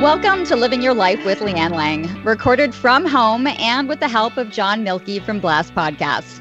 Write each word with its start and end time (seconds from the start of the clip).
Welcome 0.00 0.46
to 0.46 0.56
Living 0.56 0.80
Your 0.80 0.94
Life 0.94 1.26
with 1.26 1.40
Leanne 1.40 1.74
Lang, 1.74 2.24
recorded 2.24 2.74
from 2.74 3.04
home 3.04 3.46
and 3.46 3.86
with 3.86 4.00
the 4.00 4.08
help 4.08 4.38
of 4.38 4.50
John 4.50 4.82
Milky 4.82 5.18
from 5.18 5.40
Blast 5.40 5.74
Podcast. 5.74 6.40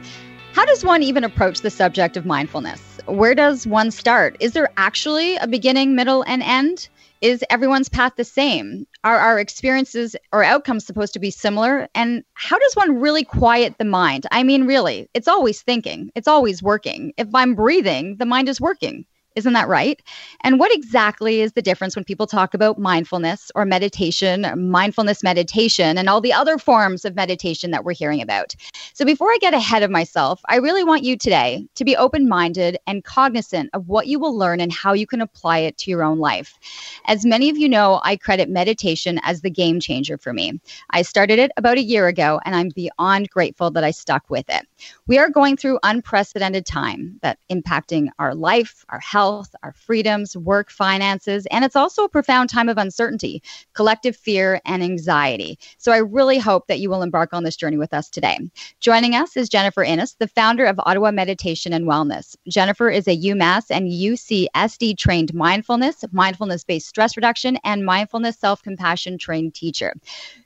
How 0.54 0.64
does 0.64 0.86
one 0.86 1.04
even 1.04 1.26
approach 1.26 1.60
the 1.60 1.70
subject 1.70 2.16
of 2.16 2.26
mindfulness? 2.26 3.02
Where 3.06 3.36
does 3.36 3.68
one 3.68 3.92
start? 3.92 4.38
Is 4.40 4.54
there 4.54 4.70
actually 4.78 5.36
a 5.36 5.46
beginning, 5.46 5.94
middle, 5.94 6.24
and 6.24 6.42
end? 6.42 6.88
Is 7.20 7.44
everyone's 7.50 7.90
path 7.90 8.14
the 8.16 8.24
same? 8.24 8.88
Are 9.04 9.20
our 9.20 9.38
experiences 9.38 10.16
or 10.32 10.42
outcomes 10.42 10.86
supposed 10.86 11.12
to 11.16 11.20
be 11.20 11.30
similar? 11.30 11.90
And 11.94 12.24
how 12.36 12.58
does 12.60 12.76
one 12.76 13.02
really 13.02 13.26
quiet 13.26 13.76
the 13.78 13.84
mind? 13.84 14.26
I 14.32 14.44
mean, 14.44 14.68
really, 14.68 15.10
it's 15.14 15.28
always 15.28 15.62
thinking, 15.62 16.14
it's 16.16 16.30
always 16.30 16.64
working. 16.64 17.12
If 17.18 17.28
I'm 17.36 17.56
breathing, 17.56 18.16
the 18.16 18.26
mind 18.26 18.48
is 18.48 18.62
working. 18.62 19.06
Isn't 19.36 19.54
that 19.54 19.68
right? 19.68 20.02
And 20.42 20.60
what 20.60 20.74
exactly 20.74 21.42
is 21.42 21.54
the 21.54 21.62
difference 21.62 21.96
when 21.96 22.04
people 22.04 22.26
talk 22.26 22.54
about 22.54 22.80
mindfulness 22.80 23.52
or 23.54 23.64
meditation, 23.64 24.46
or 24.46 24.56
mindfulness 24.56 25.24
meditation, 25.24 25.98
and 25.98 26.10
all 26.10 26.20
the 26.20 26.34
other 26.34 26.58
forms 26.58 27.06
of 27.06 27.16
meditation 27.16 27.72
that 27.72 27.86
we're 27.86 27.94
hearing 27.94 28.22
about? 28.22 28.56
So, 28.94 29.06
before 29.06 29.30
I 29.30 29.38
get 29.40 29.54
ahead 29.54 29.84
of 29.84 29.92
myself, 29.92 30.42
I 30.50 30.56
really 30.58 30.84
want 30.84 31.04
you 31.04 31.16
today 31.16 31.68
to 31.76 31.86
be 31.86 31.96
open 31.96 32.28
minded 32.28 32.78
and 32.88 33.04
cognizant 33.04 33.70
of 33.74 33.88
what 33.88 34.08
you 34.08 34.20
will 34.20 34.36
learn 34.36 34.60
and 34.60 34.74
how 34.74 34.94
you 34.94 35.06
can 35.06 35.22
apply 35.22 35.60
it 35.60 35.78
to 35.80 35.92
your 35.92 36.04
own 36.04 36.20
life. 36.20 36.58
As 37.06 37.26
many 37.26 37.50
of 37.50 37.58
you 37.58 37.70
know, 37.70 38.02
I 38.04 38.18
credit 38.18 38.50
meditation 38.50 39.20
as 39.24 39.42
the 39.42 39.52
game 39.52 39.80
changer 39.80 40.18
for 40.18 40.34
me. 40.34 40.60
I 40.90 41.04
started 41.04 41.40
it 41.40 41.52
about 41.56 41.78
a 41.78 41.84
year 41.84 42.08
ago, 42.08 42.42
and 42.46 42.56
I'm 42.56 42.70
beyond 42.70 43.30
grateful 43.30 43.72
that 43.72 43.84
I 43.84 43.92
stuck 43.92 44.30
with 44.30 44.50
it. 44.50 44.69
We 45.08 45.18
are 45.18 45.30
going 45.30 45.58
through 45.58 45.80
unprecedented 45.84 46.66
time 46.66 47.20
that 47.22 47.40
impacting 47.50 48.10
our 48.20 48.36
life, 48.36 48.86
our 48.90 49.00
health 49.00 49.50
our 49.64 49.74
freedoms, 49.74 50.36
work, 50.38 50.70
finances, 50.70 51.46
and 51.52 51.66
it's 51.66 51.76
also 51.76 52.04
a 52.04 52.10
profound 52.10 52.50
time 52.50 52.70
of 52.70 52.78
uncertainty, 52.78 53.42
collective 53.74 54.16
fear, 54.16 54.62
and 54.66 54.84
anxiety. 54.84 55.58
So 55.78 55.92
I 55.92 55.98
really 55.98 56.38
hope 56.38 56.68
that 56.68 56.80
you 56.80 56.90
will 56.90 57.02
embark 57.02 57.34
on 57.34 57.44
this 57.44 57.56
journey 57.56 57.78
with 57.78 57.94
us 57.94 58.10
today. 58.10 58.40
Joining 58.80 59.16
us 59.16 59.36
is 59.38 59.50
Jennifer 59.50 59.84
Innes, 59.84 60.16
the 60.16 60.28
founder 60.28 60.66
of 60.66 60.80
Ottawa 60.80 61.12
Meditation 61.12 61.74
and 61.74 61.86
Wellness. 61.86 62.36
Jennifer 62.48 62.90
is 62.90 63.08
a 63.08 63.18
UMass 63.18 63.66
and 63.70 63.90
UCSD 63.90 64.98
trained 64.98 65.34
mindfulness, 65.34 66.04
mindfulness 66.12 66.64
based 66.64 66.88
stress 66.88 67.18
reduction, 67.18 67.58
and 67.64 67.86
mindfulness 67.86 68.38
self 68.38 68.64
compassion 68.64 69.18
trained 69.18 69.54
teacher. 69.54 69.94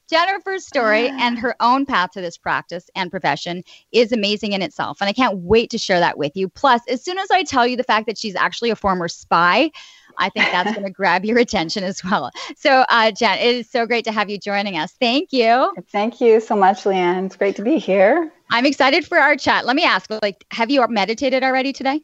Jennifer's 0.09 0.65
story 0.65 1.09
and 1.19 1.37
her 1.39 1.55
own 1.59 1.85
path 1.85 2.11
to 2.11 2.21
this 2.21 2.37
practice 2.37 2.89
and 2.95 3.09
profession 3.09 3.63
is 3.91 4.11
amazing 4.11 4.53
in 4.53 4.61
itself. 4.61 4.99
And 5.01 5.09
I 5.09 5.13
can't 5.13 5.37
wait 5.39 5.69
to 5.71 5.77
share 5.77 5.99
that 5.99 6.17
with 6.17 6.35
you. 6.35 6.49
Plus, 6.49 6.81
as 6.87 7.03
soon 7.03 7.17
as 7.17 7.31
I 7.31 7.43
tell 7.43 7.65
you 7.65 7.77
the 7.77 7.83
fact 7.83 8.07
that 8.07 8.17
she's 8.17 8.35
actually 8.35 8.69
a 8.69 8.75
former 8.75 9.07
spy, 9.07 9.71
I 10.17 10.29
think 10.29 10.45
that's 10.51 10.71
going 10.71 10.83
to 10.85 10.91
grab 10.91 11.25
your 11.25 11.37
attention 11.37 11.83
as 11.83 12.03
well. 12.03 12.31
So, 12.55 12.85
uh, 12.89 13.11
Jenn, 13.11 13.39
it 13.39 13.55
is 13.55 13.69
so 13.69 13.85
great 13.85 14.05
to 14.05 14.11
have 14.11 14.29
you 14.29 14.37
joining 14.37 14.77
us. 14.77 14.93
Thank 14.99 15.31
you. 15.31 15.73
Thank 15.89 16.21
you 16.21 16.39
so 16.39 16.55
much, 16.55 16.83
Leanne. 16.83 17.25
It's 17.25 17.35
great 17.35 17.55
to 17.55 17.63
be 17.63 17.77
here. 17.77 18.31
I'm 18.51 18.65
excited 18.65 19.05
for 19.07 19.17
our 19.17 19.35
chat. 19.35 19.65
Let 19.65 19.75
me 19.75 19.83
ask, 19.83 20.11
like, 20.21 20.45
have 20.51 20.69
you 20.69 20.85
meditated 20.87 21.43
already 21.43 21.73
today? 21.73 22.01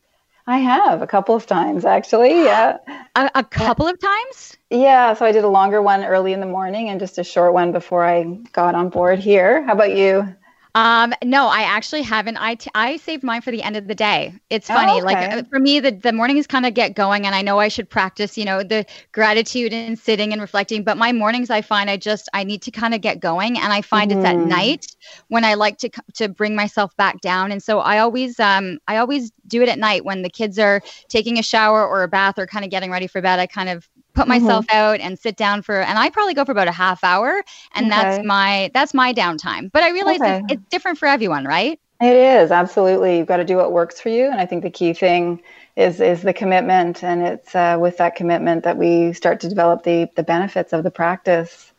I 0.49 0.57
have 0.57 1.03
a 1.03 1.07
couple 1.07 1.35
of 1.35 1.45
times 1.45 1.85
actually. 1.85 2.43
Yeah. 2.43 2.77
A, 3.15 3.29
a, 3.35 3.43
couple 3.43 3.87
of 3.87 3.99
times? 3.99 4.57
Yeah. 4.71 5.13
So 5.13 5.25
I 5.25 5.31
did 5.31 5.43
a 5.43 5.47
longer 5.47 5.79
one 5.79 6.03
early 6.03 6.33
in 6.33 6.39
the 6.39 6.47
morning 6.47 6.89
and 6.89 6.99
just 6.99 7.19
a 7.19 7.23
short 7.23 7.53
one 7.53 7.71
before 7.71 8.03
I 8.03 8.23
got 8.51 8.73
on 8.73 8.89
board 8.89 9.19
here. 9.19 9.63
How 9.63 9.73
about 9.73 9.95
you? 9.95 10.35
Um, 10.75 11.13
no, 11.23 11.47
I 11.47 11.61
actually 11.61 12.03
haven't. 12.03 12.37
I, 12.37 12.55
t- 12.55 12.69
I 12.75 12.97
saved 12.97 13.23
mine 13.23 13.41
for 13.41 13.49
the 13.51 13.63
end 13.63 13.75
of 13.75 13.87
the 13.87 13.95
day. 13.95 14.33
It's 14.49 14.67
funny. 14.67 15.01
Oh, 15.01 15.05
okay. 15.05 15.35
Like 15.35 15.49
for 15.49 15.59
me, 15.59 15.79
the, 15.79 15.91
the 15.91 16.13
mornings 16.13 16.45
kind 16.45 16.65
of 16.65 16.73
get 16.73 16.93
going 16.93 17.25
and 17.25 17.33
I 17.33 17.41
know 17.41 17.59
I 17.59 17.69
should 17.69 17.89
practice, 17.89 18.37
you 18.37 18.45
know, 18.45 18.61
the 18.61 18.85
gratitude 19.11 19.73
and 19.73 19.97
sitting 19.97 20.31
and 20.31 20.41
reflecting, 20.41 20.83
but 20.83 20.95
my 20.95 21.11
mornings, 21.11 21.49
I 21.49 21.61
find 21.61 21.89
I 21.89 21.97
just, 21.97 22.29
I 22.33 22.43
need 22.43 22.61
to 22.63 22.71
kind 22.71 22.93
of 22.93 23.01
get 23.01 23.19
going. 23.19 23.57
And 23.57 23.73
I 23.73 23.81
find 23.81 24.11
mm-hmm. 24.11 24.19
it's 24.19 24.29
at 24.29 24.35
mm-hmm. 24.35 24.49
night 24.49 24.95
when 25.29 25.43
I 25.43 25.55
like 25.55 25.79
to, 25.79 25.89
to 26.15 26.29
bring 26.29 26.55
myself 26.55 26.95
back 26.97 27.19
down. 27.21 27.51
And 27.51 27.63
so 27.63 27.79
I 27.79 27.97
always, 27.99 28.39
um, 28.39 28.77
I 28.87 28.97
always 28.97 29.31
do 29.47 29.63
it 29.63 29.69
at 29.69 29.79
night 29.79 30.05
when 30.05 30.21
the 30.21 30.29
kids 30.29 30.59
are 30.59 30.81
taking 31.07 31.39
a 31.39 31.43
shower 31.43 31.85
or 31.85 32.03
a 32.03 32.07
bath 32.07 32.37
or 32.37 32.45
kind 32.45 32.63
of 32.63 32.69
getting 32.69 32.91
ready 32.91 33.07
for 33.07 33.21
bed. 33.21 33.39
I 33.39 33.47
kind 33.47 33.69
of 33.69 33.89
put 34.19 34.27
mm-hmm. 34.27 34.43
myself 34.43 34.67
mm-hmm. 34.67 34.77
out 34.77 34.99
and 34.99 35.17
sit 35.17 35.37
down 35.37 35.61
for 35.61 35.79
and 35.79 35.97
I 35.97 36.09
probably 36.09 36.33
go 36.33 36.43
for 36.43 36.51
about 36.51 36.67
a 36.67 36.73
half 36.73 37.03
hour 37.03 37.43
and 37.73 37.85
okay. 37.85 37.89
that's 37.89 38.25
my 38.25 38.69
that's 38.73 38.93
my 38.93 39.13
downtime. 39.13 39.71
But 39.71 39.83
I 39.83 39.91
realize 39.91 40.19
okay. 40.19 40.37
it's, 40.39 40.53
it's 40.53 40.65
different 40.69 40.97
for 40.97 41.07
everyone, 41.07 41.45
right? 41.45 41.79
It 42.01 42.15
is 42.15 42.51
absolutely. 42.51 43.17
You've 43.17 43.27
got 43.27 43.37
to 43.37 43.45
do 43.45 43.57
what 43.57 43.73
works 43.73 43.99
for 43.99 44.07
you, 44.07 44.25
and 44.25 44.39
I 44.39 44.45
think 44.45 44.63
the 44.63 44.69
key 44.69 44.93
thing 44.93 45.41
is 45.75 45.99
is 45.99 46.21
the 46.21 46.33
commitment, 46.33 47.03
and 47.03 47.21
it's 47.23 47.53
uh, 47.53 47.77
with 47.79 47.97
that 47.97 48.15
commitment 48.15 48.63
that 48.63 48.77
we 48.77 49.11
start 49.11 49.41
to 49.41 49.49
develop 49.49 49.83
the 49.83 50.09
the 50.15 50.23
benefits 50.23 50.71
of 50.71 50.83
the 50.83 50.91
practice. 50.91 51.73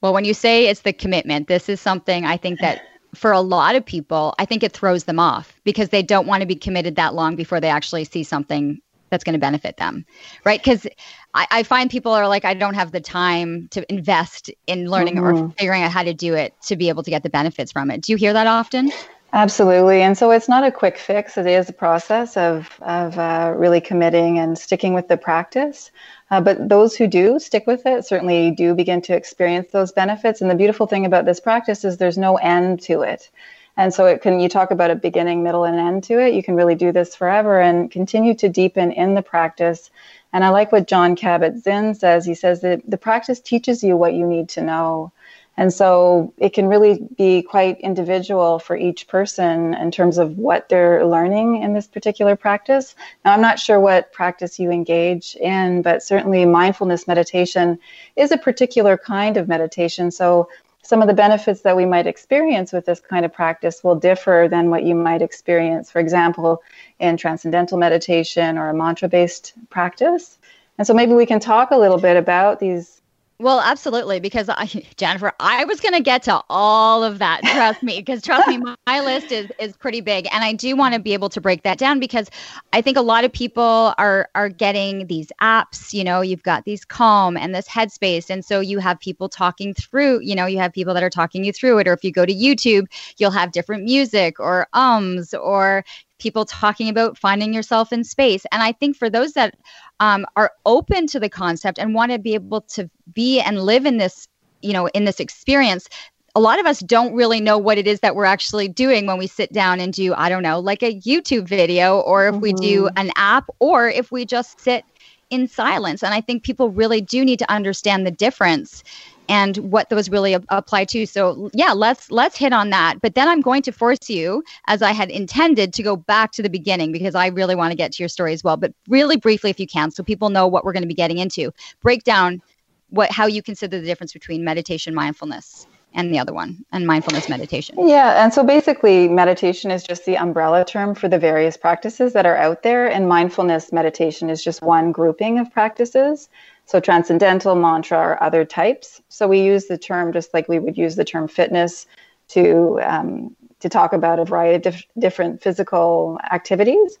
Well, 0.00 0.12
when 0.12 0.24
you 0.24 0.34
say 0.34 0.66
it's 0.66 0.80
the 0.80 0.92
commitment, 0.92 1.46
this 1.46 1.68
is 1.68 1.80
something 1.80 2.24
I 2.24 2.36
think 2.36 2.58
that 2.60 2.82
for 3.14 3.30
a 3.30 3.40
lot 3.40 3.76
of 3.76 3.84
people, 3.84 4.34
I 4.40 4.44
think 4.44 4.64
it 4.64 4.72
throws 4.72 5.04
them 5.04 5.20
off 5.20 5.60
because 5.62 5.90
they 5.90 6.02
don't 6.02 6.26
want 6.26 6.40
to 6.40 6.46
be 6.46 6.56
committed 6.56 6.96
that 6.96 7.14
long 7.14 7.36
before 7.36 7.60
they 7.60 7.68
actually 7.70 8.04
see 8.04 8.24
something 8.24 8.80
that's 9.10 9.24
going 9.24 9.34
to 9.34 9.38
benefit 9.38 9.76
them 9.76 10.04
right? 10.44 10.60
Because 10.60 10.86
I, 11.34 11.46
I, 11.50 11.62
find 11.62 11.90
people 11.90 12.12
are 12.12 12.26
like 12.28 12.44
i 12.44 12.54
don't 12.54 12.74
have 12.74 12.92
the 12.92 13.00
time 13.00 13.68
to 13.68 13.90
invest 13.92 14.50
in 14.66 14.88
learning 14.88 15.16
mm-hmm. 15.16 15.46
or 15.46 15.50
figuring 15.58 15.82
out 15.82 15.92
how 15.92 16.02
to 16.02 16.14
do 16.14 16.34
it 16.34 16.54
to 16.62 16.76
be 16.76 16.88
able 16.88 17.02
to 17.02 17.10
get 17.10 17.22
the 17.22 17.30
benefits 17.30 17.72
from 17.72 17.90
it. 17.90 18.02
Do 18.02 18.12
you 18.12 18.18
hear 18.18 18.32
that 18.32 18.46
often? 18.46 18.90
Absolutely 19.32 20.02
and 20.02 20.18
so 20.18 20.32
it's 20.32 20.48
not 20.48 20.64
a 20.64 20.72
quick 20.72 20.98
fix 20.98 21.38
it 21.38 21.46
is 21.46 21.68
a 21.68 21.72
process 21.72 22.36
of, 22.36 22.68
of 22.82 23.16
uh, 23.16 23.54
really 23.56 23.80
committing 23.80 24.40
and 24.40 24.58
sticking 24.58 24.92
with 24.92 25.06
the 25.06 25.16
practice 25.16 25.92
uh, 26.32 26.40
but 26.40 26.68
those 26.68 26.96
who 26.96 27.06
do 27.06 27.38
stick 27.38 27.64
with 27.64 27.86
it 27.86 28.04
certainly 28.04 28.50
do 28.50 28.74
begin 28.74 29.00
to 29.02 29.14
experience 29.14 29.70
those 29.70 29.92
benefits 29.92 30.40
and 30.40 30.50
the 30.50 30.56
beautiful 30.56 30.88
thing 30.88 31.06
about 31.06 31.26
this 31.26 31.38
practice 31.38 31.84
is 31.84 31.96
there's 31.96 32.18
no 32.18 32.38
end 32.38 32.82
to 32.82 33.02
it 33.02 33.30
and 33.80 33.94
so 33.94 34.04
it 34.04 34.20
can 34.20 34.40
you 34.40 34.50
talk 34.50 34.72
about 34.72 34.90
a 34.90 34.94
beginning, 34.94 35.42
middle, 35.42 35.64
and 35.64 35.80
end 35.80 36.04
to 36.04 36.20
it. 36.20 36.34
You 36.34 36.42
can 36.42 36.54
really 36.54 36.74
do 36.74 36.92
this 36.92 37.16
forever 37.16 37.58
and 37.58 37.90
continue 37.90 38.34
to 38.34 38.46
deepen 38.46 38.92
in 38.92 39.14
the 39.14 39.22
practice. 39.22 39.90
And 40.34 40.44
I 40.44 40.50
like 40.50 40.70
what 40.70 40.86
Jon 40.86 41.16
Kabat-Zinn 41.16 41.94
says. 41.94 42.26
He 42.26 42.34
says 42.34 42.60
that 42.60 42.82
the 42.86 42.98
practice 42.98 43.40
teaches 43.40 43.82
you 43.82 43.96
what 43.96 44.12
you 44.12 44.26
need 44.26 44.50
to 44.50 44.60
know. 44.60 45.12
And 45.56 45.72
so 45.72 46.34
it 46.36 46.52
can 46.52 46.66
really 46.68 47.08
be 47.16 47.40
quite 47.40 47.80
individual 47.80 48.58
for 48.58 48.76
each 48.76 49.08
person 49.08 49.72
in 49.72 49.90
terms 49.90 50.18
of 50.18 50.36
what 50.36 50.68
they're 50.68 51.06
learning 51.06 51.62
in 51.62 51.72
this 51.72 51.86
particular 51.86 52.36
practice. 52.36 52.94
Now, 53.24 53.32
I'm 53.32 53.40
not 53.40 53.58
sure 53.58 53.80
what 53.80 54.12
practice 54.12 54.58
you 54.58 54.70
engage 54.70 55.36
in, 55.36 55.80
but 55.80 56.02
certainly 56.02 56.44
mindfulness 56.44 57.08
meditation 57.08 57.78
is 58.14 58.30
a 58.30 58.36
particular 58.36 58.98
kind 58.98 59.38
of 59.38 59.48
meditation. 59.48 60.10
So 60.10 60.50
some 60.82 61.02
of 61.02 61.08
the 61.08 61.14
benefits 61.14 61.60
that 61.62 61.76
we 61.76 61.86
might 61.86 62.06
experience 62.06 62.72
with 62.72 62.86
this 62.86 63.00
kind 63.00 63.24
of 63.24 63.32
practice 63.32 63.84
will 63.84 63.94
differ 63.94 64.48
than 64.50 64.70
what 64.70 64.82
you 64.82 64.94
might 64.94 65.22
experience, 65.22 65.90
for 65.90 66.00
example, 66.00 66.62
in 66.98 67.16
transcendental 67.16 67.78
meditation 67.78 68.56
or 68.56 68.70
a 68.70 68.74
mantra 68.74 69.08
based 69.08 69.52
practice. 69.68 70.38
And 70.78 70.86
so 70.86 70.94
maybe 70.94 71.12
we 71.12 71.26
can 71.26 71.40
talk 71.40 71.70
a 71.70 71.76
little 71.76 71.98
bit 71.98 72.16
about 72.16 72.60
these 72.60 72.99
well, 73.40 73.58
absolutely, 73.60 74.20
because 74.20 74.50
I, 74.50 74.66
Jennifer, 74.96 75.32
I 75.40 75.64
was 75.64 75.80
going 75.80 75.94
to 75.94 76.02
get 76.02 76.22
to 76.24 76.42
all 76.50 77.02
of 77.02 77.18
that. 77.20 77.40
Trust 77.42 77.82
me, 77.82 77.98
because 77.98 78.22
trust 78.22 78.46
me, 78.46 78.58
my 78.86 79.00
list 79.00 79.32
is 79.32 79.50
is 79.58 79.76
pretty 79.76 80.02
big, 80.02 80.28
and 80.30 80.44
I 80.44 80.52
do 80.52 80.76
want 80.76 80.94
to 80.94 81.00
be 81.00 81.14
able 81.14 81.30
to 81.30 81.40
break 81.40 81.62
that 81.62 81.78
down 81.78 82.00
because 82.00 82.30
I 82.74 82.82
think 82.82 82.98
a 82.98 83.02
lot 83.02 83.24
of 83.24 83.32
people 83.32 83.94
are 83.96 84.28
are 84.34 84.50
getting 84.50 85.06
these 85.06 85.32
apps. 85.40 85.94
You 85.94 86.04
know, 86.04 86.20
you've 86.20 86.42
got 86.42 86.64
these 86.66 86.84
Calm 86.84 87.36
and 87.36 87.54
this 87.54 87.66
Headspace, 87.66 88.28
and 88.28 88.44
so 88.44 88.60
you 88.60 88.78
have 88.78 89.00
people 89.00 89.28
talking 89.28 89.72
through. 89.72 90.20
You 90.20 90.34
know, 90.34 90.44
you 90.44 90.58
have 90.58 90.72
people 90.72 90.92
that 90.92 91.02
are 91.02 91.10
talking 91.10 91.42
you 91.42 91.52
through 91.52 91.78
it, 91.78 91.88
or 91.88 91.94
if 91.94 92.04
you 92.04 92.12
go 92.12 92.26
to 92.26 92.34
YouTube, 92.34 92.86
you'll 93.16 93.30
have 93.30 93.52
different 93.52 93.84
music 93.84 94.38
or 94.38 94.68
ums 94.74 95.32
or 95.32 95.82
people 96.20 96.44
talking 96.44 96.88
about 96.88 97.18
finding 97.18 97.52
yourself 97.52 97.92
in 97.92 98.04
space. 98.04 98.46
And 98.52 98.62
I 98.62 98.72
think 98.72 98.96
for 98.96 99.10
those 99.10 99.32
that 99.32 99.56
um, 99.98 100.26
are 100.36 100.52
open 100.64 101.06
to 101.08 101.20
the 101.20 101.28
concept 101.28 101.78
and 101.78 101.94
want 101.94 102.12
to 102.12 102.18
be 102.18 102.34
able 102.34 102.60
to 102.62 102.88
be 103.12 103.40
and 103.40 103.62
live 103.62 103.86
in 103.86 103.96
this, 103.96 104.28
you 104.62 104.72
know, 104.72 104.86
in 104.88 105.04
this 105.04 105.20
experience, 105.20 105.88
a 106.34 106.40
lot 106.40 106.60
of 106.60 106.66
us 106.66 106.80
don't 106.80 107.14
really 107.14 107.40
know 107.40 107.58
what 107.58 107.78
it 107.78 107.86
is 107.86 108.00
that 108.00 108.14
we're 108.14 108.24
actually 108.24 108.68
doing 108.68 109.06
when 109.06 109.18
we 109.18 109.26
sit 109.26 109.52
down 109.52 109.80
and 109.80 109.92
do, 109.92 110.14
I 110.14 110.28
don't 110.28 110.44
know, 110.44 110.60
like 110.60 110.82
a 110.82 111.00
YouTube 111.00 111.48
video, 111.48 111.98
or 112.00 112.28
if 112.28 112.34
mm-hmm. 112.34 112.42
we 112.42 112.52
do 112.52 112.84
mm-hmm. 112.84 112.98
an 112.98 113.10
app, 113.16 113.48
or 113.58 113.88
if 113.88 114.12
we 114.12 114.24
just 114.24 114.60
sit 114.60 114.84
in 115.30 115.48
silence. 115.48 116.02
And 116.02 116.14
I 116.14 116.20
think 116.20 116.42
people 116.42 116.70
really 116.70 117.00
do 117.00 117.24
need 117.24 117.38
to 117.38 117.50
understand 117.50 118.06
the 118.06 118.10
difference 118.10 118.84
and 119.30 119.58
what 119.58 119.88
those 119.90 120.10
really 120.10 120.34
apply 120.34 120.84
to. 120.86 121.06
So 121.06 121.50
yeah, 121.54 121.72
let's 121.72 122.10
let's 122.10 122.36
hit 122.36 122.52
on 122.52 122.70
that. 122.70 123.00
But 123.00 123.14
then 123.14 123.28
I'm 123.28 123.40
going 123.40 123.62
to 123.62 123.72
force 123.72 124.10
you, 124.10 124.42
as 124.66 124.82
I 124.82 124.90
had 124.90 125.08
intended, 125.08 125.72
to 125.74 125.84
go 125.84 125.94
back 125.96 126.32
to 126.32 126.42
the 126.42 126.50
beginning 126.50 126.90
because 126.90 127.14
I 127.14 127.28
really 127.28 127.54
want 127.54 127.70
to 127.70 127.76
get 127.76 127.92
to 127.92 128.02
your 128.02 128.08
story 128.08 128.32
as 128.32 128.42
well. 128.42 128.56
But 128.56 128.74
really 128.88 129.16
briefly, 129.16 129.48
if 129.48 129.60
you 129.60 129.68
can, 129.68 129.92
so 129.92 130.02
people 130.02 130.30
know 130.30 130.48
what 130.48 130.64
we're 130.64 130.72
going 130.72 130.82
to 130.82 130.88
be 130.88 130.94
getting 130.94 131.18
into. 131.18 131.52
Break 131.80 132.02
down 132.02 132.42
what 132.88 133.12
how 133.12 133.26
you 133.26 133.40
consider 133.40 133.78
the 133.78 133.86
difference 133.86 134.12
between 134.12 134.42
meditation, 134.42 134.96
mindfulness, 134.96 135.68
and 135.94 136.12
the 136.12 136.18
other 136.18 136.32
one, 136.32 136.64
and 136.72 136.84
mindfulness 136.84 137.28
meditation. 137.28 137.76
Yeah, 137.86 138.24
and 138.24 138.34
so 138.34 138.42
basically, 138.42 139.06
meditation 139.06 139.70
is 139.70 139.84
just 139.84 140.06
the 140.06 140.16
umbrella 140.16 140.64
term 140.64 140.96
for 140.96 141.08
the 141.08 141.20
various 141.20 141.56
practices 141.56 142.14
that 142.14 142.26
are 142.26 142.36
out 142.36 142.64
there, 142.64 142.88
and 142.88 143.08
mindfulness 143.08 143.72
meditation 143.72 144.28
is 144.28 144.42
just 144.42 144.60
one 144.60 144.90
grouping 144.90 145.38
of 145.38 145.52
practices. 145.52 146.28
So 146.70 146.78
transcendental, 146.78 147.56
mantra, 147.56 147.98
or 147.98 148.22
other 148.22 148.44
types. 148.44 149.02
So 149.08 149.26
we 149.26 149.40
use 149.40 149.66
the 149.66 149.76
term 149.76 150.12
just 150.12 150.32
like 150.32 150.48
we 150.48 150.60
would 150.60 150.78
use 150.78 150.94
the 150.94 151.04
term 151.04 151.26
fitness 151.26 151.84
to 152.28 152.78
um, 152.84 153.34
to 153.58 153.68
talk 153.68 153.92
about 153.92 154.20
a 154.20 154.24
variety 154.24 154.54
of 154.54 154.62
dif- 154.62 154.86
different 154.96 155.42
physical 155.42 156.20
activities. 156.30 156.96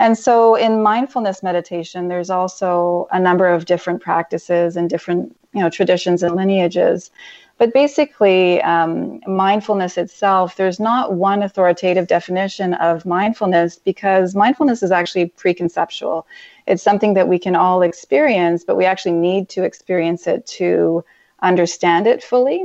And 0.00 0.18
so 0.18 0.56
in 0.56 0.82
mindfulness 0.82 1.40
meditation, 1.40 2.08
there's 2.08 2.30
also 2.30 3.06
a 3.12 3.20
number 3.20 3.46
of 3.46 3.64
different 3.64 4.02
practices 4.02 4.76
and 4.76 4.90
different 4.90 5.36
you 5.54 5.60
know 5.60 5.70
traditions 5.70 6.24
and 6.24 6.34
lineages. 6.34 7.12
But 7.62 7.72
basically, 7.72 8.60
um, 8.62 9.20
mindfulness 9.24 9.96
itself, 9.96 10.56
there's 10.56 10.80
not 10.80 11.12
one 11.12 11.44
authoritative 11.44 12.08
definition 12.08 12.74
of 12.74 13.06
mindfulness 13.06 13.78
because 13.78 14.34
mindfulness 14.34 14.82
is 14.82 14.90
actually 14.90 15.26
preconceptual 15.28 16.24
it's 16.66 16.82
something 16.82 17.14
that 17.14 17.28
we 17.28 17.38
can 17.38 17.54
all 17.54 17.82
experience, 17.82 18.64
but 18.64 18.76
we 18.76 18.84
actually 18.84 19.12
need 19.12 19.48
to 19.50 19.62
experience 19.62 20.26
it 20.26 20.44
to 20.58 21.04
understand 21.40 22.08
it 22.08 22.24
fully. 22.24 22.64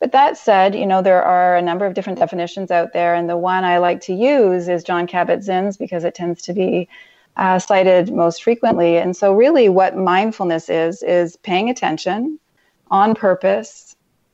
But 0.00 0.12
that 0.12 0.36
said, 0.36 0.74
you 0.74 0.84
know, 0.84 1.00
there 1.00 1.22
are 1.22 1.56
a 1.56 1.62
number 1.62 1.86
of 1.86 1.94
different 1.94 2.18
definitions 2.18 2.70
out 2.70 2.92
there, 2.92 3.14
and 3.14 3.30
the 3.30 3.38
one 3.38 3.64
I 3.64 3.78
like 3.78 4.02
to 4.02 4.12
use 4.12 4.68
is 4.68 4.84
Jon 4.84 5.06
Kabat-Zinn's 5.06 5.78
because 5.78 6.04
it 6.04 6.14
tends 6.14 6.42
to 6.42 6.52
be 6.52 6.90
uh, 7.38 7.58
cited 7.58 8.12
most 8.12 8.42
frequently. 8.42 8.98
And 8.98 9.16
so, 9.16 9.32
really, 9.32 9.70
what 9.70 9.96
mindfulness 9.96 10.68
is 10.68 11.02
is 11.02 11.36
paying 11.36 11.70
attention 11.70 12.38
on 12.90 13.14
purpose 13.14 13.85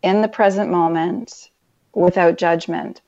in 0.02 0.22
the 0.22 0.28
present 0.28 0.70
moment 0.70 1.50
without 1.94 2.38
judgment. 2.38 3.00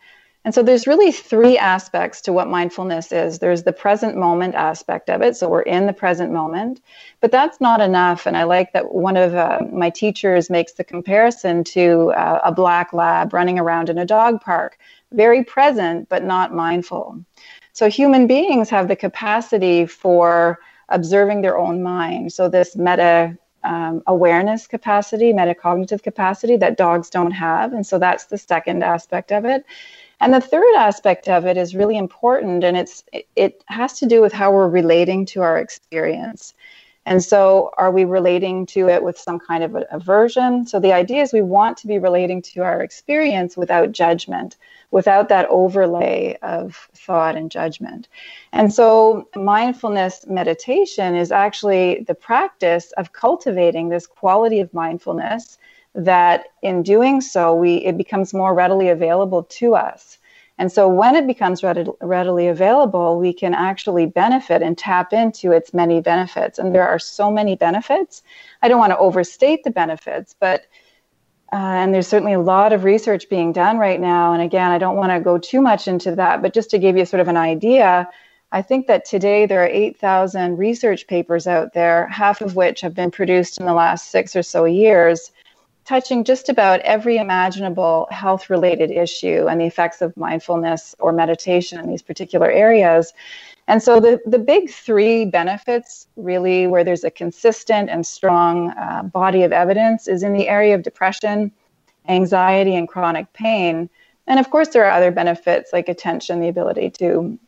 And 0.45 0.55
so 0.55 0.63
there's 0.63 0.87
really 0.87 1.11
three 1.11 1.57
aspects 1.57 2.21
to 2.23 2.33
what 2.33 2.49
mindfulness 2.49 3.13
is. 3.13 3.39
There's 3.39 3.63
the 3.63 3.73
present 3.73 4.15
moment 4.15 4.55
aspect 4.55 5.09
of 5.09 5.23
it. 5.23 5.37
So 5.37 5.49
we're 5.49 5.63
in 5.63 5.87
the 5.87 5.95
present 5.95 6.33
moment, 6.33 6.83
but 7.21 7.31
that's 7.31 7.63
not 7.63 7.81
enough. 7.81 8.27
And 8.27 8.37
I 8.37 8.45
like 8.45 8.75
that 8.75 8.95
one 8.95 9.17
of 9.17 9.35
uh, 9.35 9.61
my 9.73 9.89
teachers 9.89 10.51
makes 10.51 10.73
the 10.73 10.85
comparison 10.85 11.65
to 11.65 12.13
uh, 12.13 12.41
a 12.45 12.53
black 12.53 12.93
lab 12.93 13.33
running 13.33 13.59
around 13.59 13.89
in 13.89 13.97
a 13.97 14.05
dog 14.05 14.43
park, 14.43 14.77
very 15.13 15.43
present, 15.43 16.11
but 16.11 16.25
not 16.25 16.55
mindful. 16.55 17.25
So 17.73 17.89
human 17.89 18.27
beings 18.27 18.69
have 18.69 18.89
the 18.89 18.97
capacity 18.97 19.87
for 19.87 20.59
observing 20.91 21.41
their 21.41 21.57
own 21.57 21.83
mind. 21.83 22.35
So 22.35 22.51
this 22.51 22.77
meta 22.77 23.39
um, 23.65 24.03
awareness 24.07 24.67
capacity, 24.67 25.33
metacognitive 25.33 26.03
capacity 26.03 26.57
that 26.59 26.77
dogs 26.77 27.11
don't 27.11 27.33
have. 27.33 27.73
And 27.73 27.87
so 27.87 27.99
that's 27.99 28.27
the 28.27 28.39
second 28.39 28.85
aspect 28.85 29.33
of 29.33 29.45
it. 29.45 29.65
And 30.21 30.33
the 30.33 30.41
third 30.41 30.75
aspect 30.77 31.29
of 31.29 31.45
it 31.45 31.57
is 31.57 31.75
really 31.75 31.97
important, 31.97 32.65
and 32.65 32.77
it's 32.77 33.05
it 33.37 33.63
has 33.67 33.99
to 33.99 34.07
do 34.07 34.21
with 34.21 34.33
how 34.33 34.53
we're 34.53 34.69
relating 34.69 35.27
to 35.27 35.43
our 35.43 35.59
experience. 35.59 36.55
And 37.07 37.23
so, 37.23 37.71
are 37.77 37.91
we 37.91 38.05
relating 38.05 38.65
to 38.67 38.89
it 38.89 39.03
with 39.03 39.19
some 39.19 39.39
kind 39.39 39.63
of 39.63 39.77
aversion? 39.91 40.67
So, 40.67 40.81
the 40.81 40.93
idea 40.93 41.21
is 41.23 41.33
we 41.33 41.43
want 41.43 41.77
to 41.79 41.87
be 41.87 41.99
relating 41.99 42.41
to 42.43 42.63
our 42.63 42.81
experience 42.83 43.57
without 43.57 43.93
judgment, 43.93 44.57
without 44.95 45.29
that 45.29 45.45
overlay 45.51 46.39
of 46.43 46.89
thought 46.95 47.35
and 47.35 47.51
judgment. 47.51 48.07
And 48.53 48.73
so, 48.73 49.29
mindfulness 49.35 50.25
meditation 50.29 51.17
is 51.17 51.33
actually 51.33 52.05
the 52.07 52.15
practice 52.15 52.93
of 52.93 53.13
cultivating 53.13 53.89
this 53.89 54.07
quality 54.07 54.61
of 54.61 54.73
mindfulness 54.73 55.59
that 55.97 56.45
in 56.63 56.85
doing 56.85 57.21
so 57.21 57.53
we 57.53 57.77
it 57.89 57.97
becomes 57.97 58.33
more 58.33 58.55
readily 58.55 58.89
available 58.89 59.43
to 59.43 59.75
us. 59.75 60.19
And 60.59 60.71
so 60.71 60.89
when 60.89 61.17
it 61.17 61.27
becomes 61.27 61.65
readily 61.65 62.47
available 62.47 63.19
we 63.19 63.33
can 63.33 63.55
actually 63.55 64.07
benefit 64.07 64.63
and 64.63 64.79
tap 64.79 65.13
into 65.13 65.51
its 65.51 65.75
many 65.75 66.01
benefits. 66.01 66.59
And 66.61 66.73
there 66.73 66.89
are 66.89 67.01
so 67.01 67.31
many 67.33 67.57
benefits. 67.57 68.23
I 68.63 68.69
don't 68.69 68.79
want 68.79 68.93
to 68.93 68.99
overstate 68.99 69.65
the 69.65 69.71
benefits 69.71 70.37
but 70.39 70.67
uh, 71.55 71.57
and 71.57 71.95
there's 71.95 72.09
certainly 72.09 72.35
a 72.35 72.41
lot 72.41 72.73
of 72.73 72.85
research 72.85 73.29
being 73.31 73.53
done 73.53 73.79
right 73.79 74.01
now 74.01 74.33
and 74.35 74.43
again 74.43 74.71
i 74.71 74.79
don't 74.79 74.97
want 74.97 75.13
to 75.13 75.21
go 75.21 75.39
too 75.39 75.63
much 75.63 75.89
into 75.89 76.15
that 76.15 76.43
but 76.43 76.53
just 76.53 76.69
to 76.71 76.79
give 76.79 76.97
you 76.97 77.07
sort 77.07 77.21
of 77.21 77.29
an 77.29 77.37
idea 77.37 78.09
I 78.55 78.63
think 78.63 78.87
that 78.87 79.05
today 79.05 79.47
there 79.47 79.65
are 79.65 79.69
8,000 79.69 80.59
research 80.59 81.09
papers 81.09 81.49
out 81.49 81.73
there, 81.73 82.07
half 82.07 82.41
of 82.41 82.55
which 82.55 82.83
have 82.83 82.95
been 82.95 83.11
produced 83.11 83.59
in 83.59 83.67
the 83.67 83.75
last 83.75 84.13
six 84.13 84.37
or 84.37 84.45
so 84.45 84.65
years, 84.65 85.33
touching 85.85 86.23
just 86.23 86.49
about 86.49 86.79
every 86.83 87.17
imaginable 87.17 88.07
health 88.13 88.49
related 88.51 88.93
issue 88.93 89.49
and 89.49 89.61
the 89.61 89.67
effects 89.67 90.01
of 90.01 90.17
mindfulness 90.17 90.95
or 91.01 91.13
meditation 91.13 91.81
in 91.81 91.89
these 91.89 92.01
particular 92.01 92.49
areas. 92.49 93.13
And 93.67 93.83
so 93.83 93.99
the, 93.99 94.21
the 94.27 94.39
big 94.39 94.71
three 94.71 95.25
benefits, 95.25 96.07
really, 96.17 96.67
where 96.67 96.85
there's 96.85 97.05
a 97.05 97.11
consistent 97.11 97.89
and 97.89 98.07
strong 98.07 98.71
uh, 98.71 99.05
body 99.05 99.43
of 99.43 99.53
evidence, 99.53 100.07
is 100.07 100.23
in 100.23 100.35
the 100.35 100.49
area 100.49 100.75
of 100.75 100.83
depression, 100.83 101.51
anxiety, 102.09 102.75
and 102.77 102.89
chronic 102.89 103.33
pain. 103.33 103.89
And 104.27 104.39
of 104.39 104.51
course, 104.51 104.69
there 104.69 104.85
are 104.85 104.91
other 104.91 105.11
benefits 105.11 105.73
like 105.73 105.89
attention, 105.89 106.41
the 106.41 106.49
ability 106.49 106.91
to 106.91 107.39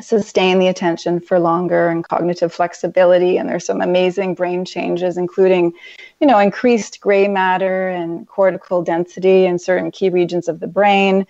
sustain 0.00 0.58
the 0.58 0.66
attention 0.66 1.20
for 1.20 1.38
longer 1.38 1.88
and 1.88 2.06
cognitive 2.08 2.52
flexibility 2.52 3.36
and 3.36 3.48
there's 3.48 3.64
some 3.64 3.80
amazing 3.80 4.34
brain 4.34 4.64
changes 4.64 5.16
including 5.16 5.72
you 6.20 6.26
know 6.26 6.38
increased 6.38 7.00
gray 7.00 7.28
matter 7.28 7.88
and 7.90 8.26
cortical 8.26 8.82
density 8.82 9.44
in 9.44 9.56
certain 9.56 9.92
key 9.92 10.10
regions 10.10 10.48
of 10.48 10.58
the 10.58 10.66
brain 10.66 11.24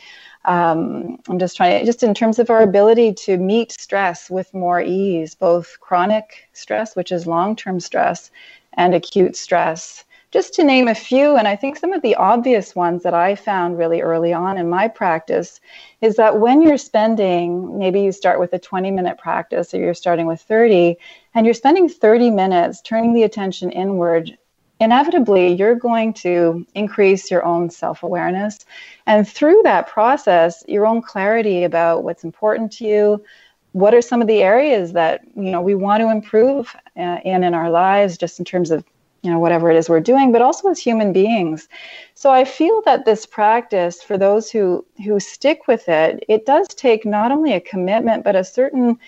um, 0.45 1.19
i'm 1.29 1.39
just 1.39 1.57
trying 1.57 1.79
to 1.79 1.87
just 1.87 2.03
in 2.03 2.15
terms 2.15 2.39
of 2.39 2.51
our 2.51 2.63
ability 2.63 3.13
to 3.13 3.37
meet 3.37 3.73
stress 3.73 4.31
with 4.31 4.53
more 4.55 4.81
ease 4.81 5.35
both 5.35 5.79
chronic 5.81 6.49
stress 6.53 6.95
which 6.97 7.13
is 7.13 7.27
long-term 7.27 7.81
stress 7.81 8.31
and 8.77 8.95
acute 8.95 9.37
stress. 9.37 10.05
Just 10.31 10.53
to 10.55 10.65
name 10.65 10.89
a 10.89 10.97
few, 10.97 11.37
and 11.37 11.47
I 11.47 11.55
think 11.55 11.77
some 11.77 11.93
of 11.93 12.03
the 12.03 12.17
obvious 12.17 12.75
ones 12.75 13.05
that 13.05 13.15
I 13.15 13.37
found 13.37 13.79
really 13.79 14.01
early 14.01 14.33
on 14.33 14.59
in 14.59 14.69
my 14.69 14.89
practice 14.89 15.61
is 16.01 16.17
that 16.17 16.41
when 16.41 16.61
you're 16.61 16.77
spending, 16.77 17.79
maybe 17.79 18.01
you 18.01 18.11
start 18.11 18.41
with 18.41 18.53
a 18.53 18.59
20 18.59 18.91
minute 18.91 19.17
practice 19.17 19.73
or 19.73 19.79
you're 19.79 19.95
starting 19.95 20.27
with 20.27 20.41
30, 20.41 20.97
and 21.35 21.47
you're 21.47 21.55
spending 21.55 21.89
30 21.89 22.31
minutes 22.31 22.81
turning 22.81 23.15
the 23.15 23.23
attention 23.23 23.71
inward, 23.71 24.37
inevitably 24.81 25.55
you're 25.55 25.75
going 25.75 26.13
to 26.13 26.67
increase 26.75 27.31
your 27.31 27.45
own 27.45 27.71
self 27.71 28.03
awareness. 28.03 28.59
And 29.07 29.29
through 29.29 29.61
that 29.65 29.89
process, 29.89 30.65
your 30.69 30.87
own 30.87 31.03
clarity 31.03 31.65
about 31.65 32.05
what's 32.05 32.25
important 32.25 32.73
to 32.73 32.87
you. 32.87 33.25
What 33.73 33.95
are 33.95 34.03
some 34.03 34.21
of 34.21 34.29
the 34.29 34.43
areas 34.43 34.93
that 34.93 35.23
you 35.35 35.51
know 35.51 35.61
we 35.61 35.75
want 35.75 36.01
to 36.01 36.11
improve 36.11 36.75
uh, 36.97 37.19
in 37.25 37.43
in 37.45 37.55
our 37.55 37.71
lives, 37.71 38.17
just 38.17 38.39
in 38.39 38.45
terms 38.45 38.71
of 38.71 38.85
you 39.25 39.31
know 39.31 39.39
whatever 39.39 39.71
it 39.71 39.77
is 39.77 39.89
we're 39.89 40.01
doing 40.01 40.33
but 40.33 40.43
also 40.43 40.69
as 40.69 40.79
human 40.79 41.11
beings 41.11 41.67
so 42.13 42.31
i 42.31 42.45
feel 42.45 42.83
that 42.85 43.07
this 43.07 43.25
practice 43.25 44.03
for 44.03 44.19
those 44.19 44.51
who 44.51 44.85
who 45.03 45.19
stick 45.19 45.67
with 45.67 45.89
it 45.89 46.23
it 46.29 46.45
does 46.45 46.69
take 46.69 47.07
not 47.07 47.33
only 47.33 47.55
a 47.55 47.61
commitment 47.61 48.23
but 48.23 48.37
a 48.37 48.45
certain 48.45 48.99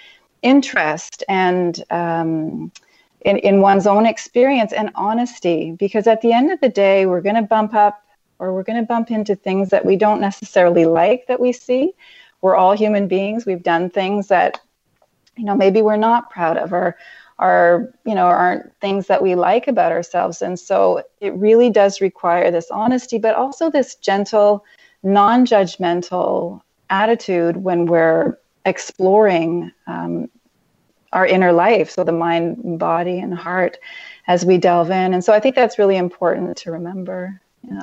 interest 0.42 1.22
and 1.28 1.84
um, 1.90 2.72
in, 3.26 3.38
in 3.38 3.60
one's 3.60 3.88
own 3.88 4.06
experience 4.06 4.72
and 4.72 4.90
honesty 4.94 5.72
because 5.72 6.06
at 6.06 6.20
the 6.20 6.32
end 6.32 6.52
of 6.52 6.60
the 6.60 6.68
day 6.68 7.06
we're 7.06 7.20
going 7.20 7.34
to 7.34 7.42
bump 7.42 7.74
up 7.74 8.04
or 8.38 8.54
we're 8.54 8.62
going 8.62 8.80
to 8.80 8.86
bump 8.86 9.10
into 9.10 9.34
things 9.34 9.68
that 9.70 9.84
we 9.84 9.96
don't 9.96 10.20
necessarily 10.20 10.84
like 10.84 11.26
that 11.26 11.40
we 11.40 11.52
see. 11.52 11.92
We're 12.40 12.54
all 12.54 12.76
human 12.76 13.08
beings. 13.08 13.44
We've 13.44 13.62
done 13.62 13.90
things 13.90 14.28
that 14.28 14.60
you 15.36 15.44
know 15.44 15.56
maybe 15.56 15.82
we're 15.82 15.96
not 15.96 16.30
proud 16.30 16.56
of 16.56 16.72
or 16.72 16.96
are 17.38 17.92
you 18.04 18.14
know 18.14 18.26
aren't 18.26 18.72
things 18.80 19.08
that 19.08 19.22
we 19.22 19.34
like 19.34 19.66
about 19.66 19.90
ourselves. 19.90 20.40
And 20.40 20.58
so 20.58 21.02
it 21.20 21.34
really 21.34 21.68
does 21.68 22.00
require 22.00 22.52
this 22.52 22.70
honesty 22.70 23.18
but 23.18 23.34
also 23.34 23.70
this 23.70 23.96
gentle 23.96 24.64
non-judgmental 25.02 26.60
attitude 26.90 27.56
when 27.56 27.86
we're 27.86 28.38
exploring 28.64 29.72
um, 29.88 30.28
our 31.12 31.26
inner 31.26 31.52
life 31.52 31.90
so 31.90 32.04
the 32.04 32.12
mind 32.12 32.78
body 32.78 33.18
and 33.18 33.34
heart 33.34 33.78
as 34.26 34.44
we 34.44 34.58
delve 34.58 34.90
in 34.90 35.14
and 35.14 35.24
so 35.24 35.32
i 35.32 35.40
think 35.40 35.54
that's 35.54 35.78
really 35.78 35.96
important 35.96 36.56
to 36.56 36.70
remember 36.72 37.40
yeah 37.62 37.82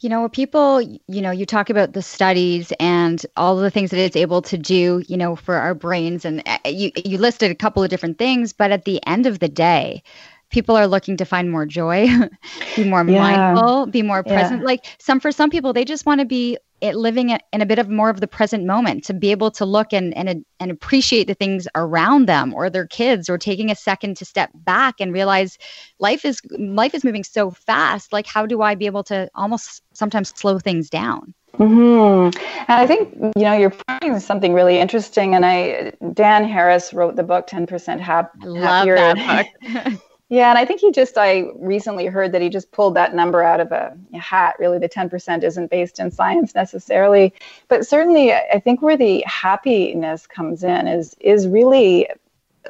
You 0.00 0.08
know, 0.10 0.28
people, 0.28 0.80
you 0.80 1.22
know, 1.22 1.30
you 1.30 1.44
talk 1.46 1.70
about 1.70 1.92
the 1.92 2.02
studies 2.02 2.72
and 2.78 3.24
all 3.36 3.56
the 3.56 3.70
things 3.70 3.90
that 3.90 3.98
it's 3.98 4.16
able 4.16 4.42
to 4.42 4.56
do, 4.56 5.02
you 5.08 5.16
know, 5.16 5.34
for 5.34 5.56
our 5.56 5.74
brains. 5.74 6.24
And 6.24 6.42
uh, 6.46 6.58
you, 6.66 6.92
you 7.04 7.18
listed 7.18 7.50
a 7.50 7.54
couple 7.54 7.82
of 7.82 7.90
different 7.90 8.18
things, 8.18 8.52
but 8.52 8.70
at 8.70 8.84
the 8.84 9.00
end 9.06 9.26
of 9.26 9.40
the 9.40 9.48
day, 9.48 10.02
people 10.50 10.76
are 10.76 10.86
looking 10.86 11.16
to 11.18 11.24
find 11.24 11.50
more 11.50 11.66
joy, 11.66 12.08
be 12.76 12.84
more 12.84 13.04
yeah. 13.04 13.52
mindful, 13.52 13.86
be 13.86 14.02
more 14.02 14.22
present. 14.22 14.60
Yeah. 14.60 14.66
Like 14.66 14.96
some, 14.98 15.20
for 15.20 15.32
some 15.32 15.50
people, 15.50 15.72
they 15.72 15.84
just 15.84 16.06
want 16.06 16.20
to 16.20 16.26
be 16.26 16.58
it, 16.80 16.94
living 16.94 17.30
in 17.52 17.60
a 17.60 17.66
bit 17.66 17.78
of 17.78 17.88
more 17.88 18.08
of 18.08 18.20
the 18.20 18.28
present 18.28 18.64
moment 18.64 19.04
to 19.04 19.14
be 19.14 19.30
able 19.30 19.50
to 19.50 19.64
look 19.64 19.92
and, 19.92 20.16
and 20.16 20.44
and 20.60 20.70
appreciate 20.70 21.26
the 21.26 21.34
things 21.34 21.66
around 21.74 22.26
them 22.26 22.54
or 22.54 22.70
their 22.70 22.86
kids 22.86 23.28
or 23.28 23.36
taking 23.36 23.70
a 23.70 23.74
second 23.74 24.16
to 24.16 24.24
step 24.24 24.50
back 24.54 24.96
and 25.00 25.12
realize 25.12 25.58
life 25.98 26.24
is 26.24 26.40
life 26.56 26.94
is 26.94 27.04
moving 27.04 27.24
so 27.24 27.50
fast 27.50 28.12
like 28.12 28.26
how 28.26 28.46
do 28.46 28.62
i 28.62 28.76
be 28.76 28.86
able 28.86 29.02
to 29.02 29.28
almost 29.34 29.82
sometimes 29.92 30.32
slow 30.36 30.58
things 30.58 30.88
down. 30.88 31.34
Mm-hmm. 31.54 32.38
And 32.68 32.80
I 32.80 32.86
think 32.86 33.12
you 33.36 33.42
know 33.42 33.54
you're 33.54 33.70
pointing 33.70 34.20
something 34.20 34.52
really 34.52 34.78
interesting. 34.78 35.34
And 35.34 35.44
I, 35.44 35.92
Dan 36.12 36.44
Harris 36.44 36.92
wrote 36.92 37.16
the 37.16 37.24
book 37.24 37.46
Ten 37.46 37.66
Percent 37.66 38.00
Hap- 38.00 38.40
Happier. 38.42 38.96
Love 38.96 39.16
that 39.16 39.46
book. 39.56 40.00
Yeah, 40.30 40.50
and 40.50 40.58
I 40.58 40.66
think 40.66 40.80
he 40.80 40.92
just, 40.92 41.16
I 41.16 41.44
recently 41.54 42.04
heard 42.04 42.32
that 42.32 42.42
he 42.42 42.50
just 42.50 42.70
pulled 42.70 42.94
that 42.96 43.14
number 43.14 43.42
out 43.42 43.60
of 43.60 43.72
a, 43.72 43.96
hat. 44.18 44.56
Really, 44.58 44.78
the 44.78 44.88
10% 44.88 45.42
isn't 45.42 45.70
based 45.70 45.98
in 45.98 46.10
science 46.10 46.54
necessarily. 46.54 47.32
But 47.68 47.86
certainly, 47.86 48.34
I 48.34 48.60
think 48.60 48.82
where 48.82 48.96
the 48.96 49.24
happiness 49.26 50.26
comes 50.26 50.64
in 50.64 50.86
is, 50.86 51.16
is 51.20 51.48
really 51.48 52.08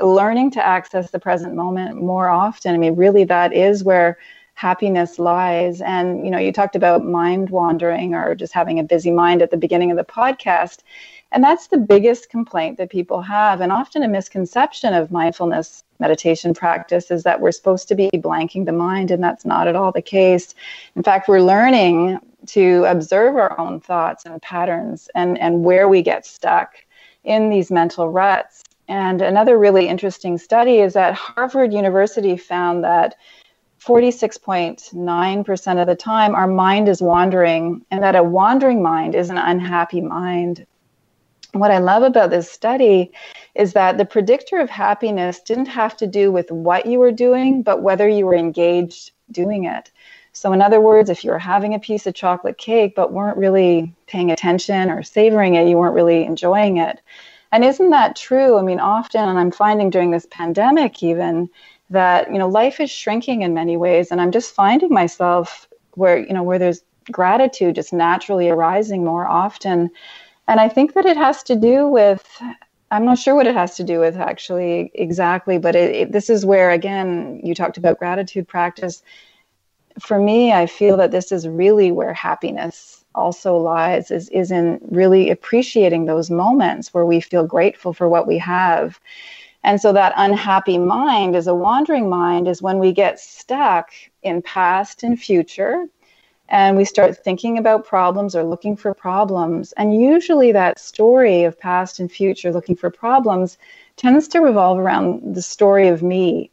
learning 0.01 0.53
to 0.53 0.65
access 0.65 1.11
the 1.11 1.19
present 1.19 1.55
moment 1.55 2.01
more 2.01 2.29
often. 2.29 2.75
I 2.75 2.79
mean, 2.79 2.95
really, 2.95 3.25
that 3.25 3.53
is 3.53 3.83
where 3.83 4.19
happiness 4.55 5.19
lies. 5.19 5.81
And, 5.81 6.25
you 6.25 6.31
know, 6.31 6.39
you 6.39 6.53
talked 6.53 6.77
about 6.77 7.05
mind 7.05 7.51
wandering 7.51 8.15
or 8.15 8.37
just 8.37 8.53
having 8.53 8.79
a 8.79 8.85
busy 8.85 9.11
mind 9.11 9.43
at 9.43 9.51
the 9.51 9.57
beginning 9.57 9.91
of 9.91 9.97
the 9.97 10.05
podcast. 10.05 10.83
And 11.33 11.43
that's 11.43 11.67
the 11.67 11.79
biggest 11.79 12.31
complaint 12.31 12.79
that 12.79 12.91
people 12.91 13.21
have, 13.21 13.61
and 13.61 13.73
often 13.73 14.03
a 14.05 14.09
misconception 14.09 14.95
of 14.95 15.11
mindfulness 15.11 15.83
meditation 15.99 16.55
practice 16.55 17.11
is 17.11 17.23
that 17.25 17.41
we're 17.41 17.53
supposed 17.53 17.89
to 17.89 17.95
be 17.95 18.11
blanking 18.15 18.67
the 18.67 18.73
mind, 18.73 19.11
and 19.11 19.23
that's 19.23 19.45
not 19.45 19.69
at 19.69 19.77
all 19.77 19.93
the 19.93 20.03
case. 20.03 20.55
In 20.97 21.03
fact, 21.03 21.29
we're 21.29 21.41
learning 21.41 22.19
to 22.47 22.85
observe 22.87 23.37
our 23.37 23.59
own 23.59 23.81
thoughts 23.81 24.25
and 24.25 24.41
patterns 24.41 25.09
and, 25.15 25.39
and 25.39 25.65
where 25.65 25.89
we 25.89 26.03
get 26.03 26.25
stuck 26.25 26.75
in 27.25 27.51
these 27.51 27.71
mental 27.71 28.09
ruts. 28.09 28.63
And 28.89 29.21
another 29.21 29.59
really 29.59 29.87
interesting 29.87 30.39
study 30.39 30.79
is 30.79 30.95
that 30.95 31.15
Harvard 31.15 31.73
University 31.73 32.37
found 32.37 32.85
that 32.85 33.17
46.9% 33.85 35.81
of 35.81 35.87
the 35.87 35.95
time 35.95 36.35
our 36.35 36.47
mind 36.47 36.89
is 36.89 37.03
wandering, 37.03 37.85
and 37.91 38.03
that 38.03 38.17
a 38.17 38.23
wandering 38.23 38.83
mind 38.83 39.15
is 39.15 39.31
an 39.31 39.39
unhappy 39.39 40.01
mind 40.01 40.67
what 41.53 41.71
I 41.71 41.79
love 41.79 42.03
about 42.03 42.31
this 42.31 42.51
study 42.51 43.13
is 43.55 43.73
that 43.73 43.99
the 43.99 44.05
predictor 44.05 44.59
of 44.59 44.71
happiness 44.71 45.41
didn't 45.41 45.67
have 45.67 45.97
to 45.99 46.07
do 46.07 46.31
with 46.31 46.51
what 46.51 46.87
you 46.87 46.99
were 46.99 47.13
doing, 47.13 47.63
but 47.63 47.83
whether 47.83 48.09
you 48.09 48.27
were 48.27 48.35
engaged 48.35 49.13
doing 49.31 49.65
it. 49.65 49.91
So, 50.33 50.53
in 50.53 50.63
other 50.63 50.81
words, 50.81 51.11
if 51.11 51.25
you 51.25 51.31
were 51.31 51.39
having 51.39 51.75
a 51.75 51.81
piece 51.81 52.07
of 52.07 52.15
chocolate 52.15 52.59
cake 52.59 52.95
but 52.95 53.13
weren't 53.13 53.39
really 53.39 53.93
paying 54.07 54.31
attention 54.31 54.91
or 54.91 55.03
savoring 55.03 55.55
it, 55.55 55.69
you 55.69 55.77
weren't 55.77 55.95
really 55.95 56.25
enjoying 56.25 56.77
it. 56.77 57.01
And 57.51 57.65
isn't 57.65 57.91
that 57.91 58.15
true? 58.15 58.59
I 58.59 58.63
mean, 58.63 58.79
often, 58.79 59.29
and 59.29 59.39
I'm 59.39 59.51
finding 59.51 59.91
during 59.91 60.11
this 60.11 60.27
pandemic 60.31 61.03
even, 61.03 61.49
that 61.91 62.31
you 62.31 62.39
know 62.39 62.49
life 62.49 62.79
is 62.79 62.91
shrinking 62.91 63.43
in 63.43 63.55
many 63.55 63.77
ways, 63.77 64.11
and 64.11 64.21
I'm 64.21 64.31
just 64.31 64.55
finding 64.55 64.91
myself 64.91 65.67
where 65.93 66.19
you 66.19 66.35
know 66.35 66.43
where 66.43 66.59
there's 66.59 66.83
gratitude 67.11 67.75
just 67.75 67.93
naturally 67.93 68.51
arising 68.51 69.03
more 69.03 69.27
often 69.27 69.91
and 70.49 70.59
I 70.59 70.69
think 70.69 70.95
that 70.95 71.05
it 71.05 71.19
has 71.19 71.43
to 71.45 71.55
do 71.55 71.87
with, 71.87 72.27
I'm 72.91 73.05
not 73.05 73.19
sure 73.19 73.35
what 73.35 73.47
it 73.47 73.55
has 73.55 73.77
to 73.77 73.85
do 73.85 74.01
with 74.01 74.17
actually 74.17 74.91
exactly, 74.95 75.59
but 75.59 75.77
it, 75.77 75.95
it, 75.95 76.13
this 76.13 76.31
is 76.31 76.47
where, 76.47 76.71
again, 76.71 77.41
you 77.45 77.55
talked 77.55 77.77
about 77.77 77.99
gratitude 77.99 78.49
practice. 78.49 79.03
For 80.01 80.19
me, 80.19 80.53
I 80.53 80.67
feel 80.67 80.97
that 80.97 81.11
this 81.11 81.31
is 81.31 81.47
really 81.47 81.93
where 81.93 82.15
happiness 82.15 83.05
also 83.15 83.57
lies 83.57 84.11
is, 84.11 84.31
is 84.31 84.51
in 84.51 84.81
really 84.91 85.29
appreciating 85.29 86.07
those 86.07 86.31
moments 86.31 86.95
where 86.95 87.05
we 87.05 87.21
feel 87.21 87.45
grateful 87.47 87.93
for 87.93 88.09
what 88.09 88.27
we 88.27 88.39
have. 88.39 88.99
And 89.65 89.81
so 89.81 89.93
that 89.93 90.15
unhappy 90.17 90.79
mind 90.79 91.37
is 91.37 91.47
a 91.47 91.55
wandering 91.55 92.09
mind 92.09 92.49
is 92.49 92.63
when 92.63 92.79
we 92.79 92.93
get 92.93 93.21
stuck 93.21 93.91
in 94.23 94.41
past 94.41 95.03
and 95.03 95.21
future 95.21 95.89
and 96.49 96.77
we 96.77 96.85
start 96.85 97.23
thinking 97.23 97.59
about 97.59 97.87
problems 97.87 98.35
or 98.35 98.43
looking 98.43 98.77
for 98.77 98.95
problems. 98.95 99.73
And 99.73 100.01
usually, 100.01 100.53
that 100.53 100.79
story 100.79 101.45
of 101.45 101.59
past 101.59 102.01
and 102.01 102.11
future 102.11 102.53
looking 102.53 102.77
for 102.77 102.91
problems 102.91 103.59
tends 103.97 104.29
to 104.29 104.41
revolve 104.41 104.79
around 104.79 105.35
the 105.35 105.43
story 105.43 105.89
of 105.89 106.03
me. 106.03 106.51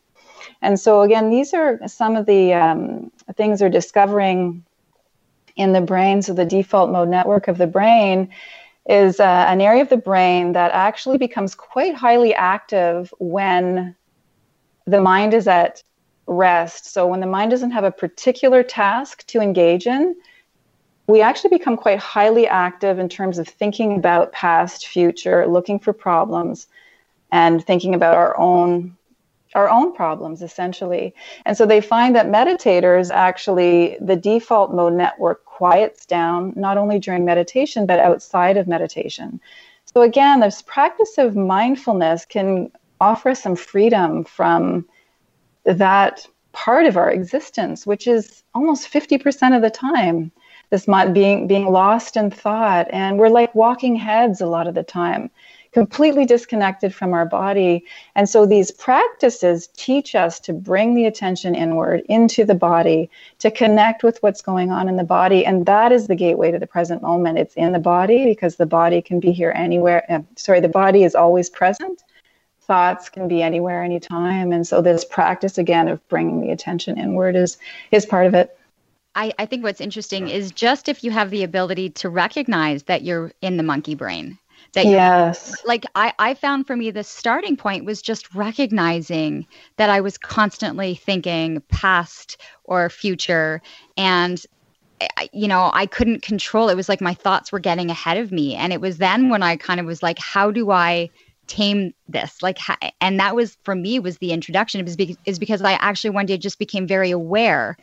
And 0.61 0.79
so, 0.79 1.01
again, 1.01 1.29
these 1.29 1.53
are 1.53 1.79
some 1.87 2.15
of 2.15 2.25
the 2.25 2.53
um, 2.53 3.11
things 3.35 3.61
we're 3.61 3.69
discovering 3.69 4.65
in 5.55 5.71
the 5.71 5.81
brain. 5.81 6.21
So, 6.21 6.33
the 6.33 6.45
default 6.45 6.91
mode 6.91 7.09
network 7.09 7.47
of 7.47 7.57
the 7.57 7.67
brain 7.67 8.29
is 8.87 9.19
uh, 9.19 9.45
an 9.47 9.61
area 9.61 9.81
of 9.81 9.89
the 9.89 9.97
brain 9.97 10.51
that 10.53 10.71
actually 10.73 11.17
becomes 11.17 11.55
quite 11.55 11.95
highly 11.95 12.33
active 12.35 13.13
when 13.19 13.95
the 14.85 15.01
mind 15.01 15.33
is 15.33 15.47
at 15.47 15.81
rest. 16.27 16.91
So 16.91 17.07
when 17.07 17.19
the 17.19 17.27
mind 17.27 17.51
doesn't 17.51 17.71
have 17.71 17.83
a 17.83 17.91
particular 17.91 18.63
task 18.63 19.25
to 19.27 19.39
engage 19.39 19.87
in, 19.87 20.15
we 21.07 21.21
actually 21.21 21.51
become 21.51 21.77
quite 21.77 21.99
highly 21.99 22.47
active 22.47 22.97
in 22.97 23.09
terms 23.09 23.37
of 23.37 23.47
thinking 23.47 23.97
about 23.97 24.31
past, 24.31 24.87
future, 24.87 25.45
looking 25.47 25.77
for 25.79 25.93
problems, 25.93 26.67
and 27.31 27.63
thinking 27.63 27.93
about 27.93 28.15
our 28.15 28.37
own 28.39 28.95
our 29.53 29.69
own 29.69 29.95
problems 29.95 30.41
essentially. 30.41 31.15
And 31.45 31.55
so 31.55 31.65
they 31.65 31.79
find 31.79 32.13
that 32.15 32.27
meditators 32.27 33.09
actually 33.09 33.97
the 34.01 34.17
default 34.17 34.73
mode 34.73 34.93
network 34.93 35.45
quiets 35.45 36.05
down 36.05 36.51
not 36.57 36.77
only 36.77 36.99
during 36.99 37.23
meditation 37.23 37.85
but 37.85 37.99
outside 37.99 38.57
of 38.57 38.67
meditation. 38.67 39.39
So 39.85 40.01
again, 40.01 40.41
this 40.41 40.61
practice 40.61 41.17
of 41.17 41.37
mindfulness 41.37 42.25
can 42.25 42.69
offer 42.99 43.33
some 43.33 43.55
freedom 43.55 44.25
from 44.25 44.85
that 45.65 46.27
part 46.55 46.85
of 46.85 46.97
our 46.97 47.11
existence, 47.11 47.85
which 47.85 48.07
is 48.07 48.43
almost 48.55 48.91
50% 48.91 49.55
of 49.55 49.61
the 49.61 49.69
time. 49.69 50.31
This 50.71 50.87
being 51.13 51.47
being 51.47 51.67
lost 51.71 52.17
in 52.17 52.31
thought, 52.31 52.87
and 52.89 53.19
we're 53.19 53.29
like 53.29 53.53
walking 53.53 53.95
heads 53.95 54.41
a 54.41 54.47
lot 54.47 54.67
of 54.67 54.73
the 54.73 54.83
time, 54.83 55.29
completely 55.73 56.25
disconnected 56.25 56.93
from 56.93 57.13
our 57.13 57.25
body. 57.25 57.85
And 58.15 58.27
so 58.27 58.45
these 58.45 58.71
practices 58.71 59.69
teach 59.75 60.15
us 60.15 60.39
to 60.39 60.53
bring 60.53 60.95
the 60.95 61.05
attention 61.05 61.53
inward 61.53 62.01
into 62.09 62.45
the 62.45 62.55
body, 62.55 63.11
to 63.39 63.51
connect 63.51 64.01
with 64.01 64.17
what's 64.23 64.41
going 64.41 64.71
on 64.71 64.89
in 64.89 64.95
the 64.95 65.03
body, 65.03 65.45
and 65.45 65.65
that 65.67 65.91
is 65.91 66.07
the 66.07 66.15
gateway 66.15 66.51
to 66.51 66.57
the 66.59 66.67
present 66.67 67.01
moment. 67.01 67.37
It's 67.37 67.55
in 67.55 67.71
the 67.71 67.79
body 67.79 68.25
because 68.25 68.55
the 68.55 68.65
body 68.65 69.01
can 69.01 69.19
be 69.19 69.31
here 69.31 69.53
anywhere. 69.55 70.03
Uh, 70.09 70.21
sorry, 70.35 70.61
the 70.61 70.69
body 70.69 71.03
is 71.03 71.13
always 71.13 71.49
present 71.49 72.03
thoughts 72.65 73.09
can 73.09 73.27
be 73.27 73.41
anywhere 73.41 73.83
anytime. 73.83 74.51
And 74.51 74.65
so 74.65 74.81
this 74.81 75.05
practice 75.05 75.57
again 75.57 75.87
of 75.87 76.05
bringing 76.07 76.41
the 76.41 76.51
attention 76.51 76.99
inward 76.99 77.35
is 77.35 77.57
is 77.91 78.05
part 78.05 78.27
of 78.27 78.33
it. 78.33 78.57
I, 79.17 79.31
I 79.39 79.45
think 79.45 79.63
what's 79.63 79.79
interesting 79.79 80.27
is 80.27 80.51
just 80.51 80.89
if 80.89 81.03
you 81.03 81.11
have 81.11 81.29
the 81.29 81.43
ability 81.43 81.91
to 81.91 82.09
recognize 82.09 82.83
that 82.83 83.03
you're 83.03 83.31
in 83.41 83.55
the 83.55 83.63
monkey 83.63 83.95
brain 83.95 84.37
that 84.75 84.85
yes. 84.85 85.55
Like 85.65 85.85
I, 85.95 86.13
I 86.19 86.33
found 86.35 86.67
for 86.67 86.75
me 86.75 86.91
the 86.91 87.03
starting 87.03 87.57
point 87.57 87.85
was 87.85 88.01
just 88.01 88.33
recognizing 88.35 89.47
that 89.77 89.89
i 89.89 89.99
was 90.01 90.17
constantly 90.17 90.95
thinking 90.95 91.61
past 91.69 92.37
or 92.63 92.89
future. 92.89 93.61
And 93.97 94.41
you 95.33 95.47
know 95.47 95.71
i 95.73 95.85
couldn't 95.85 96.21
control. 96.21 96.69
It 96.69 96.75
was 96.75 96.87
like 96.87 97.01
my 97.01 97.13
thoughts 97.13 97.51
were 97.51 97.59
getting 97.59 97.89
ahead 97.89 98.17
of 98.17 98.31
me. 98.31 98.55
And 98.55 98.71
it 98.71 98.79
was 98.79 98.97
then 98.97 99.29
when 99.29 99.41
i 99.41 99.55
kind 99.55 99.79
of 99.79 99.85
was 99.85 100.03
like 100.03 100.19
how 100.19 100.51
do 100.51 100.71
i 100.71 101.09
tame 101.47 101.93
this 102.07 102.41
like 102.41 102.57
and 103.01 103.19
that 103.19 103.35
was 103.35 103.57
for 103.63 103.75
me 103.75 103.99
was 103.99 104.17
the 104.17 104.31
introduction 104.31 104.79
it 104.79 104.83
was 104.83 104.95
be- 104.95 105.17
is 105.25 105.39
because 105.39 105.61
i 105.61 105.73
actually 105.73 106.09
one 106.09 106.25
day 106.25 106.37
just 106.37 106.59
became 106.59 106.87
very 106.87 107.11
aware 107.11 107.77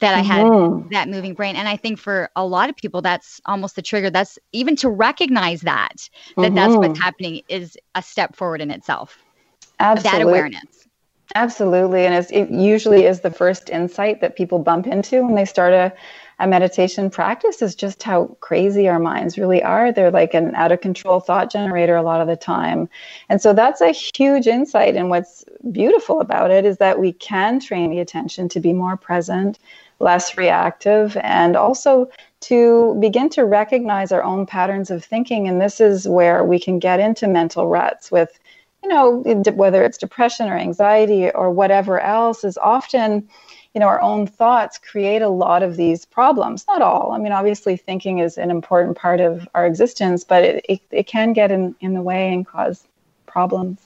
that 0.00 0.14
i 0.14 0.20
had 0.20 0.44
mm-hmm. 0.44 0.88
that 0.92 1.08
moving 1.08 1.34
brain 1.34 1.56
and 1.56 1.68
i 1.68 1.76
think 1.76 1.98
for 1.98 2.30
a 2.34 2.44
lot 2.44 2.68
of 2.68 2.76
people 2.76 3.00
that's 3.00 3.40
almost 3.46 3.76
the 3.76 3.82
trigger 3.82 4.10
that's 4.10 4.38
even 4.52 4.74
to 4.74 4.88
recognize 4.88 5.60
that 5.60 6.08
that 6.36 6.42
mm-hmm. 6.42 6.54
that's 6.54 6.74
what's 6.74 6.98
happening 6.98 7.40
is 7.48 7.76
a 7.94 8.02
step 8.02 8.34
forward 8.34 8.60
in 8.60 8.70
itself 8.70 9.18
Absolutely. 9.80 10.18
that 10.18 10.28
awareness 10.28 10.78
Absolutely. 11.34 12.06
And 12.06 12.26
it 12.30 12.50
usually 12.50 13.04
is 13.04 13.20
the 13.20 13.30
first 13.30 13.68
insight 13.68 14.20
that 14.20 14.34
people 14.34 14.58
bump 14.58 14.86
into 14.86 15.22
when 15.22 15.34
they 15.34 15.44
start 15.44 15.74
a, 15.74 15.92
a 16.40 16.46
meditation 16.46 17.10
practice 17.10 17.62
is 17.62 17.74
just 17.74 18.02
how 18.02 18.36
crazy 18.40 18.88
our 18.88 19.00
minds 19.00 19.38
really 19.38 19.62
are. 19.62 19.90
They're 19.90 20.10
like 20.10 20.34
an 20.34 20.54
out 20.54 20.70
of 20.70 20.80
control 20.80 21.18
thought 21.18 21.50
generator 21.50 21.96
a 21.96 22.02
lot 22.02 22.20
of 22.20 22.28
the 22.28 22.36
time. 22.36 22.88
And 23.28 23.42
so 23.42 23.52
that's 23.52 23.80
a 23.80 23.90
huge 23.90 24.46
insight. 24.46 24.94
And 24.94 25.10
what's 25.10 25.44
beautiful 25.72 26.20
about 26.20 26.50
it 26.50 26.64
is 26.64 26.78
that 26.78 27.00
we 27.00 27.12
can 27.12 27.58
train 27.58 27.90
the 27.90 27.98
attention 27.98 28.48
to 28.50 28.60
be 28.60 28.72
more 28.72 28.96
present, 28.96 29.58
less 29.98 30.36
reactive, 30.36 31.16
and 31.22 31.56
also 31.56 32.08
to 32.40 32.96
begin 33.00 33.28
to 33.30 33.44
recognize 33.44 34.12
our 34.12 34.22
own 34.22 34.46
patterns 34.46 34.92
of 34.92 35.04
thinking. 35.04 35.48
And 35.48 35.60
this 35.60 35.80
is 35.80 36.06
where 36.06 36.44
we 36.44 36.60
can 36.60 36.78
get 36.78 37.00
into 37.00 37.26
mental 37.26 37.66
ruts 37.66 38.12
with, 38.12 38.38
you 38.84 38.88
know, 38.88 39.24
whether 39.54 39.82
it's 39.82 39.98
depression 39.98 40.48
or 40.48 40.56
anxiety 40.56 41.32
or 41.32 41.50
whatever 41.50 41.98
else, 41.98 42.44
is 42.44 42.56
often 42.58 43.28
you 43.78 43.80
know, 43.80 43.86
our 43.86 44.00
own 44.00 44.26
thoughts 44.26 44.76
create 44.76 45.22
a 45.22 45.28
lot 45.28 45.62
of 45.62 45.76
these 45.76 46.04
problems. 46.04 46.64
Not 46.66 46.82
all. 46.82 47.12
I 47.12 47.18
mean, 47.18 47.30
obviously, 47.30 47.76
thinking 47.76 48.18
is 48.18 48.36
an 48.36 48.50
important 48.50 48.96
part 48.96 49.20
of 49.20 49.48
our 49.54 49.66
existence, 49.66 50.24
but 50.24 50.42
it, 50.42 50.66
it, 50.68 50.80
it 50.90 51.06
can 51.06 51.32
get 51.32 51.52
in, 51.52 51.76
in 51.80 51.94
the 51.94 52.02
way 52.02 52.32
and 52.32 52.44
cause 52.44 52.88
problems. 53.26 53.78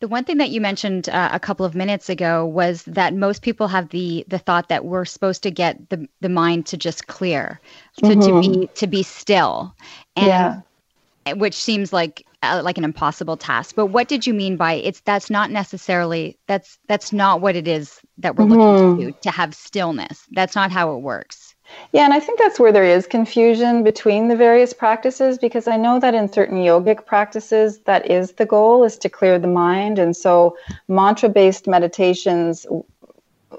The 0.00 0.08
one 0.08 0.24
thing 0.24 0.38
that 0.38 0.50
you 0.50 0.60
mentioned 0.60 1.08
uh, 1.08 1.28
a 1.32 1.38
couple 1.38 1.64
of 1.64 1.76
minutes 1.76 2.08
ago 2.08 2.44
was 2.44 2.82
that 2.86 3.14
most 3.14 3.42
people 3.42 3.68
have 3.68 3.90
the 3.90 4.24
the 4.26 4.40
thought 4.40 4.68
that 4.68 4.84
we're 4.84 5.04
supposed 5.04 5.44
to 5.44 5.52
get 5.52 5.90
the 5.90 6.08
the 6.20 6.28
mind 6.28 6.66
to 6.66 6.76
just 6.76 7.06
clear, 7.06 7.60
to, 7.98 8.06
mm-hmm. 8.06 8.20
to 8.20 8.40
be 8.40 8.48
mm-hmm. 8.48 8.74
to 8.74 8.86
be 8.88 9.04
still, 9.04 9.72
and 10.16 10.26
yeah. 10.26 11.34
which 11.34 11.54
seems 11.54 11.92
like 11.92 12.26
uh, 12.44 12.62
like 12.62 12.78
an 12.78 12.84
impossible 12.84 13.36
task. 13.36 13.74
But 13.74 13.86
what 13.86 14.08
did 14.08 14.26
you 14.26 14.34
mean 14.34 14.56
by 14.56 14.74
it's 14.74 15.00
that's 15.00 15.30
not 15.30 15.50
necessarily 15.50 16.38
that's 16.46 16.78
that's 16.88 17.12
not 17.12 17.40
what 17.40 17.56
it 17.56 17.68
is 17.68 18.00
that 18.18 18.36
we're 18.36 18.46
mm-hmm. 18.46 18.60
looking 18.60 18.98
to 18.98 19.12
do 19.12 19.18
to 19.22 19.30
have 19.30 19.54
stillness. 19.54 20.26
That's 20.32 20.54
not 20.54 20.70
how 20.70 20.94
it 20.96 21.00
works. 21.00 21.54
Yeah, 21.92 22.04
and 22.04 22.12
I 22.12 22.20
think 22.20 22.38
that's 22.38 22.60
where 22.60 22.72
there 22.72 22.84
is 22.84 23.06
confusion 23.06 23.82
between 23.84 24.28
the 24.28 24.36
various 24.36 24.72
practices 24.72 25.38
because 25.38 25.66
I 25.66 25.76
know 25.76 25.98
that 25.98 26.14
in 26.14 26.30
certain 26.30 26.58
yogic 26.58 27.06
practices 27.06 27.80
that 27.80 28.10
is 28.10 28.32
the 28.32 28.46
goal 28.46 28.84
is 28.84 28.98
to 28.98 29.08
clear 29.08 29.38
the 29.38 29.48
mind 29.48 29.98
and 29.98 30.14
so 30.14 30.56
mantra-based 30.88 31.66
meditations 31.66 32.66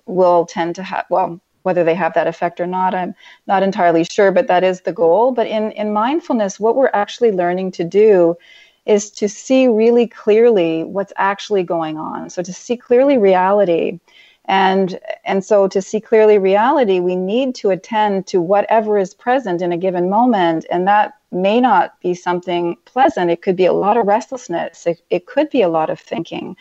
will 0.06 0.46
tend 0.46 0.75
to 0.75 0.84
have 0.84 1.06
well 1.10 1.39
whether 1.63 1.84
they 1.84 1.96
have 1.96 2.13
that 2.13 2.27
effect 2.27 2.60
or 2.60 2.68
not 2.68 2.94
i'm 2.94 3.15
not 3.48 3.63
entirely 3.63 4.04
sure 4.04 4.32
but 4.32 4.48
that 4.48 4.63
is 4.63 4.82
the 4.82 4.94
goal 4.94 5.32
but 5.32 5.48
in 5.48 5.72
in 5.72 5.92
mindfulness 5.94 6.60
what 6.60 6.75
we're 6.75 6.92
actually 6.94 7.32
learning 7.32 7.72
to 7.72 7.84
do 7.84 8.36
is 8.86 9.10
to 9.12 9.27
see 9.27 9.68
really 9.68 10.08
clearly 10.08 10.84
what's 10.84 11.13
actually 11.15 11.63
going 11.63 11.98
on. 11.98 12.30
So 12.30 12.44
to 12.44 12.54
see 12.54 12.77
clearly 12.77 13.18
reality. 13.18 14.00
And, 14.48 15.00
and 15.24 15.44
so 15.44 15.68
to 15.68 15.82
see 15.82 16.00
clearly 16.00 16.38
reality, 16.38 17.00
we 17.00 17.15
need 17.15 17.56
to 17.56 17.72
attend 17.72 18.27
to 18.27 18.39
whatever 18.39 19.00
is 19.00 19.13
present 19.13 19.62
in 19.62 19.72
a 19.72 19.77
given 19.77 20.08
moment. 20.08 20.68
And 20.70 20.88
that 20.88 21.15
may 21.32 21.60
not 21.60 22.00
be 22.00 22.13
something 22.13 22.77
pleasant. 22.86 23.32
It 23.32 23.42
could 23.42 23.56
be 23.56 23.65
a 23.65 23.74
lot 23.74 23.98
of 23.98 24.06
restlessness. 24.06 24.86
It, 24.86 25.01
it 25.10 25.25
could 25.25 25.50
be 25.50 25.63
a 25.63 25.70
lot 25.70 25.89
of 25.89 26.00
thinking. 26.00 26.56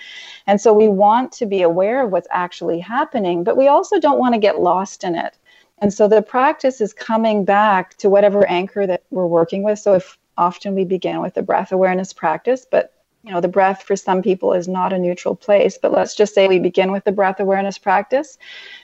And 0.46 0.60
so 0.60 0.72
we 0.72 0.88
want 0.88 1.30
to 1.32 1.46
be 1.46 1.60
aware 1.60 2.02
of 2.02 2.10
what's 2.10 2.28
actually 2.30 2.80
happening, 2.80 3.44
but 3.44 3.56
we 3.56 3.68
also 3.68 4.00
don't 4.00 4.18
want 4.18 4.34
to 4.34 4.40
get 4.40 4.60
lost 4.60 5.04
in 5.04 5.14
it. 5.14 5.36
And 5.78 5.92
so 5.92 6.08
the 6.08 6.22
practice 6.22 6.80
is 6.80 6.94
coming 6.94 7.44
back 7.44 7.96
to 7.98 8.08
whatever 8.08 8.46
anchor 8.46 8.86
that 8.86 9.02
we're 9.10 9.26
working 9.26 9.62
with. 9.62 9.78
So 9.78 9.92
if 9.92 10.16
often 10.36 10.74
we 10.74 10.84
begin 10.84 11.20
with 11.20 11.36
a 11.36 11.42
breath 11.42 11.72
awareness 11.72 12.12
practice, 12.12 12.66
but 12.70 12.92
you 13.24 13.32
know, 13.32 13.40
the 13.40 13.48
breath 13.48 13.82
for 13.82 13.96
some 13.96 14.22
people 14.22 14.52
is 14.52 14.68
not 14.68 14.92
a 14.92 14.98
neutral 14.98 15.34
place, 15.34 15.78
but 15.80 15.92
let's 15.92 16.14
just 16.14 16.34
say 16.34 16.46
we 16.46 16.58
begin 16.58 16.92
with 16.92 17.04
the 17.04 17.12
breath 17.12 17.40
awareness 17.40 17.78
practice. 17.78 18.36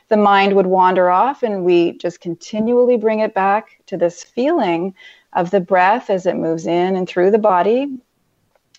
The 0.09 0.17
mind 0.17 0.57
would 0.57 0.67
wander 0.67 1.11
off 1.11 1.43
and 1.43 1.63
we 1.63 1.93
just 1.99 2.21
continually 2.21 2.97
bring 2.97 3.21
it 3.21 3.35
back 3.35 3.83
to 3.87 3.99
this 3.99 4.25
feeling 4.25 4.95
of 5.35 5.51
the 5.51 5.61
breath 5.61 6.09
as 6.09 6.25
it 6.25 6.37
moves 6.37 6.67
in 6.67 6.97
and 6.97 7.07
through 7.07 7.33
the 7.33 7.39
body. 7.39 7.99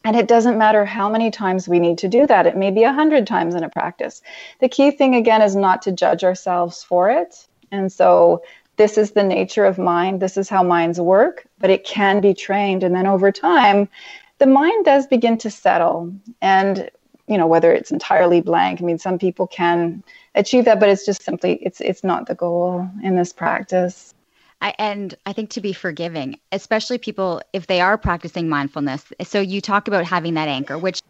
And 0.04 0.16
it 0.16 0.28
doesn't 0.28 0.58
matter 0.58 0.84
how 0.84 1.10
many 1.10 1.30
times 1.30 1.68
we 1.68 1.80
need 1.80 2.00
to 2.00 2.08
do 2.08 2.26
that. 2.26 2.48
It 2.48 2.58
may 2.58 2.72
be 2.72 2.84
a 2.84 2.92
hundred 2.92 3.28
times 3.28 3.54
in 3.54 3.64
a 3.64 3.70
practice. 3.70 4.24
The 4.60 4.70
key 4.70 4.90
thing 4.90 5.14
again 5.14 5.44
is 5.44 5.56
not 5.56 5.84
to 5.84 5.92
judge 5.92 6.24
ourselves 6.24 6.84
for 6.84 7.12
it. 7.12 7.48
And 7.72 7.92
so 7.92 8.42
this 8.78 8.98
is 8.98 9.12
the 9.12 9.24
nature 9.24 9.66
of 9.66 9.78
mind, 9.78 10.22
this 10.22 10.38
is 10.38 10.50
how 10.50 10.64
minds 10.64 11.00
work, 11.00 11.46
but 11.60 11.70
it 11.70 11.84
can 11.84 12.22
be 12.22 12.34
trained. 12.34 12.84
And 12.84 12.96
then 12.96 13.08
over 13.08 13.32
time, 13.32 13.90
the 14.40 14.48
mind 14.48 14.86
does 14.86 15.08
begin 15.08 15.38
to 15.40 15.52
settle. 15.52 16.14
And, 16.42 16.90
you 17.28 17.38
know, 17.38 17.48
whether 17.48 17.72
it's 17.72 17.92
entirely 17.92 18.42
blank, 18.42 18.82
I 18.82 18.86
mean, 18.86 18.98
some 18.98 19.20
people 19.20 19.48
can 19.48 20.04
achieve 20.36 20.66
that, 20.66 20.80
but 20.80 20.90
it's 20.90 21.06
just 21.06 21.22
simply, 21.24 21.56
it's, 21.62 21.82
it's 21.82 22.04
not 22.04 22.28
the 22.28 22.36
goal 22.36 22.90
in 23.04 23.16
this 23.16 23.34
practice. 23.34 24.14
I, 24.62 24.76
and 24.78 25.16
I 25.26 25.34
think 25.34 25.50
to 25.52 25.62
be 25.62 25.74
forgiving, 25.74 26.40
especially 26.52 27.00
people 27.00 27.42
if 27.52 27.66
they 27.66 27.82
are 27.82 27.98
practicing 27.98 28.48
mindfulness. 28.48 29.04
So 29.24 29.42
you 29.42 29.60
talk 29.60 29.88
about 29.88 30.06
having 30.06 30.36
that 30.36 30.48
anchor, 30.48 30.78
which 30.78 31.02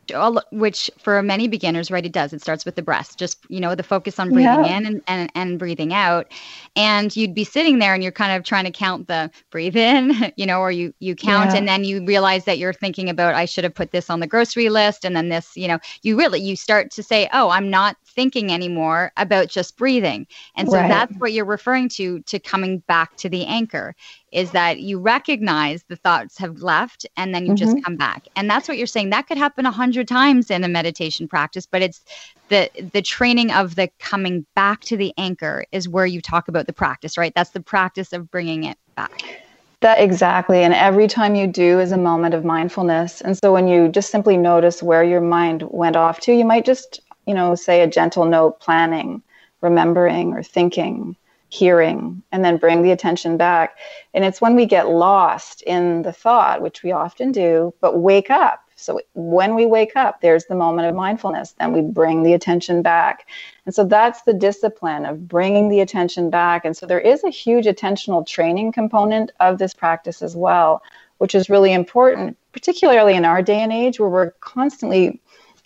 which 0.52 0.90
for 0.98 1.22
many 1.22 1.50
beginners, 1.50 1.92
right, 1.92 2.06
it 2.06 2.14
does. 2.14 2.32
It 2.32 2.42
starts 2.42 2.64
with 2.64 2.76
the 2.76 2.82
breath, 2.82 3.18
just 3.18 3.40
you 3.50 3.60
know, 3.60 3.76
the 3.76 3.84
focus 3.84 4.20
on 4.20 4.30
breathing 4.30 4.66
yeah. 4.66 4.78
in 4.78 4.86
and, 4.86 5.02
and 5.08 5.32
and 5.36 5.60
breathing 5.60 5.94
out. 5.94 6.32
And 6.78 7.14
you'd 7.16 7.36
be 7.36 7.44
sitting 7.44 7.80
there 7.80 7.94
and 7.94 8.02
you're 8.02 8.14
kind 8.14 8.38
of 8.38 8.46
trying 8.46 8.64
to 8.66 8.72
count 8.72 9.08
the 9.08 9.30
breathe 9.50 9.76
in, 9.76 10.32
you 10.38 10.46
know, 10.46 10.60
or 10.60 10.72
you 10.72 10.94
you 11.00 11.14
count 11.14 11.52
yeah. 11.52 11.58
and 11.58 11.68
then 11.68 11.84
you 11.84 12.06
realize 12.06 12.46
that 12.46 12.58
you're 12.58 12.74
thinking 12.74 13.10
about 13.10 13.36
I 13.36 13.44
should 13.44 13.66
have 13.66 13.76
put 13.76 13.92
this 13.92 14.10
on 14.10 14.22
the 14.22 14.28
grocery 14.28 14.70
list, 14.70 15.04
and 15.04 15.14
then 15.14 15.28
this, 15.28 15.58
you 15.58 15.68
know, 15.68 15.80
you 16.04 16.18
really 16.18 16.40
you 16.40 16.56
start 16.56 16.90
to 16.92 17.04
say, 17.04 17.28
oh, 17.34 17.50
I'm 17.50 17.70
not 17.70 17.98
thinking 18.12 18.52
anymore 18.52 19.12
about 19.18 19.48
just 19.48 19.78
breathing. 19.78 20.28
And 20.56 20.70
so 20.70 20.78
right. 20.78 20.88
that's 20.88 21.14
what 21.18 21.34
you're 21.34 21.46
referring 21.46 21.90
to 21.90 22.20
to 22.22 22.40
coming 22.40 22.80
back 22.80 23.18
to 23.18 23.30
the 23.30 23.46
anchor 23.46 23.96
is 24.32 24.52
that 24.52 24.80
you 24.80 25.00
recognize 25.00 25.84
the 25.84 25.96
thoughts 25.96 26.38
have 26.38 26.62
left 26.62 27.06
and 27.18 27.34
then 27.36 27.46
you 27.46 27.54
mm-hmm. 27.54 27.74
just 27.74 27.84
come 27.84 27.98
back. 27.98 28.28
And 28.36 28.50
that's 28.50 28.68
what 28.68 28.78
you're 28.78 28.88
saying. 28.88 29.10
That 29.10 29.28
could 29.28 29.38
happen 29.38 29.66
a 29.66 29.72
hundred 29.72 30.08
times 30.08 30.50
in 30.50 30.64
a 30.64 30.70
meditation 30.70 31.28
practice, 31.28 31.66
but 31.66 31.82
it's 31.82 32.02
the 32.50 32.70
the 32.94 33.02
training 33.02 33.52
of 33.52 33.76
the 33.76 33.90
coming 34.00 34.46
back 34.56 34.82
to 34.82 34.98
the 34.98 35.14
anchor 35.18 35.66
is 35.72 35.90
where 35.90 36.06
you 36.06 36.22
talk 36.22 36.48
about 36.48 36.68
the 36.68 36.74
practice, 36.74 37.18
right? 37.18 37.34
That's 37.36 37.52
the 37.52 37.62
practice 37.62 38.14
of 38.14 38.30
bringing 38.32 38.66
it 38.66 38.78
back. 38.96 39.42
That 39.82 40.00
exactly. 40.00 40.64
And 40.64 40.76
every 40.76 41.08
time 41.08 41.34
you 41.34 41.48
do 41.48 41.80
is 41.80 41.92
a 41.92 41.98
moment 41.98 42.36
of 42.36 42.46
mindfulness. 42.46 43.20
And 43.22 43.36
so 43.36 43.52
when 43.52 43.68
you 43.68 43.90
just 43.90 44.12
simply 44.12 44.38
notice 44.38 44.84
where 44.84 45.04
your 45.04 45.22
mind 45.22 45.64
went 45.72 45.96
off 45.96 46.20
to, 46.22 46.34
you 46.34 46.46
might 46.46 46.66
just 46.66 47.02
you 47.26 47.34
know, 47.34 47.56
say 47.56 47.82
a 47.82 47.88
gentle 47.88 48.26
note, 48.26 48.60
planning, 48.60 49.22
remembering, 49.62 50.34
or 50.34 50.44
thinking, 50.44 51.16
hearing, 51.50 52.24
and 52.32 52.44
then 52.46 52.58
bring 52.58 52.82
the 52.82 52.92
attention 52.92 53.38
back. 53.38 53.78
And 54.14 54.24
it's 54.24 54.42
when 54.42 54.56
we 54.56 54.66
get 54.66 54.90
lost 54.90 55.62
in 55.64 56.02
the 56.02 56.14
thought, 56.14 56.62
which 56.62 56.82
we 56.82 56.92
often 56.92 57.32
do, 57.32 57.74
but 57.82 58.00
wake 58.00 58.30
up. 58.30 58.64
So 58.78 59.00
when 59.14 59.54
we 59.54 59.68
wake 59.68 59.96
up, 59.96 60.22
there's 60.22 60.46
the 60.46 60.56
moment 60.56 60.88
of 60.88 60.96
mindfulness. 60.96 61.52
Then 61.52 61.72
we 61.72 61.82
bring 61.82 62.24
the 62.24 62.34
attention 62.34 62.82
back. 62.82 63.28
And 63.66 63.76
so 63.76 63.84
that's 63.84 64.24
the 64.24 64.34
discipline 64.34 65.06
of 65.06 65.28
bringing 65.28 65.70
the 65.70 65.82
attention 65.82 66.32
back. 66.32 66.66
And 66.66 66.76
so 66.76 66.88
there 66.88 67.00
is 67.00 67.24
a 67.24 67.30
huge 67.30 67.66
attentional 67.66 68.26
training 68.26 68.72
component 68.72 69.32
of 69.40 69.60
this 69.60 69.76
practice 69.76 70.24
as 70.24 70.36
well, 70.36 70.82
which 71.20 71.36
is 71.36 71.50
really 71.50 71.74
important, 71.74 72.38
particularly 72.54 73.14
in 73.14 73.24
our 73.24 73.44
day 73.44 73.60
and 73.60 73.72
age 73.72 74.00
where 74.00 74.10
we're 74.10 74.32
constantly 74.40 75.22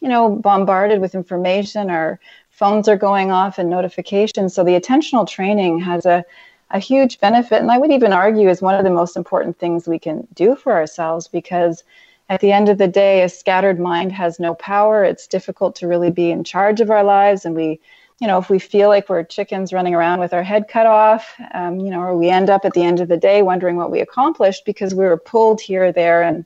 you 0.06 0.12
know, 0.12 0.30
bombarded 0.30 1.02
with 1.02 1.16
information. 1.16 1.90
Our 1.90 2.20
phones 2.52 2.88
are 2.88 2.96
going 2.96 3.32
off 3.32 3.58
and 3.58 3.72
notifications. 3.72 4.54
So 4.54 4.64
the 4.64 4.80
attentional 4.80 5.28
training 5.28 5.80
has 5.80 6.06
a, 6.06 6.24
a 6.70 6.78
huge 6.78 7.20
benefit. 7.20 7.60
And 7.60 7.72
I 7.72 7.80
would 7.80 7.92
even 7.92 8.14
argue 8.14 8.48
is 8.48 8.62
one 8.62 8.76
of 8.76 8.84
the 8.84 8.92
most 8.92 9.18
important 9.18 9.58
things 9.58 9.88
we 9.88 9.98
can 9.98 10.28
do 10.36 10.56
for 10.56 10.74
ourselves 10.74 11.28
because 11.28 11.84
at 12.30 12.40
the 12.40 12.52
end 12.52 12.70
of 12.70 12.78
the 12.78 12.88
day, 12.88 13.24
a 13.24 13.30
scattered 13.30 13.80
mind 13.80 14.12
has 14.12 14.40
no 14.40 14.54
power. 14.54 15.04
It's 15.04 15.26
difficult 15.26 15.76
to 15.78 15.88
really 15.88 16.12
be 16.12 16.30
in 16.30 16.44
charge 16.44 16.82
of 16.82 16.92
our 16.92 17.04
lives. 17.04 17.44
And 17.44 17.56
we, 17.56 17.80
you 18.20 18.28
know, 18.28 18.38
if 18.38 18.48
we 18.48 18.60
feel 18.60 18.90
like 18.90 19.10
we're 19.10 19.24
chickens 19.24 19.74
running 19.74 19.96
around 19.96 20.20
with 20.20 20.36
our 20.36 20.44
head 20.44 20.68
cut 20.68 20.86
off, 20.86 21.34
um, 21.56 21.80
you 21.80 21.90
know, 21.90 22.02
or 22.02 22.16
we 22.16 22.30
end 22.30 22.52
up 22.52 22.64
at 22.64 22.74
the 22.74 22.84
end 22.84 23.00
of 23.00 23.08
the 23.08 23.18
day 23.18 23.42
wondering 23.42 23.76
what 23.76 23.90
we 23.90 24.02
accomplished 24.02 24.66
because 24.66 24.94
we 24.94 25.06
were 25.06 25.18
pulled 25.18 25.62
here, 25.62 25.92
there, 25.92 26.22
and 26.22 26.46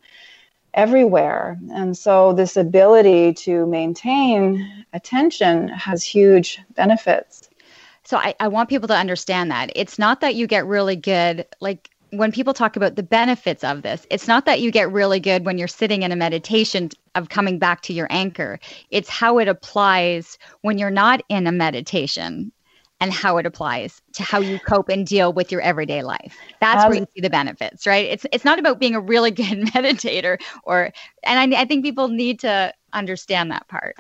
everywhere. 0.74 1.58
And 1.72 1.98
so, 1.98 2.34
this 2.34 2.58
ability 2.58 3.34
to 3.46 3.66
maintain 3.66 4.86
attention 4.94 5.70
has 5.70 6.04
huge 6.04 6.60
benefits. 6.76 7.50
So, 8.04 8.18
I, 8.18 8.36
I 8.40 8.48
want 8.48 8.70
people 8.70 8.88
to 8.88 8.96
understand 8.96 9.52
that 9.52 9.72
it's 9.76 10.00
not 10.00 10.22
that 10.22 10.36
you 10.36 10.48
get 10.48 10.66
really 10.66 10.96
good, 10.96 11.46
like 11.60 11.90
when 12.12 12.32
people 12.32 12.54
talk 12.54 12.76
about 12.76 12.96
the 12.96 13.04
benefits 13.04 13.64
of 13.64 13.82
this, 13.82 14.06
it's 14.10 14.28
not 14.28 14.46
that 14.46 14.62
you 14.62 14.72
get 14.72 14.92
really 14.92 15.20
good 15.20 15.46
when 15.46 15.58
you're 15.58 15.68
sitting 15.68 16.04
in 16.04 16.12
a 16.12 16.16
meditation 16.16 16.90
of 17.16 17.30
coming 17.30 17.60
back 17.60 17.82
to 17.82 17.94
your 17.94 18.08
anchor. 18.10 18.60
It's 18.90 19.10
how 19.10 19.38
it 19.38 19.48
applies 19.48 20.38
when 20.62 20.78
you're 20.78 20.90
not 20.90 21.22
in 21.30 21.46
a 21.46 21.52
meditation 21.52 22.52
and 23.00 23.14
how 23.14 23.38
it 23.38 23.46
applies 23.46 24.02
to 24.14 24.24
how 24.24 24.40
you 24.40 24.60
cope 24.60 24.90
and 24.90 25.06
deal 25.06 25.32
with 25.32 25.52
your 25.52 25.62
everyday 25.62 26.04
life. 26.04 26.38
That's 26.60 26.84
um, 26.84 26.90
where 26.90 27.00
you 27.00 27.08
see 27.16 27.22
the 27.22 27.30
benefits, 27.30 27.88
right? 27.88 28.06
It's 28.06 28.26
it's 28.32 28.46
not 28.46 28.60
about 28.60 28.80
being 28.80 28.96
a 28.96 29.00
really 29.02 29.32
good 29.32 29.46
meditator 29.74 30.40
or 30.64 30.92
and 31.24 31.56
I, 31.56 31.62
I 31.62 31.66
think 31.66 31.84
people 31.84 32.08
need 32.08 32.40
to 32.42 32.74
understand 32.94 33.52
that 33.52 33.68
part. 33.68 33.98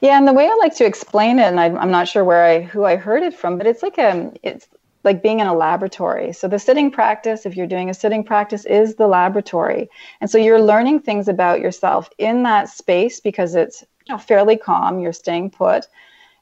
Yeah, 0.00 0.18
and 0.18 0.28
the 0.28 0.32
way 0.32 0.46
I 0.46 0.54
like 0.56 0.76
to 0.76 0.84
explain 0.84 1.38
it, 1.38 1.44
and 1.46 1.58
I, 1.58 1.66
am 1.66 1.90
not 1.90 2.08
sure 2.08 2.24
where 2.24 2.44
I 2.44 2.62
who 2.62 2.84
I 2.84 2.96
heard 2.96 3.22
it 3.22 3.34
from, 3.34 3.58
but 3.58 3.66
it's 3.66 3.82
like 3.82 3.98
a 3.98 4.32
it's 4.42 4.68
like 5.04 5.22
being 5.22 5.40
in 5.40 5.46
a 5.46 5.54
laboratory. 5.54 6.32
So 6.32 6.48
the 6.48 6.58
sitting 6.58 6.90
practice, 6.90 7.46
if 7.46 7.56
you're 7.56 7.68
doing 7.68 7.88
a 7.88 7.94
sitting 7.94 8.24
practice, 8.24 8.66
is 8.66 8.96
the 8.96 9.06
laboratory. 9.06 9.88
And 10.20 10.28
so 10.28 10.36
you're 10.36 10.60
learning 10.60 11.00
things 11.00 11.28
about 11.28 11.60
yourself 11.60 12.10
in 12.18 12.42
that 12.42 12.68
space 12.68 13.20
because 13.20 13.54
it's 13.54 13.84
you 14.06 14.14
know, 14.14 14.18
fairly 14.18 14.56
calm, 14.56 14.98
you're 14.98 15.12
staying 15.12 15.50
put. 15.50 15.86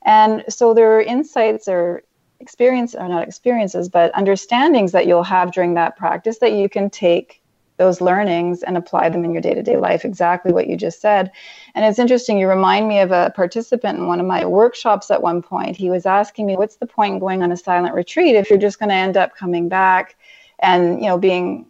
And 0.05 0.45
so 0.49 0.75
there 0.75 0.97
are 0.97 1.03
insights 1.03 1.69
or 1.69 2.03
experience 2.41 2.95
or 2.95 3.09
not 3.09 3.27
experiences, 3.27 3.89
but 3.89 4.15
understandings 4.15 4.93
that 4.93 5.07
you'll 5.07 5.23
have 5.23 5.53
during 5.53 5.75
that 5.75 5.97
practice 5.97 6.39
that 6.39 6.53
you 6.53 6.69
can 6.69 6.91
take 6.91 7.41
those 7.77 8.01
learnings 8.01 8.63
and 8.63 8.77
apply 8.77 9.09
them 9.09 9.25
in 9.25 9.33
your 9.33 9.43
day-to-day 9.43 9.77
life 9.77 10.05
exactly 10.05 10.53
what 10.53 10.69
you 10.69 10.77
just 10.77 11.01
said. 11.01 11.33
And 11.75 11.85
it's 11.85 11.99
interesting 11.99 12.39
you 12.39 12.49
remind 12.49 12.87
me 12.87 13.01
of 13.01 13.11
a 13.11 13.33
participant 13.35 13.99
in 13.99 14.07
one 14.07 14.21
of 14.21 14.27
my 14.27 14.45
workshops 14.45 15.11
at 15.11 15.23
one 15.23 15.43
point. 15.43 15.77
He 15.77 15.91
was 15.91 16.07
asking 16.07 16.47
me 16.47 16.57
what's 16.57 16.77
the 16.77 16.87
point 16.87 17.15
in 17.15 17.19
going 17.19 17.43
on 17.43 17.51
a 17.51 17.57
silent 17.57 17.95
retreat 17.95 18.37
if 18.37 18.49
you're 18.49 18.59
just 18.59 18.79
going 18.79 18.91
to 18.91 18.95
end 18.95 19.17
up 19.17 19.35
coming 19.35 19.69
back 19.69 20.17
and 20.61 21.01
you 21.01 21.09
know 21.09 21.19
being 21.19 21.67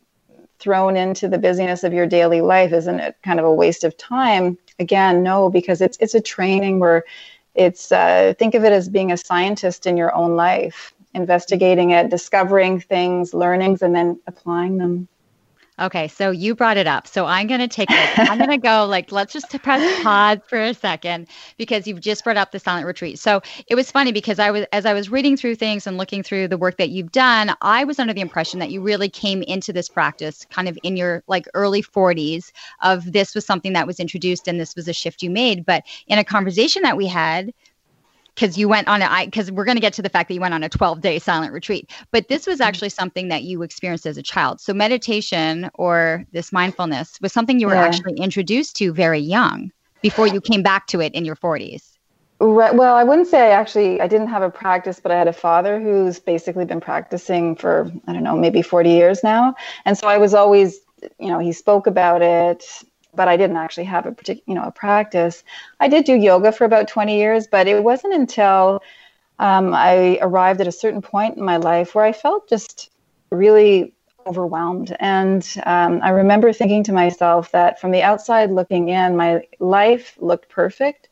thrown 0.58 0.96
into 0.96 1.28
the 1.28 1.38
busyness 1.38 1.84
of 1.84 1.94
your 1.94 2.06
daily 2.06 2.42
life? 2.42 2.72
Isn't 2.72 3.00
it 3.00 3.16
kind 3.22 3.38
of 3.38 3.46
a 3.46 3.54
waste 3.54 3.84
of 3.84 3.96
time? 3.96 4.58
Again 4.78 5.22
no 5.22 5.48
because 5.48 5.80
it's 5.80 5.96
it's 6.00 6.14
a 6.14 6.20
training 6.20 6.80
where 6.80 7.04
it's 7.54 7.92
uh, 7.92 8.34
think 8.38 8.54
of 8.54 8.64
it 8.64 8.72
as 8.72 8.88
being 8.88 9.12
a 9.12 9.16
scientist 9.16 9.86
in 9.86 9.96
your 9.96 10.14
own 10.14 10.36
life 10.36 10.92
investigating 11.14 11.90
it 11.90 12.10
discovering 12.10 12.80
things 12.80 13.32
learnings 13.32 13.82
and 13.82 13.94
then 13.94 14.20
applying 14.26 14.78
them 14.78 15.08
Okay, 15.76 16.06
so 16.06 16.30
you 16.30 16.54
brought 16.54 16.76
it 16.76 16.86
up. 16.86 17.08
So 17.08 17.26
I'm 17.26 17.48
going 17.48 17.58
to 17.58 17.66
take 17.66 17.90
it. 17.90 18.18
I'm 18.18 18.38
going 18.38 18.50
to 18.50 18.58
go 18.58 18.86
like 18.86 19.10
let's 19.10 19.32
just 19.32 19.50
press 19.62 20.02
pause 20.04 20.38
for 20.46 20.60
a 20.60 20.72
second 20.72 21.26
because 21.56 21.88
you've 21.88 22.00
just 22.00 22.22
brought 22.22 22.36
up 22.36 22.52
the 22.52 22.60
silent 22.60 22.86
retreat. 22.86 23.18
So 23.18 23.42
it 23.66 23.74
was 23.74 23.90
funny 23.90 24.12
because 24.12 24.38
I 24.38 24.52
was 24.52 24.66
as 24.72 24.86
I 24.86 24.94
was 24.94 25.10
reading 25.10 25.36
through 25.36 25.56
things 25.56 25.88
and 25.88 25.98
looking 25.98 26.22
through 26.22 26.46
the 26.46 26.56
work 26.56 26.76
that 26.76 26.90
you've 26.90 27.10
done, 27.10 27.56
I 27.60 27.82
was 27.82 27.98
under 27.98 28.12
the 28.12 28.20
impression 28.20 28.60
that 28.60 28.70
you 28.70 28.82
really 28.82 29.08
came 29.08 29.42
into 29.42 29.72
this 29.72 29.88
practice 29.88 30.46
kind 30.48 30.68
of 30.68 30.78
in 30.84 30.96
your 30.96 31.24
like 31.26 31.46
early 31.54 31.82
40s 31.82 32.52
of 32.82 33.12
this 33.12 33.34
was 33.34 33.44
something 33.44 33.72
that 33.72 33.88
was 33.88 33.98
introduced 33.98 34.46
and 34.46 34.60
this 34.60 34.76
was 34.76 34.86
a 34.86 34.92
shift 34.92 35.22
you 35.22 35.30
made, 35.30 35.66
but 35.66 35.82
in 36.06 36.20
a 36.20 36.24
conversation 36.24 36.82
that 36.82 36.96
we 36.96 37.08
had 37.08 37.52
because 38.34 38.58
you 38.58 38.68
went 38.68 38.88
on 38.88 39.02
a 39.02 39.24
because 39.24 39.50
we're 39.50 39.64
going 39.64 39.76
to 39.76 39.80
get 39.80 39.92
to 39.94 40.02
the 40.02 40.08
fact 40.08 40.28
that 40.28 40.34
you 40.34 40.40
went 40.40 40.54
on 40.54 40.62
a 40.62 40.68
12 40.68 41.00
day 41.00 41.18
silent 41.18 41.52
retreat 41.52 41.90
but 42.10 42.28
this 42.28 42.46
was 42.46 42.56
mm-hmm. 42.56 42.68
actually 42.68 42.88
something 42.88 43.28
that 43.28 43.42
you 43.44 43.62
experienced 43.62 44.06
as 44.06 44.16
a 44.16 44.22
child 44.22 44.60
so 44.60 44.72
meditation 44.72 45.70
or 45.74 46.24
this 46.32 46.52
mindfulness 46.52 47.18
was 47.20 47.32
something 47.32 47.60
you 47.60 47.66
were 47.66 47.74
yeah. 47.74 47.84
actually 47.84 48.14
introduced 48.14 48.76
to 48.76 48.92
very 48.92 49.20
young 49.20 49.70
before 50.02 50.26
you 50.26 50.40
came 50.40 50.62
back 50.62 50.86
to 50.86 51.00
it 51.00 51.14
in 51.14 51.24
your 51.24 51.36
40s 51.36 51.94
Right. 52.40 52.74
Well, 52.74 52.94
I 52.94 53.04
wouldn't 53.04 53.28
say 53.28 53.40
I 53.40 53.50
actually 53.50 54.00
I 54.00 54.08
didn't 54.08 54.26
have 54.26 54.42
a 54.42 54.50
practice, 54.50 54.98
but 55.00 55.12
I 55.12 55.16
had 55.16 55.28
a 55.28 55.32
father 55.32 55.80
who's 55.80 56.18
basically 56.18 56.64
been 56.64 56.80
practicing 56.80 57.54
for 57.54 57.90
I 58.08 58.12
don't 58.12 58.24
know 58.24 58.36
maybe 58.36 58.60
40 58.60 58.90
years 58.90 59.22
now, 59.22 59.54
and 59.84 59.96
so 59.96 60.08
I 60.08 60.18
was 60.18 60.34
always 60.34 60.80
you 61.18 61.28
know 61.28 61.38
he 61.38 61.52
spoke 61.52 61.86
about 61.86 62.22
it 62.22 62.64
but 63.16 63.28
I 63.28 63.36
didn't 63.36 63.56
actually 63.56 63.84
have 63.84 64.06
a 64.06 64.12
particular, 64.12 64.44
you 64.46 64.54
know, 64.54 64.64
a 64.64 64.72
practice. 64.72 65.44
I 65.80 65.88
did 65.88 66.04
do 66.04 66.14
yoga 66.14 66.52
for 66.52 66.64
about 66.64 66.88
20 66.88 67.16
years, 67.16 67.46
but 67.46 67.66
it 67.66 67.82
wasn't 67.82 68.14
until 68.14 68.82
um, 69.38 69.74
I 69.74 70.18
arrived 70.20 70.60
at 70.60 70.68
a 70.68 70.72
certain 70.72 71.02
point 71.02 71.36
in 71.36 71.44
my 71.44 71.56
life 71.56 71.94
where 71.94 72.04
I 72.04 72.12
felt 72.12 72.48
just 72.48 72.90
really 73.30 73.92
overwhelmed. 74.26 74.96
And 75.00 75.46
um, 75.66 76.00
I 76.02 76.10
remember 76.10 76.52
thinking 76.52 76.84
to 76.84 76.92
myself 76.92 77.50
that 77.52 77.80
from 77.80 77.90
the 77.90 78.02
outside 78.02 78.50
looking 78.50 78.88
in, 78.88 79.16
my 79.16 79.42
life 79.58 80.16
looked 80.18 80.48
perfect, 80.48 81.08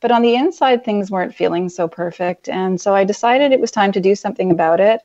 but 0.00 0.10
on 0.10 0.22
the 0.22 0.34
inside, 0.34 0.84
things 0.84 1.10
weren't 1.10 1.34
feeling 1.34 1.68
so 1.68 1.86
perfect. 1.88 2.48
And 2.48 2.80
so 2.80 2.94
I 2.94 3.04
decided 3.04 3.52
it 3.52 3.60
was 3.60 3.70
time 3.70 3.92
to 3.92 4.00
do 4.00 4.14
something 4.14 4.50
about 4.50 4.80
it. 4.80 5.00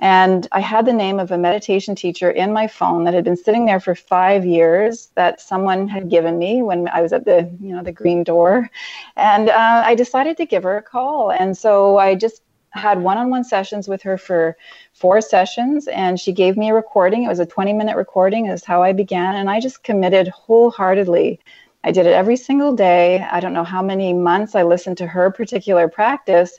And 0.00 0.48
I 0.50 0.60
had 0.60 0.86
the 0.86 0.92
name 0.92 1.20
of 1.20 1.30
a 1.30 1.38
meditation 1.38 1.94
teacher 1.94 2.30
in 2.30 2.52
my 2.52 2.66
phone 2.66 3.04
that 3.04 3.14
had 3.14 3.24
been 3.24 3.36
sitting 3.36 3.64
there 3.64 3.78
for 3.78 3.94
five 3.94 4.44
years 4.44 5.10
that 5.14 5.40
someone 5.40 5.86
had 5.86 6.10
given 6.10 6.36
me 6.36 6.62
when 6.62 6.88
I 6.88 7.00
was 7.00 7.12
at 7.12 7.24
the, 7.24 7.48
you 7.60 7.74
know, 7.74 7.82
the 7.82 7.92
green 7.92 8.24
door. 8.24 8.68
And 9.16 9.50
uh, 9.50 9.82
I 9.84 9.94
decided 9.94 10.36
to 10.38 10.46
give 10.46 10.64
her 10.64 10.76
a 10.76 10.82
call. 10.82 11.30
And 11.30 11.56
so 11.56 11.96
I 11.98 12.16
just 12.16 12.42
had 12.74 13.00
one-on-one 13.00 13.44
sessions 13.44 13.88
with 13.88 14.02
her 14.02 14.18
for 14.18 14.56
four 14.92 15.20
sessions 15.20 15.86
and 15.88 16.18
she 16.18 16.32
gave 16.32 16.56
me 16.56 16.70
a 16.70 16.74
recording 16.74 17.22
it 17.22 17.28
was 17.28 17.38
a 17.38 17.46
20 17.46 17.72
minute 17.72 17.96
recording 17.96 18.46
is 18.46 18.64
how 18.64 18.82
i 18.82 18.92
began 18.92 19.36
and 19.36 19.48
i 19.48 19.60
just 19.60 19.84
committed 19.84 20.26
wholeheartedly 20.28 21.38
i 21.84 21.92
did 21.92 22.04
it 22.06 22.12
every 22.12 22.36
single 22.36 22.74
day 22.74 23.24
i 23.30 23.38
don't 23.38 23.52
know 23.52 23.64
how 23.64 23.80
many 23.80 24.12
months 24.12 24.56
i 24.56 24.62
listened 24.64 24.98
to 24.98 25.06
her 25.06 25.30
particular 25.30 25.88
practice 25.88 26.58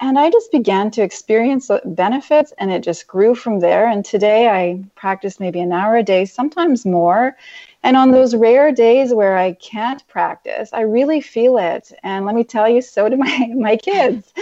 and 0.00 0.18
I 0.18 0.30
just 0.30 0.52
began 0.52 0.90
to 0.92 1.02
experience 1.02 1.70
benefits 1.84 2.52
and 2.58 2.70
it 2.70 2.82
just 2.82 3.06
grew 3.08 3.34
from 3.34 3.58
there. 3.58 3.88
And 3.88 4.04
today 4.04 4.48
I 4.48 4.84
practice 4.94 5.40
maybe 5.40 5.60
an 5.60 5.72
hour 5.72 5.96
a 5.96 6.02
day, 6.02 6.24
sometimes 6.24 6.86
more. 6.86 7.36
And 7.82 7.96
on 7.96 8.10
those 8.10 8.34
rare 8.34 8.70
days 8.70 9.12
where 9.12 9.36
I 9.36 9.52
can't 9.54 10.06
practice, 10.08 10.72
I 10.72 10.82
really 10.82 11.20
feel 11.20 11.58
it. 11.58 11.92
And 12.04 12.26
let 12.26 12.34
me 12.34 12.44
tell 12.44 12.68
you, 12.68 12.80
so 12.80 13.08
do 13.08 13.16
my, 13.16 13.50
my 13.56 13.76
kids. 13.76 14.32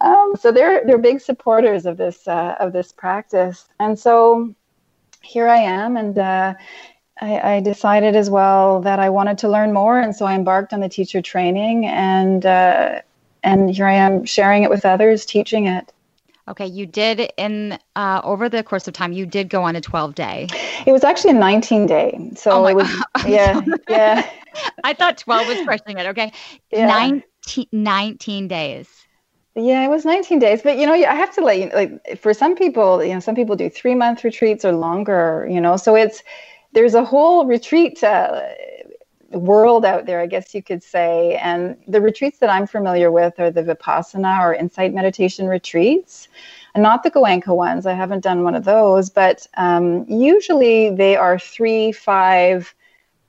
Um, 0.00 0.34
so 0.38 0.52
they're, 0.52 0.84
they're 0.86 0.98
big 0.98 1.20
supporters 1.20 1.86
of 1.86 1.96
this, 1.96 2.28
uh, 2.28 2.56
of 2.60 2.72
this 2.72 2.92
practice. 2.92 3.66
And 3.80 3.98
so 3.98 4.54
here 5.22 5.48
I 5.48 5.58
am. 5.58 5.96
And, 5.96 6.18
uh, 6.18 6.54
I, 7.20 7.56
I, 7.56 7.60
decided 7.60 8.14
as 8.14 8.30
well 8.30 8.80
that 8.82 9.00
I 9.00 9.10
wanted 9.10 9.38
to 9.38 9.48
learn 9.48 9.72
more, 9.72 9.98
and 9.98 10.14
so 10.14 10.24
I 10.24 10.36
embarked 10.36 10.72
on 10.72 10.78
the 10.78 10.88
teacher 10.88 11.20
training. 11.20 11.84
And 11.84 12.46
uh, 12.46 13.00
and 13.48 13.74
here 13.74 13.86
I 13.86 13.94
am 13.94 14.24
sharing 14.24 14.62
it 14.62 14.70
with 14.70 14.84
others, 14.84 15.24
teaching 15.24 15.66
it. 15.66 15.90
Okay, 16.48 16.66
you 16.66 16.86
did 16.86 17.30
in 17.36 17.78
uh, 17.96 18.20
over 18.24 18.48
the 18.48 18.62
course 18.62 18.88
of 18.88 18.94
time. 18.94 19.12
You 19.12 19.26
did 19.26 19.48
go 19.48 19.62
on 19.62 19.76
a 19.76 19.80
twelve 19.80 20.14
day. 20.14 20.48
It 20.86 20.92
was 20.92 21.04
actually 21.04 21.30
a 21.30 21.40
nineteen 21.40 21.86
day. 21.86 22.30
So 22.36 22.50
oh 22.52 22.66
it 22.66 22.74
was 22.74 22.90
yeah, 23.26 23.60
yeah. 23.88 24.28
I 24.84 24.92
thought 24.92 25.18
twelve 25.18 25.46
was 25.48 25.58
pushing 25.66 25.98
it. 25.98 26.06
Okay, 26.06 26.32
yeah. 26.70 26.86
19, 26.86 27.66
19 27.72 28.48
days. 28.48 28.88
Yeah, 29.54 29.84
it 29.84 29.88
was 29.88 30.04
19 30.04 30.38
days, 30.38 30.62
but 30.62 30.78
you 30.78 30.86
know, 30.86 30.94
I 30.94 31.14
have 31.14 31.34
to 31.34 31.40
let 31.40 31.58
you 31.58 31.70
like 31.74 32.18
for 32.18 32.32
some 32.32 32.54
people, 32.54 33.02
you 33.02 33.12
know, 33.12 33.20
some 33.20 33.34
people 33.34 33.56
do 33.56 33.68
three 33.68 33.94
month 33.94 34.24
retreats 34.24 34.64
or 34.64 34.72
longer. 34.72 35.46
You 35.50 35.60
know, 35.60 35.76
so 35.76 35.96
it's 35.96 36.22
there's 36.72 36.94
a 36.94 37.04
whole 37.04 37.46
retreat 37.46 38.02
uh, 38.04 38.42
world 39.30 39.84
out 39.84 40.06
there, 40.06 40.20
I 40.20 40.26
guess 40.26 40.54
you 40.54 40.62
could 40.62 40.82
say. 40.82 41.36
And 41.36 41.76
the 41.86 42.00
retreats 42.00 42.38
that 42.38 42.50
I'm 42.50 42.66
familiar 42.66 43.10
with 43.10 43.38
are 43.38 43.50
the 43.50 43.62
Vipassana 43.62 44.40
or 44.40 44.54
insight 44.54 44.94
meditation 44.94 45.46
retreats, 45.46 46.28
and 46.74 46.82
not 46.82 47.02
the 47.02 47.10
Goenka 47.10 47.54
ones. 47.54 47.86
I 47.86 47.92
haven't 47.92 48.24
done 48.24 48.42
one 48.42 48.54
of 48.54 48.64
those, 48.64 49.10
but 49.10 49.46
um, 49.56 50.04
usually 50.08 50.90
they 50.90 51.16
are 51.16 51.38
three, 51.38 51.92
five, 51.92 52.74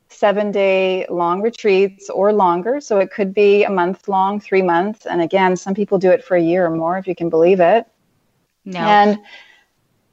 seven 0.10 0.52
day 0.52 1.06
long 1.10 1.42
retreats 1.42 2.10
or 2.10 2.34
longer. 2.34 2.82
So 2.82 2.98
it 3.00 3.12
could 3.12 3.34
be 3.34 3.64
a 3.64 3.70
month 3.70 4.08
long, 4.08 4.40
three 4.40 4.62
months. 4.62 5.06
And 5.06 5.22
again, 5.22 5.56
some 5.56 5.74
people 5.74 5.98
do 5.98 6.12
it 6.12 6.24
for 6.24 6.36
a 6.36 6.42
year 6.42 6.66
or 6.66 6.72
more, 6.72 6.98
if 6.98 7.08
you 7.08 7.16
can 7.16 7.30
believe 7.30 7.60
it. 7.60 7.86
No. 8.66 8.80
And 8.80 9.20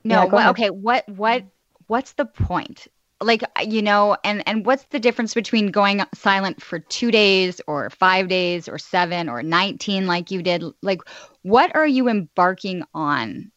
no, 0.04 0.22
yeah, 0.22 0.24
well, 0.26 0.50
okay. 0.50 0.70
What 0.70 1.08
what 1.08 1.44
what's 1.86 2.12
the 2.12 2.24
point? 2.24 2.86
Like 3.20 3.42
you 3.64 3.82
know 3.82 4.16
and 4.24 4.42
and 4.46 4.66
what's 4.66 4.84
the 4.84 5.00
difference 5.00 5.34
between 5.34 5.70
going 5.70 6.02
silent 6.14 6.62
for 6.62 6.78
2 6.78 7.10
days 7.10 7.60
or 7.66 7.90
5 7.90 8.28
days 8.28 8.68
or 8.68 8.78
7 8.78 9.28
or 9.28 9.42
19 9.42 10.06
like 10.06 10.30
you 10.30 10.42
did? 10.42 10.64
Like 10.82 11.00
what 11.42 11.74
are 11.74 11.86
you 11.86 12.08
embarking 12.08 12.82
on? 12.94 13.50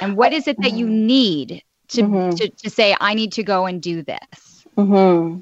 And 0.00 0.16
what 0.16 0.32
is 0.32 0.48
it 0.48 0.60
that 0.62 0.72
you 0.72 0.88
need 0.88 1.62
to 1.88 2.02
mm-hmm. 2.02 2.36
to, 2.36 2.48
to 2.48 2.70
say 2.70 2.96
i 3.00 3.14
need 3.14 3.32
to 3.32 3.42
go 3.42 3.66
and 3.66 3.82
do 3.82 4.02
this 4.02 4.64
mm-hmm. 4.76 5.40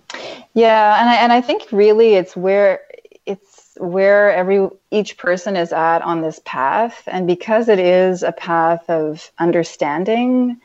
yeah 0.55 1.01
and 1.01 1.11
I, 1.11 1.15
and 1.17 1.33
I 1.33 1.41
think 1.41 1.71
really 1.73 2.15
it's 2.15 2.35
where 2.37 2.81
it's 3.29 3.77
where 3.77 4.33
every 4.33 4.69
each 4.91 5.19
person 5.19 5.55
is 5.55 5.73
at 5.73 6.01
on 6.01 6.23
this 6.23 6.41
path. 6.47 7.03
And 7.07 7.27
because 7.27 7.69
it 7.69 7.79
is 7.79 8.23
a 8.23 8.33
path 8.33 8.89
of 8.89 9.31
understanding 9.39 10.59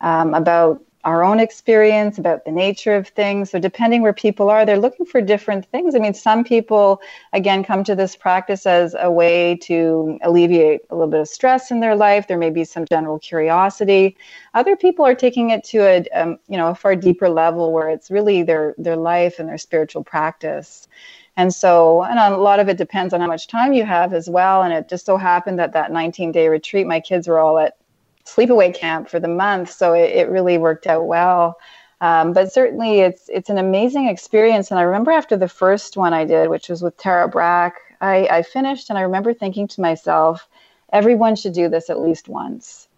um, 0.00 0.32
about 0.32 0.82
our 1.06 1.22
own 1.22 1.38
experience, 1.38 2.18
about 2.18 2.44
the 2.44 2.50
nature 2.50 2.96
of 2.96 3.06
things. 3.06 3.50
So, 3.50 3.60
depending 3.60 4.02
where 4.02 4.12
people 4.12 4.50
are, 4.50 4.66
they're 4.66 4.76
looking 4.76 5.06
for 5.06 5.20
different 5.20 5.64
things. 5.66 5.94
I 5.94 6.00
mean, 6.00 6.14
some 6.14 6.42
people, 6.42 7.00
again, 7.32 7.62
come 7.62 7.84
to 7.84 7.94
this 7.94 8.16
practice 8.16 8.66
as 8.66 8.96
a 8.98 9.08
way 9.08 9.54
to 9.62 10.18
alleviate 10.22 10.80
a 10.90 10.96
little 10.96 11.10
bit 11.10 11.20
of 11.20 11.28
stress 11.28 11.70
in 11.70 11.78
their 11.78 11.94
life. 11.94 12.26
There 12.26 12.36
may 12.36 12.50
be 12.50 12.64
some 12.64 12.84
general 12.90 13.20
curiosity. 13.20 14.16
Other 14.54 14.74
people 14.74 15.06
are 15.06 15.14
taking 15.14 15.50
it 15.50 15.62
to 15.66 15.78
a, 15.78 16.04
um, 16.12 16.38
you 16.48 16.56
know, 16.56 16.70
a 16.70 16.74
far 16.74 16.96
deeper 16.96 17.28
level 17.28 17.72
where 17.72 17.88
it's 17.88 18.10
really 18.10 18.42
their, 18.42 18.74
their 18.76 18.96
life 18.96 19.38
and 19.38 19.48
their 19.48 19.58
spiritual 19.58 20.02
practice. 20.02 20.88
And 21.36 21.54
so, 21.54 22.02
and 22.02 22.18
a 22.18 22.36
lot 22.36 22.58
of 22.58 22.68
it 22.68 22.78
depends 22.78 23.14
on 23.14 23.20
how 23.20 23.28
much 23.28 23.46
time 23.46 23.72
you 23.72 23.84
have 23.84 24.12
as 24.12 24.28
well. 24.28 24.62
And 24.62 24.72
it 24.72 24.88
just 24.88 25.06
so 25.06 25.16
happened 25.18 25.60
that 25.60 25.72
that 25.74 25.92
19 25.92 26.32
day 26.32 26.48
retreat, 26.48 26.86
my 26.88 26.98
kids 26.98 27.28
were 27.28 27.38
all 27.38 27.60
at 27.60 27.76
sleepaway 28.26 28.74
camp 28.74 29.08
for 29.08 29.20
the 29.20 29.28
month, 29.28 29.70
so 29.70 29.92
it, 29.94 30.10
it 30.10 30.28
really 30.30 30.58
worked 30.58 30.86
out 30.86 31.06
well. 31.06 31.58
Um, 32.00 32.32
but 32.34 32.52
certainly, 32.52 33.00
it's 33.00 33.28
it's 33.30 33.50
an 33.50 33.58
amazing 33.58 34.08
experience. 34.08 34.70
And 34.70 34.78
I 34.80 34.82
remember 34.82 35.12
after 35.12 35.36
the 35.36 35.48
first 35.48 35.96
one 35.96 36.12
I 36.12 36.24
did, 36.26 36.50
which 36.50 36.68
was 36.68 36.82
with 36.82 36.96
Tara 36.98 37.28
Brach, 37.28 37.74
I, 38.00 38.26
I 38.30 38.42
finished, 38.42 38.90
and 38.90 38.98
I 38.98 39.02
remember 39.02 39.32
thinking 39.34 39.68
to 39.68 39.80
myself, 39.80 40.48
everyone 40.92 41.36
should 41.36 41.54
do 41.54 41.68
this 41.68 41.90
at 41.90 42.00
least 42.00 42.28
once. 42.28 42.88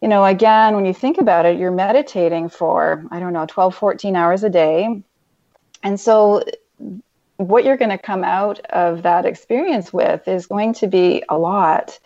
you 0.00 0.08
know, 0.08 0.24
again, 0.24 0.74
when 0.74 0.86
you 0.86 0.94
think 0.94 1.18
about 1.18 1.46
it, 1.46 1.58
you're 1.58 1.70
meditating 1.70 2.48
for, 2.48 3.04
I 3.10 3.20
don't 3.20 3.32
know, 3.32 3.46
12, 3.46 3.74
14 3.74 4.16
hours 4.16 4.44
a 4.44 4.50
day. 4.50 5.02
And 5.82 6.00
so, 6.00 6.42
what 7.36 7.64
you're 7.64 7.76
going 7.76 7.90
to 7.90 7.98
come 7.98 8.24
out 8.24 8.60
of 8.70 9.02
that 9.02 9.24
experience 9.26 9.92
with 9.92 10.28
is 10.28 10.46
going 10.46 10.74
to 10.74 10.86
be 10.86 11.22
a 11.28 11.38
lot 11.38 11.98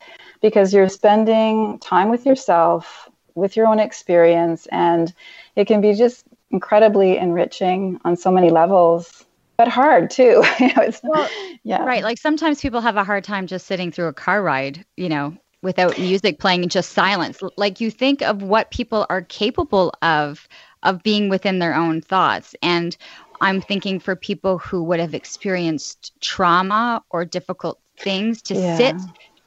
because 0.44 0.74
you're 0.74 0.90
spending 0.90 1.78
time 1.78 2.11
with 2.11 2.26
yourself, 2.26 3.09
with 3.35 3.57
your 3.57 3.66
own 3.66 3.80
experience, 3.80 4.66
and 4.70 5.11
it 5.57 5.66
can 5.66 5.80
be 5.80 5.94
just 5.94 6.26
incredibly 6.50 7.16
enriching 7.16 7.98
on 8.04 8.14
so 8.14 8.30
many 8.30 8.50
levels 8.50 9.24
but 9.57 9.68
hard 9.68 10.11
too. 10.11 10.44
you 10.61 10.66
know, 10.68 10.83
it's 10.83 11.00
well, 11.02 11.30
yeah. 11.62 11.83
Right. 11.83 12.02
Like 12.02 12.18
sometimes 12.18 12.61
people 12.61 12.83
have 12.83 12.96
a 12.96 13.04
hard 13.04 13.24
time 13.24 13.46
just 13.46 13.66
sitting 13.66 13.90
through 13.90 14.09
a 14.09 14.12
car 14.12 14.42
ride, 14.42 14.85
you 14.98 15.09
know, 15.09 15.35
without 15.62 15.98
music 15.98 16.38
playing 16.38 16.61
and 16.61 16.70
just 16.70 16.92
silence. 16.92 17.40
Like 17.57 17.80
you 17.80 17.90
think 17.90 18.20
of 18.20 18.42
what 18.42 18.70
people 18.70 19.07
are 19.09 19.22
capable 19.22 19.94
of 20.02 20.46
of 20.83 21.02
being 21.02 21.30
within 21.30 21.59
their 21.59 21.74
own 21.74 22.02
thoughts 22.02 22.54
and 22.61 22.94
I'm 23.40 23.62
thinking 23.62 23.98
for 23.98 24.14
people 24.14 24.59
who 24.59 24.83
would 24.85 25.00
have 25.00 25.14
experienced 25.14 26.12
trauma 26.20 27.02
or 27.09 27.24
difficult 27.24 27.80
things 27.96 28.42
to 28.42 28.54
yeah. 28.54 28.76
sit 28.76 28.96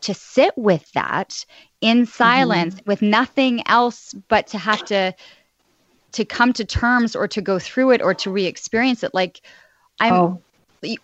to 0.01 0.13
sit 0.13 0.57
with 0.57 0.91
that 0.93 1.45
in 1.81 2.05
silence 2.05 2.75
mm-hmm. 2.75 2.89
with 2.89 3.01
nothing 3.01 3.67
else 3.67 4.13
but 4.27 4.47
to 4.47 4.57
have 4.57 4.83
to 4.85 5.13
to 6.13 6.25
come 6.25 6.53
to 6.53 6.65
terms 6.65 7.15
or 7.15 7.27
to 7.27 7.41
go 7.41 7.59
through 7.59 7.91
it 7.91 8.01
or 8.01 8.13
to 8.13 8.31
re-experience 8.31 9.03
it 9.03 9.13
like 9.13 9.41
i'm 9.99 10.13
oh. 10.13 10.41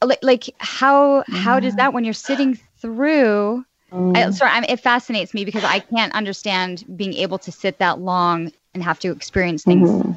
like, 0.01 0.19
like 0.23 0.49
how 0.59 1.23
how 1.27 1.59
does 1.59 1.75
that 1.75 1.93
when 1.93 2.03
you're 2.03 2.13
sitting 2.13 2.57
through 2.77 3.63
Mm. 3.93 4.17
I, 4.17 4.31
sorry, 4.31 4.51
I'm, 4.51 4.63
it 4.63 4.79
fascinates 4.79 5.33
me 5.33 5.45
because 5.45 5.63
I 5.63 5.79
can't 5.79 6.13
understand 6.13 6.83
being 6.95 7.13
able 7.13 7.37
to 7.39 7.51
sit 7.51 7.77
that 7.77 7.99
long 7.99 8.51
and 8.73 8.83
have 8.83 8.99
to 8.99 9.11
experience 9.11 9.63
things. 9.63 9.89
Mm-hmm. 9.89 10.13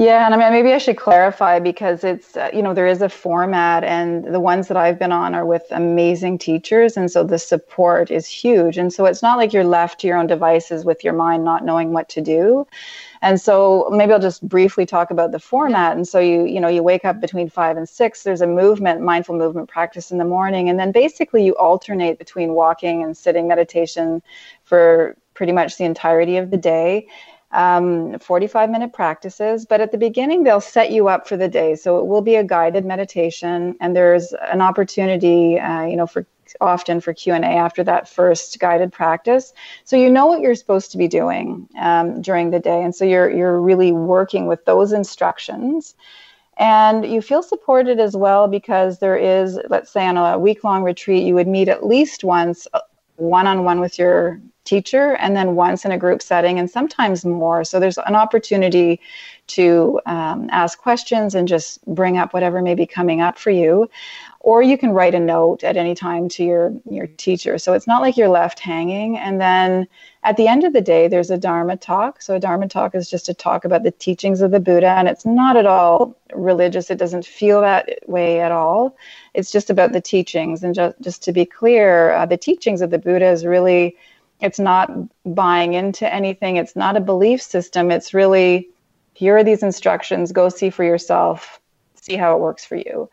Yeah, 0.00 0.24
and 0.26 0.32
I 0.32 0.38
mean, 0.38 0.52
maybe 0.52 0.72
I 0.72 0.78
should 0.78 0.96
clarify 0.96 1.58
because 1.58 2.04
it's, 2.04 2.36
uh, 2.36 2.50
you 2.52 2.62
know, 2.62 2.72
there 2.72 2.86
is 2.86 3.02
a 3.02 3.08
format, 3.08 3.82
and 3.82 4.32
the 4.32 4.38
ones 4.38 4.68
that 4.68 4.76
I've 4.76 4.96
been 4.96 5.10
on 5.10 5.34
are 5.34 5.44
with 5.44 5.64
amazing 5.72 6.38
teachers. 6.38 6.96
And 6.96 7.10
so 7.10 7.24
the 7.24 7.36
support 7.38 8.08
is 8.12 8.28
huge. 8.28 8.78
And 8.78 8.92
so 8.92 9.06
it's 9.06 9.22
not 9.24 9.38
like 9.38 9.52
you're 9.52 9.64
left 9.64 9.98
to 10.00 10.06
your 10.06 10.16
own 10.16 10.28
devices 10.28 10.84
with 10.84 11.02
your 11.02 11.14
mind 11.14 11.44
not 11.44 11.64
knowing 11.64 11.92
what 11.92 12.08
to 12.10 12.20
do. 12.20 12.64
And 13.22 13.40
so 13.40 13.88
maybe 13.92 14.12
I'll 14.12 14.20
just 14.20 14.48
briefly 14.48 14.86
talk 14.86 15.10
about 15.10 15.32
the 15.32 15.40
format. 15.40 15.96
And 15.96 16.06
so 16.06 16.20
you, 16.20 16.44
you 16.46 16.60
know, 16.60 16.68
you 16.68 16.84
wake 16.84 17.04
up 17.04 17.20
between 17.20 17.50
five 17.50 17.76
and 17.76 17.88
six. 17.88 18.22
There's 18.22 18.40
a 18.40 18.46
movement, 18.46 19.00
mindful 19.00 19.36
movement 19.36 19.68
practice 19.68 20.12
in 20.12 20.18
the 20.18 20.24
morning. 20.24 20.68
And 20.68 20.78
then 20.78 20.92
basically 20.92 21.44
you 21.44 21.56
alternate 21.56 22.18
between 22.18 22.52
walking 22.54 23.02
and 23.02 23.16
sitting 23.16 23.48
meditation 23.48 24.22
for 24.62 25.16
pretty 25.34 25.52
much 25.52 25.76
the 25.76 25.84
entirety 25.84 26.36
of 26.36 26.52
the 26.52 26.56
day 26.56 27.08
um, 27.52 28.18
45 28.18 28.70
minute 28.70 28.92
practices 28.92 29.64
but 29.64 29.80
at 29.80 29.92
the 29.92 29.98
beginning 29.98 30.44
they'll 30.44 30.60
set 30.60 30.90
you 30.90 31.08
up 31.08 31.26
for 31.28 31.36
the 31.36 31.48
day. 31.48 31.74
So 31.74 31.98
it 31.98 32.06
will 32.06 32.22
be 32.22 32.36
a 32.36 32.44
guided 32.44 32.84
meditation 32.84 33.76
and 33.80 33.96
there's 33.96 34.32
an 34.50 34.60
opportunity 34.60 35.58
uh, 35.58 35.84
you 35.84 35.96
know 35.96 36.06
for 36.06 36.26
often 36.60 37.00
for 37.00 37.12
q&a 37.12 37.38
after 37.38 37.84
that 37.84 38.08
first 38.08 38.58
guided 38.58 38.92
practice. 38.92 39.52
So 39.84 39.96
you 39.96 40.10
know 40.10 40.26
what 40.26 40.40
you're 40.40 40.54
supposed 40.54 40.90
to 40.92 40.98
be 40.98 41.08
doing 41.08 41.68
um, 41.78 42.22
during 42.22 42.50
the 42.50 42.58
day. 42.58 42.82
And 42.82 42.94
so 42.94 43.04
you're 43.04 43.30
you're 43.30 43.60
really 43.60 43.92
working 43.92 44.46
with 44.46 44.64
those 44.64 44.92
instructions. 44.92 45.94
And 46.56 47.06
you 47.06 47.22
feel 47.22 47.42
supported 47.42 48.00
as 48.00 48.16
well 48.16 48.48
because 48.48 48.98
there 48.98 49.16
is 49.16 49.60
let's 49.70 49.90
say 49.90 50.06
on 50.06 50.16
a 50.16 50.38
week 50.38 50.64
long 50.64 50.82
retreat 50.82 51.24
you 51.24 51.34
would 51.34 51.46
meet 51.46 51.68
at 51.68 51.86
least 51.86 52.24
once 52.24 52.66
one 53.18 53.46
on 53.46 53.64
one 53.64 53.80
with 53.80 53.98
your 53.98 54.40
teacher 54.64 55.16
and 55.16 55.36
then 55.36 55.54
once 55.54 55.84
in 55.84 55.92
a 55.92 55.98
group 55.98 56.22
setting 56.22 56.58
and 56.58 56.70
sometimes 56.70 57.24
more. 57.24 57.64
So 57.64 57.80
there's 57.80 57.98
an 57.98 58.14
opportunity 58.14 59.00
to 59.48 60.00
um, 60.06 60.48
ask 60.52 60.78
questions 60.78 61.34
and 61.34 61.48
just 61.48 61.84
bring 61.86 62.18
up 62.18 62.34
whatever 62.34 62.60
may 62.62 62.74
be 62.74 62.86
coming 62.86 63.20
up 63.20 63.38
for 63.38 63.50
you. 63.50 63.90
Or 64.40 64.62
you 64.62 64.78
can 64.78 64.90
write 64.90 65.14
a 65.14 65.20
note 65.20 65.64
at 65.64 65.76
any 65.76 65.94
time 65.94 66.28
to 66.30 66.44
your, 66.44 66.72
your 66.88 67.06
teacher. 67.06 67.58
So 67.58 67.72
it's 67.72 67.88
not 67.88 68.02
like 68.02 68.16
you're 68.16 68.28
left 68.28 68.60
hanging. 68.60 69.18
And 69.18 69.40
then 69.40 69.88
at 70.22 70.36
the 70.36 70.46
end 70.46 70.62
of 70.62 70.72
the 70.72 70.80
day, 70.80 71.08
there's 71.08 71.30
a 71.30 71.36
Dharma 71.36 71.76
talk. 71.76 72.22
So 72.22 72.36
a 72.36 72.40
Dharma 72.40 72.68
talk 72.68 72.94
is 72.94 73.10
just 73.10 73.28
a 73.28 73.34
talk 73.34 73.64
about 73.64 73.82
the 73.82 73.90
teachings 73.90 74.40
of 74.40 74.52
the 74.52 74.60
Buddha, 74.60 74.90
and 74.90 75.08
it's 75.08 75.26
not 75.26 75.56
at 75.56 75.66
all 75.66 76.16
religious. 76.34 76.88
It 76.88 76.98
doesn't 76.98 77.26
feel 77.26 77.60
that 77.62 77.98
way 78.06 78.40
at 78.40 78.52
all. 78.52 78.96
It's 79.34 79.50
just 79.50 79.70
about 79.70 79.92
the 79.92 80.00
teachings. 80.00 80.62
And 80.62 80.74
just, 80.74 81.00
just 81.00 81.22
to 81.24 81.32
be 81.32 81.44
clear, 81.44 82.12
uh, 82.12 82.26
the 82.26 82.36
teachings 82.36 82.80
of 82.80 82.90
the 82.90 82.98
Buddha 82.98 83.26
is 83.26 83.44
really 83.44 83.96
it's 84.40 84.60
not 84.60 84.90
buying 85.24 85.74
into 85.74 86.12
anything. 86.12 86.56
It's 86.56 86.76
not 86.76 86.96
a 86.96 87.00
belief 87.00 87.42
system. 87.42 87.90
It's 87.90 88.14
really 88.14 88.68
here 89.14 89.36
are 89.36 89.44
these 89.44 89.64
instructions. 89.64 90.30
Go 90.30 90.48
see 90.48 90.70
for 90.70 90.84
yourself. 90.84 91.60
See 91.96 92.14
how 92.14 92.36
it 92.36 92.40
works 92.40 92.64
for 92.64 92.76
you. 92.76 93.10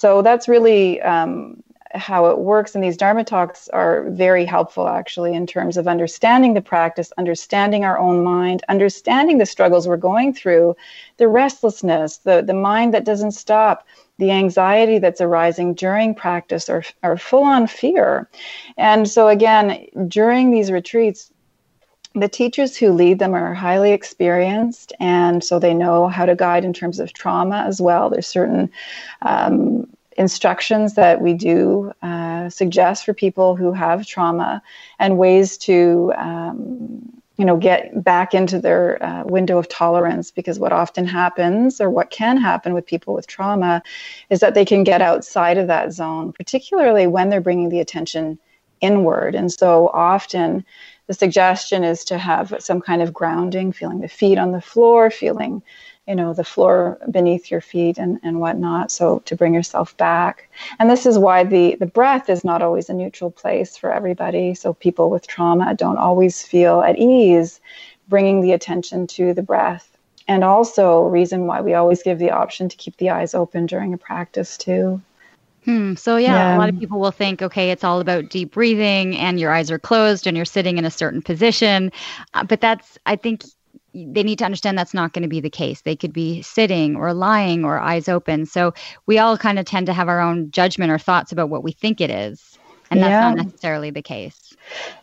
So 0.00 0.22
that's 0.22 0.48
really 0.48 0.98
um, 1.02 1.62
how 1.92 2.30
it 2.30 2.38
works. 2.38 2.74
And 2.74 2.82
these 2.82 2.96
Dharma 2.96 3.22
talks 3.22 3.68
are 3.68 4.08
very 4.08 4.46
helpful, 4.46 4.88
actually, 4.88 5.34
in 5.34 5.46
terms 5.46 5.76
of 5.76 5.86
understanding 5.86 6.54
the 6.54 6.62
practice, 6.62 7.12
understanding 7.18 7.84
our 7.84 7.98
own 7.98 8.24
mind, 8.24 8.62
understanding 8.70 9.36
the 9.36 9.44
struggles 9.44 9.86
we're 9.86 9.98
going 9.98 10.32
through, 10.32 10.74
the 11.18 11.28
restlessness, 11.28 12.16
the, 12.16 12.40
the 12.40 12.54
mind 12.54 12.94
that 12.94 13.04
doesn't 13.04 13.32
stop, 13.32 13.86
the 14.16 14.30
anxiety 14.30 14.98
that's 14.98 15.20
arising 15.20 15.74
during 15.74 16.14
practice 16.14 16.70
or, 16.70 16.82
or 17.02 17.18
full 17.18 17.44
on 17.44 17.66
fear. 17.66 18.26
And 18.78 19.06
so, 19.06 19.28
again, 19.28 19.86
during 20.08 20.50
these 20.50 20.72
retreats, 20.72 21.30
the 22.14 22.28
teachers 22.28 22.76
who 22.76 22.92
lead 22.92 23.18
them 23.18 23.34
are 23.34 23.54
highly 23.54 23.92
experienced, 23.92 24.92
and 24.98 25.44
so 25.44 25.58
they 25.58 25.74
know 25.74 26.08
how 26.08 26.26
to 26.26 26.34
guide 26.34 26.64
in 26.64 26.72
terms 26.72 26.98
of 26.98 27.12
trauma 27.12 27.64
as 27.66 27.80
well. 27.80 28.10
There's 28.10 28.26
certain 28.26 28.70
um, 29.22 29.86
instructions 30.16 30.94
that 30.94 31.20
we 31.20 31.34
do 31.34 31.92
uh, 32.02 32.48
suggest 32.50 33.04
for 33.04 33.14
people 33.14 33.56
who 33.56 33.72
have 33.72 34.06
trauma 34.06 34.62
and 34.98 35.18
ways 35.18 35.56
to 35.58 36.12
um, 36.16 37.20
you 37.36 37.44
know 37.46 37.56
get 37.56 38.04
back 38.04 38.34
into 38.34 38.60
their 38.60 39.02
uh, 39.02 39.24
window 39.24 39.56
of 39.56 39.68
tolerance 39.68 40.30
because 40.30 40.58
what 40.58 40.72
often 40.72 41.06
happens 41.06 41.80
or 41.80 41.88
what 41.88 42.10
can 42.10 42.36
happen 42.36 42.74
with 42.74 42.84
people 42.84 43.14
with 43.14 43.26
trauma 43.26 43.82
is 44.28 44.40
that 44.40 44.52
they 44.52 44.64
can 44.64 44.84
get 44.84 45.00
outside 45.00 45.56
of 45.56 45.68
that 45.68 45.90
zone 45.90 46.32
particularly 46.34 47.06
when 47.06 47.30
they're 47.30 47.40
bringing 47.40 47.70
the 47.70 47.80
attention 47.80 48.38
inward 48.82 49.34
and 49.34 49.50
so 49.50 49.88
often 49.94 50.64
the 51.10 51.14
suggestion 51.14 51.82
is 51.82 52.04
to 52.04 52.18
have 52.18 52.54
some 52.60 52.80
kind 52.80 53.02
of 53.02 53.12
grounding 53.12 53.72
feeling 53.72 54.00
the 54.00 54.06
feet 54.06 54.38
on 54.38 54.52
the 54.52 54.60
floor 54.60 55.10
feeling 55.10 55.60
you 56.06 56.14
know 56.14 56.32
the 56.32 56.44
floor 56.44 56.98
beneath 57.10 57.50
your 57.50 57.60
feet 57.60 57.98
and, 57.98 58.20
and 58.22 58.38
whatnot. 58.38 58.92
So 58.92 59.18
to 59.24 59.34
bring 59.34 59.52
yourself 59.52 59.96
back. 59.96 60.48
And 60.78 60.88
this 60.88 61.06
is 61.06 61.18
why 61.18 61.42
the 61.42 61.74
the 61.74 61.92
breath 61.98 62.30
is 62.30 62.44
not 62.44 62.62
always 62.62 62.88
a 62.88 62.94
neutral 62.94 63.32
place 63.32 63.76
for 63.76 63.92
everybody. 63.92 64.54
So 64.54 64.72
people 64.72 65.10
with 65.10 65.26
trauma 65.26 65.74
don't 65.74 65.98
always 65.98 66.44
feel 66.44 66.80
at 66.80 66.96
ease 66.96 67.60
bringing 68.06 68.40
the 68.40 68.52
attention 68.52 69.08
to 69.08 69.34
the 69.34 69.42
breath. 69.42 69.90
And 70.28 70.44
also 70.44 71.02
reason 71.02 71.48
why 71.48 71.60
we 71.60 71.74
always 71.74 72.04
give 72.04 72.20
the 72.20 72.30
option 72.30 72.68
to 72.68 72.76
keep 72.76 72.96
the 72.98 73.10
eyes 73.10 73.34
open 73.34 73.66
during 73.66 73.94
a 73.94 73.98
practice 73.98 74.56
too 74.56 75.02
Hmm. 75.64 75.94
So 75.94 76.16
yeah, 76.16 76.32
yeah, 76.32 76.56
a 76.56 76.58
lot 76.58 76.68
of 76.68 76.78
people 76.78 77.00
will 77.00 77.10
think, 77.10 77.42
okay, 77.42 77.70
it's 77.70 77.84
all 77.84 78.00
about 78.00 78.30
deep 78.30 78.52
breathing, 78.52 79.16
and 79.16 79.38
your 79.38 79.52
eyes 79.52 79.70
are 79.70 79.78
closed, 79.78 80.26
and 80.26 80.36
you're 80.36 80.46
sitting 80.46 80.78
in 80.78 80.84
a 80.84 80.90
certain 80.90 81.20
position. 81.20 81.92
Uh, 82.34 82.44
but 82.44 82.60
that's, 82.60 82.98
I 83.04 83.16
think, 83.16 83.44
they 83.92 84.22
need 84.22 84.38
to 84.38 84.44
understand 84.44 84.78
that's 84.78 84.94
not 84.94 85.12
going 85.12 85.24
to 85.24 85.28
be 85.28 85.40
the 85.40 85.50
case. 85.50 85.80
They 85.80 85.96
could 85.96 86.12
be 86.12 86.42
sitting 86.42 86.94
or 86.94 87.12
lying 87.12 87.64
or 87.64 87.78
eyes 87.78 88.08
open. 88.08 88.46
So 88.46 88.72
we 89.06 89.18
all 89.18 89.36
kind 89.36 89.58
of 89.58 89.64
tend 89.64 89.86
to 89.86 89.92
have 89.92 90.08
our 90.08 90.20
own 90.20 90.50
judgment 90.52 90.92
or 90.92 90.98
thoughts 90.98 91.32
about 91.32 91.48
what 91.48 91.64
we 91.64 91.72
think 91.72 92.00
it 92.00 92.08
is. 92.08 92.56
And 92.92 93.00
that's 93.00 93.10
yeah. 93.10 93.20
not 93.30 93.44
necessarily 93.44 93.90
the 93.90 94.02
case. 94.02 94.54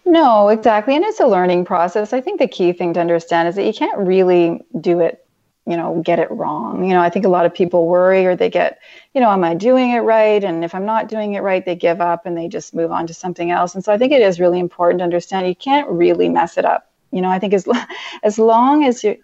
No, 0.05 0.47
exactly. 0.47 0.95
And 0.95 1.03
it's 1.03 1.19
a 1.19 1.27
learning 1.27 1.65
process. 1.65 2.13
I 2.13 2.21
think 2.21 2.39
the 2.39 2.47
key 2.47 2.71
thing 2.71 2.93
to 2.93 3.01
understand 3.01 3.49
is 3.49 3.55
that 3.55 3.65
you 3.65 3.73
can't 3.73 3.97
really 3.97 4.61
do 4.79 5.01
it, 5.01 5.26
you 5.67 5.75
know, 5.75 6.01
get 6.05 6.19
it 6.19 6.31
wrong. 6.31 6.83
You 6.85 6.93
know, 6.93 7.01
I 7.01 7.09
think 7.09 7.25
a 7.25 7.29
lot 7.29 7.45
of 7.45 7.53
people 7.53 7.87
worry 7.87 8.25
or 8.25 8.35
they 8.35 8.49
get, 8.49 8.79
you 9.13 9.21
know, 9.21 9.29
am 9.29 9.43
I 9.43 9.53
doing 9.53 9.91
it 9.91 9.99
right? 9.99 10.43
And 10.43 10.63
if 10.63 10.73
I'm 10.73 10.85
not 10.85 11.09
doing 11.09 11.33
it 11.33 11.41
right, 11.41 11.65
they 11.65 11.75
give 11.75 12.01
up 12.01 12.25
and 12.25 12.37
they 12.37 12.47
just 12.47 12.73
move 12.73 12.91
on 12.91 13.07
to 13.07 13.13
something 13.13 13.51
else. 13.51 13.75
And 13.75 13.83
so 13.83 13.91
I 13.91 13.97
think 13.97 14.13
it 14.13 14.21
is 14.21 14.39
really 14.39 14.59
important 14.59 14.99
to 14.99 15.03
understand 15.03 15.47
you 15.47 15.55
can't 15.55 15.89
really 15.89 16.29
mess 16.29 16.57
it 16.57 16.65
up 16.65 16.87
you 17.11 17.21
know, 17.21 17.29
I 17.29 17.39
think 17.39 17.53
as 17.53 17.67
as 18.23 18.39
long 18.39 18.83
as 18.83 19.03
you 19.03 19.17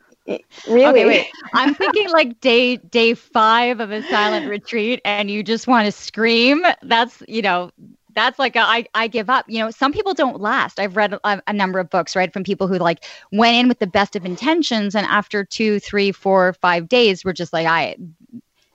really 0.68 0.86
okay, 0.86 1.06
wait. 1.06 1.28
I'm 1.54 1.76
thinking 1.76 2.10
like 2.10 2.40
day 2.40 2.78
day 2.78 3.14
five 3.14 3.80
of 3.80 3.92
a 3.92 4.02
silent 4.04 4.50
retreat, 4.50 5.02
and 5.06 5.30
you 5.30 5.44
just 5.44 5.68
want 5.68 5.86
to 5.86 5.92
scream. 5.92 6.64
That's 6.82 7.22
you 7.28 7.42
know 7.42 7.72
that's 8.16 8.40
like 8.40 8.56
a, 8.56 8.62
I, 8.62 8.86
I 8.94 9.08
give 9.08 9.30
up 9.30 9.46
you 9.48 9.60
know 9.60 9.72
some 9.72 9.92
people 9.92 10.14
don't 10.14 10.40
last 10.40 10.80
i've 10.80 10.96
read 10.96 11.14
a, 11.14 11.42
a, 11.48 11.54
number 11.54 11.80
of 11.80 11.90
books 11.90 12.16
right 12.16 12.32
from 12.32 12.44
people 12.44 12.68
who 12.68 12.78
like 12.78 13.06
went 13.32 13.56
in 13.56 13.68
with 13.68 13.80
the 13.80 13.88
best 13.88 14.16
of 14.16 14.26
intentions 14.26 14.96
and 14.96 15.06
after 15.08 15.44
two 15.44 15.80
three 15.80 16.12
four 16.12 16.54
five 16.54 16.88
days 16.88 17.24
were 17.24 17.34
just 17.34 17.54
like 17.54 17.68
i 17.68 17.96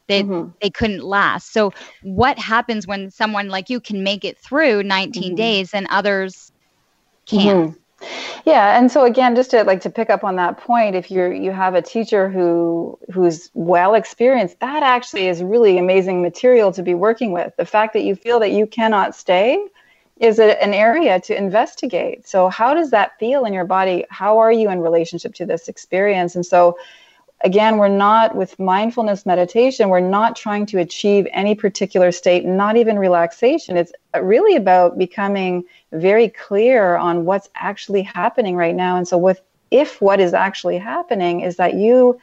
they 0.06 0.22
mm-hmm. 0.22 0.50
they 0.60 0.70
couldn't 0.70 1.04
last 1.04 1.52
so 1.52 1.72
what 2.02 2.38
happens 2.38 2.86
when 2.86 3.10
someone 3.10 3.48
like 3.48 3.70
you 3.70 3.80
can 3.80 4.02
make 4.02 4.24
it 4.24 4.38
through 4.38 4.82
19 4.82 5.22
mm-hmm. 5.22 5.34
days 5.34 5.74
and 5.74 5.86
others 5.90 6.52
can't 7.26 7.70
mm-hmm. 7.70 7.78
Yeah, 8.44 8.78
and 8.78 8.90
so 8.90 9.04
again, 9.04 9.34
just 9.34 9.50
to 9.50 9.64
like 9.64 9.80
to 9.82 9.90
pick 9.90 10.08
up 10.08 10.22
on 10.22 10.36
that 10.36 10.58
point, 10.58 10.94
if 10.94 11.10
you're 11.10 11.32
you 11.32 11.50
have 11.50 11.74
a 11.74 11.82
teacher 11.82 12.28
who 12.28 12.98
who's 13.12 13.50
well 13.54 13.94
experienced, 13.94 14.60
that 14.60 14.82
actually 14.82 15.26
is 15.28 15.42
really 15.42 15.78
amazing 15.78 16.22
material 16.22 16.72
to 16.72 16.82
be 16.82 16.94
working 16.94 17.32
with. 17.32 17.52
The 17.56 17.66
fact 17.66 17.92
that 17.94 18.02
you 18.04 18.14
feel 18.14 18.38
that 18.40 18.52
you 18.52 18.66
cannot 18.66 19.14
stay 19.14 19.62
is 20.20 20.38
a, 20.38 20.62
an 20.62 20.74
area 20.74 21.20
to 21.20 21.36
investigate. 21.36 22.28
So 22.28 22.48
how 22.48 22.74
does 22.74 22.90
that 22.90 23.18
feel 23.18 23.44
in 23.44 23.52
your 23.52 23.64
body? 23.64 24.04
How 24.10 24.38
are 24.38 24.52
you 24.52 24.70
in 24.70 24.80
relationship 24.80 25.34
to 25.34 25.46
this 25.46 25.68
experience? 25.68 26.34
And 26.36 26.46
so 26.46 26.78
again, 27.42 27.78
we're 27.78 27.88
not 27.88 28.34
with 28.34 28.58
mindfulness 28.58 29.24
meditation, 29.24 29.88
we're 29.88 30.00
not 30.00 30.36
trying 30.36 30.66
to 30.66 30.78
achieve 30.78 31.26
any 31.32 31.54
particular 31.54 32.10
state, 32.12 32.44
not 32.44 32.76
even 32.76 32.98
relaxation. 32.98 33.76
It's 33.76 33.92
really 34.20 34.56
about 34.56 34.98
becoming 34.98 35.64
very 35.92 36.28
clear 36.28 36.96
on 36.96 37.24
what's 37.24 37.48
actually 37.54 38.02
happening 38.02 38.56
right 38.56 38.74
now. 38.74 38.96
And 38.96 39.06
so, 39.06 39.16
with 39.18 39.40
if 39.70 40.00
what 40.00 40.20
is 40.20 40.34
actually 40.34 40.78
happening 40.78 41.40
is 41.40 41.56
that 41.56 41.74
you 41.74 42.18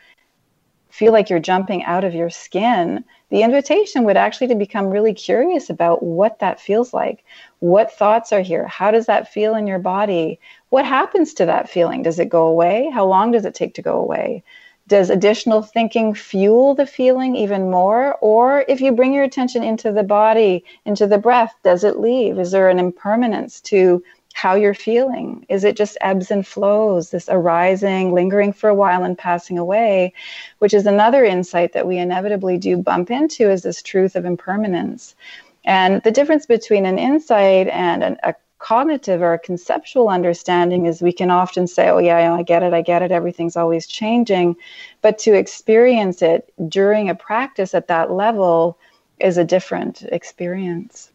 feel 0.89 1.11
like 1.11 1.29
you're 1.29 1.39
jumping 1.39 1.83
out 1.83 2.03
of 2.03 2.15
your 2.15 2.29
skin, 2.29 3.03
the 3.29 3.43
invitation 3.43 4.05
would 4.05 4.15
actually 4.17 4.47
to 4.47 4.55
become 4.55 4.87
really 4.87 5.13
curious 5.13 5.69
about 5.69 6.01
what 6.01 6.39
that 6.39 6.59
feels 6.59 6.93
like. 6.93 7.23
What 7.59 7.91
thoughts 7.91 8.31
are 8.31 8.41
here? 8.41 8.65
How 8.65 8.91
does 8.91 9.05
that 9.07 9.31
feel 9.31 9.55
in 9.55 9.67
your 9.67 9.79
body? 9.79 10.39
What 10.69 10.85
happens 10.85 11.33
to 11.35 11.45
that 11.47 11.69
feeling? 11.69 12.01
Does 12.01 12.17
it 12.17 12.29
go 12.29 12.47
away? 12.47 12.89
How 12.93 13.05
long 13.05 13.31
does 13.31 13.45
it 13.45 13.53
take 13.53 13.73
to 13.75 13.81
go 13.81 13.99
away? 13.99 14.43
Does 14.87 15.09
additional 15.09 15.63
thinking 15.63 16.13
fuel 16.13 16.75
the 16.75 16.85
feeling 16.85 17.35
even 17.35 17.71
more? 17.71 18.15
Or 18.21 18.63
if 18.67 18.81
you 18.81 18.91
bring 18.91 19.13
your 19.13 19.23
attention 19.23 19.63
into 19.63 19.91
the 19.91 20.03
body, 20.03 20.63
into 20.85 21.07
the 21.07 21.17
breath, 21.17 21.55
does 21.63 21.83
it 21.83 21.99
leave? 21.99 22.37
Is 22.37 22.51
there 22.51 22.69
an 22.69 22.77
impermanence 22.77 23.61
to 23.61 24.03
how 24.35 24.53
you're 24.53 24.73
feeling? 24.75 25.45
Is 25.49 25.63
it 25.63 25.77
just 25.77 25.97
ebbs 26.01 26.29
and 26.29 26.45
flows, 26.45 27.09
this 27.09 27.29
arising, 27.29 28.13
lingering 28.13 28.53
for 28.53 28.69
a 28.69 28.75
while 28.75 29.03
and 29.03 29.17
passing 29.17 29.57
away, 29.57 30.13
which 30.59 30.73
is 30.73 30.85
another 30.85 31.23
insight 31.23 31.73
that 31.73 31.87
we 31.87 31.97
inevitably 31.97 32.57
do 32.57 32.77
bump 32.77 33.09
into 33.09 33.49
is 33.49 33.63
this 33.63 33.81
truth 33.81 34.15
of 34.15 34.25
impermanence. 34.25 35.15
And 35.63 36.03
the 36.03 36.11
difference 36.11 36.45
between 36.45 36.85
an 36.85 36.99
insight 36.99 37.69
and 37.69 38.03
an, 38.03 38.17
a 38.23 38.35
cognitive 38.59 39.21
or 39.21 39.37
conceptual 39.37 40.09
understanding 40.09 40.85
is 40.85 41.01
we 41.01 41.11
can 41.11 41.29
often 41.29 41.67
say, 41.67 41.89
oh, 41.89 41.99
yeah, 41.99 42.33
I 42.33 42.41
get 42.41 42.63
it, 42.63 42.73
I 42.73 42.81
get 42.81 43.01
it, 43.01 43.11
everything's 43.11 43.57
always 43.57 43.87
changing. 43.87 44.55
But 45.01 45.17
to 45.19 45.33
experience 45.33 46.21
it 46.21 46.51
during 46.67 47.09
a 47.09 47.15
practice 47.15 47.73
at 47.73 47.87
that 47.87 48.11
level 48.11 48.77
is 49.19 49.37
a 49.37 49.43
different 49.43 50.03
experience. 50.03 51.11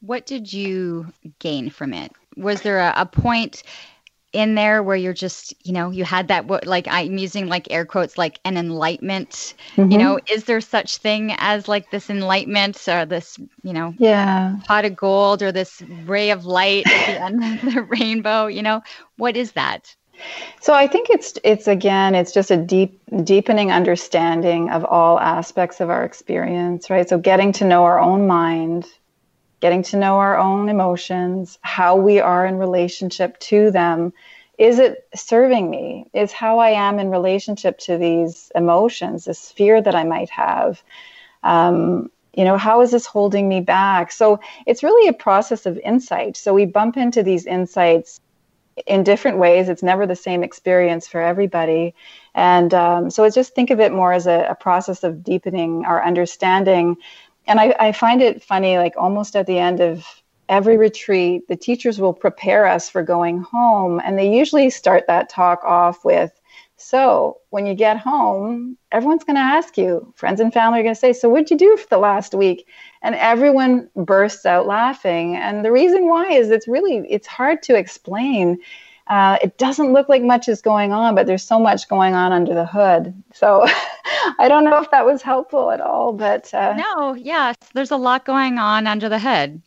What 0.00 0.26
did 0.26 0.52
you 0.52 1.12
gain 1.38 1.70
from 1.70 1.94
it? 1.94 2.12
Was 2.36 2.62
there 2.62 2.78
a, 2.78 2.92
a 2.96 3.06
point 3.06 3.62
in 4.34 4.54
there 4.54 4.82
where 4.82 4.96
you're 4.96 5.12
just 5.12 5.54
you 5.66 5.72
know 5.72 5.90
you 5.90 6.04
had 6.04 6.28
that 6.28 6.46
what 6.46 6.66
like 6.66 6.86
i'm 6.88 7.18
using 7.18 7.46
like 7.48 7.66
air 7.70 7.84
quotes 7.84 8.18
like 8.18 8.40
an 8.44 8.56
enlightenment 8.56 9.54
mm-hmm. 9.76 9.90
you 9.90 9.98
know 9.98 10.18
is 10.30 10.44
there 10.44 10.60
such 10.60 10.96
thing 10.98 11.34
as 11.38 11.68
like 11.68 11.90
this 11.90 12.10
enlightenment 12.10 12.76
or 12.88 13.04
this 13.04 13.38
you 13.62 13.72
know 13.72 13.94
yeah. 13.98 14.56
pot 14.64 14.84
of 14.84 14.96
gold 14.96 15.42
or 15.42 15.52
this 15.52 15.82
ray 16.04 16.30
of 16.30 16.44
light 16.44 16.86
at 16.86 17.06
the 17.06 17.22
end 17.22 17.44
of 17.44 17.74
the 17.74 17.82
rainbow 17.90 18.46
you 18.46 18.62
know? 18.62 18.82
What 19.16 19.36
is 19.36 19.52
that? 19.52 19.94
So 20.60 20.72
i 20.74 20.86
think 20.86 21.10
it's 21.10 21.34
it's 21.42 21.66
again 21.66 22.14
it's 22.14 22.32
just 22.32 22.50
a 22.50 22.56
deep 22.56 23.00
deepening 23.24 23.72
understanding 23.72 24.70
of 24.70 24.84
all 24.84 25.18
aspects 25.18 25.80
of 25.80 25.90
our 25.90 26.04
experience 26.04 26.88
right? 26.88 27.08
So 27.08 27.18
getting 27.18 27.52
to 27.54 27.64
know 27.64 27.84
our 27.84 27.98
own 27.98 28.26
mind 28.26 28.86
getting 29.64 29.82
to 29.82 29.96
know 29.96 30.16
our 30.18 30.36
own 30.36 30.68
emotions, 30.68 31.58
how 31.62 31.96
we 31.96 32.20
are 32.20 32.44
in 32.44 32.58
relationship 32.58 33.38
to 33.38 33.70
them. 33.70 34.12
Is 34.58 34.78
it 34.78 35.08
serving 35.14 35.70
me? 35.70 36.10
Is 36.12 36.32
how 36.32 36.58
I 36.58 36.68
am 36.68 36.98
in 36.98 37.08
relationship 37.08 37.78
to 37.78 37.96
these 37.96 38.52
emotions, 38.54 39.24
this 39.24 39.50
fear 39.50 39.80
that 39.80 39.94
I 39.94 40.04
might 40.04 40.28
have? 40.28 40.82
Um, 41.42 42.10
you 42.34 42.44
know, 42.44 42.58
how 42.58 42.82
is 42.82 42.90
this 42.90 43.06
holding 43.06 43.48
me 43.48 43.62
back? 43.62 44.12
So 44.12 44.38
it's 44.66 44.82
really 44.82 45.08
a 45.08 45.14
process 45.14 45.64
of 45.64 45.78
insight. 45.78 46.36
So 46.36 46.52
we 46.52 46.66
bump 46.66 46.98
into 46.98 47.22
these 47.22 47.46
insights 47.46 48.20
in 48.86 49.02
different 49.02 49.38
ways. 49.38 49.70
It's 49.70 49.82
never 49.82 50.06
the 50.06 50.14
same 50.14 50.42
experience 50.44 51.08
for 51.08 51.22
everybody. 51.22 51.94
And 52.34 52.74
um, 52.74 53.08
so 53.08 53.24
it's 53.24 53.34
just 53.34 53.54
think 53.54 53.70
of 53.70 53.80
it 53.80 53.92
more 53.92 54.12
as 54.12 54.26
a, 54.26 54.46
a 54.50 54.54
process 54.54 55.04
of 55.04 55.24
deepening 55.24 55.86
our 55.86 56.04
understanding 56.04 56.98
and 57.46 57.60
I, 57.60 57.74
I 57.78 57.92
find 57.92 58.22
it 58.22 58.42
funny, 58.42 58.78
like 58.78 58.94
almost 58.96 59.36
at 59.36 59.46
the 59.46 59.58
end 59.58 59.80
of 59.80 60.04
every 60.48 60.76
retreat, 60.76 61.48
the 61.48 61.56
teachers 61.56 61.98
will 61.98 62.12
prepare 62.12 62.66
us 62.66 62.88
for 62.88 63.02
going 63.02 63.40
home. 63.40 64.00
And 64.04 64.18
they 64.18 64.36
usually 64.36 64.70
start 64.70 65.04
that 65.06 65.28
talk 65.28 65.62
off 65.64 66.04
with, 66.04 66.32
So 66.76 67.38
when 67.50 67.66
you 67.66 67.74
get 67.74 67.98
home, 67.98 68.76
everyone's 68.92 69.24
going 69.24 69.36
to 69.36 69.42
ask 69.42 69.78
you, 69.78 70.12
friends 70.16 70.40
and 70.40 70.52
family 70.52 70.80
are 70.80 70.82
going 70.82 70.94
to 70.94 71.00
say, 71.00 71.12
So 71.12 71.28
what'd 71.28 71.50
you 71.50 71.56
do 71.56 71.76
for 71.76 71.86
the 71.88 71.98
last 71.98 72.34
week? 72.34 72.68
And 73.02 73.14
everyone 73.14 73.88
bursts 73.96 74.44
out 74.46 74.66
laughing. 74.66 75.36
And 75.36 75.64
the 75.64 75.72
reason 75.72 76.08
why 76.08 76.32
is 76.32 76.50
it's 76.50 76.68
really, 76.68 77.06
it's 77.08 77.26
hard 77.26 77.62
to 77.64 77.76
explain 77.76 78.58
uh, 79.08 79.38
it 79.42 79.58
doesn't 79.58 79.92
look 79.92 80.08
like 80.08 80.22
much 80.22 80.48
is 80.48 80.62
going 80.62 80.92
on, 80.92 81.14
but 81.14 81.26
there's 81.26 81.42
so 81.42 81.58
much 81.58 81.88
going 81.88 82.14
on 82.14 82.32
under 82.32 82.54
the 82.54 82.64
hood. 82.64 83.14
So 83.34 83.66
I 84.38 84.48
don't 84.48 84.64
know 84.64 84.80
if 84.80 84.90
that 84.90 85.04
was 85.04 85.20
helpful 85.22 85.70
at 85.70 85.80
all, 85.80 86.12
but 86.12 86.52
uh, 86.54 86.74
no, 86.74 87.14
yes, 87.14 87.56
there's 87.74 87.90
a 87.90 87.96
lot 87.96 88.24
going 88.24 88.58
on 88.58 88.86
under 88.86 89.08
the 89.08 89.18
hood. 89.18 89.60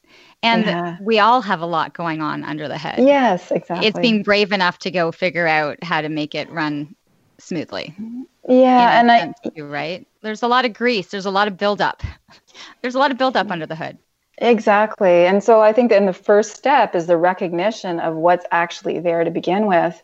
And 0.44 0.66
yeah. 0.66 0.98
we 1.02 1.20
all 1.20 1.42
have 1.42 1.62
a 1.62 1.66
lot 1.66 1.94
going 1.94 2.22
on 2.22 2.44
under 2.44 2.68
the 2.68 2.78
hood. 2.78 3.00
Yes, 3.00 3.52
exactly. 3.52 3.88
It's 3.88 3.98
being 3.98 4.22
brave 4.22 4.52
enough 4.52 4.78
to 4.80 4.92
go 4.92 5.12
figure 5.12 5.48
out 5.48 5.84
how 5.84 6.02
to 6.02 6.10
make 6.10 6.36
it 6.36 6.50
run 6.52 6.96
smoothly. 7.40 7.96
Yeah, 8.48 9.00
and 9.00 9.12
I 9.12 9.34
right. 9.62 10.08
There's 10.22 10.44
a 10.44 10.48
lot 10.48 10.66
of 10.66 10.74
grease. 10.74 11.08
There's 11.08 11.26
a 11.26 11.32
lot 11.32 11.48
of 11.48 11.58
buildup. 11.58 12.04
There's 12.82 12.96
a 12.96 13.00
lot 13.00 13.12
of 13.12 13.18
buildup 13.18 13.52
under 13.52 13.66
the 13.66 13.76
hood. 13.76 13.98
Exactly. 14.40 15.26
And 15.26 15.44
so 15.44 15.62
I 15.62 15.74
think 15.74 15.90
that 15.90 15.98
in 15.98 16.06
the 16.06 16.14
first 16.14 16.56
step 16.56 16.94
is 16.94 17.08
the 17.08 17.18
recognition 17.18 18.00
of 18.00 18.16
what's 18.16 18.46
actually 18.52 19.00
there 19.00 19.24
to 19.24 19.32
begin 19.32 19.66
with. 19.66 20.00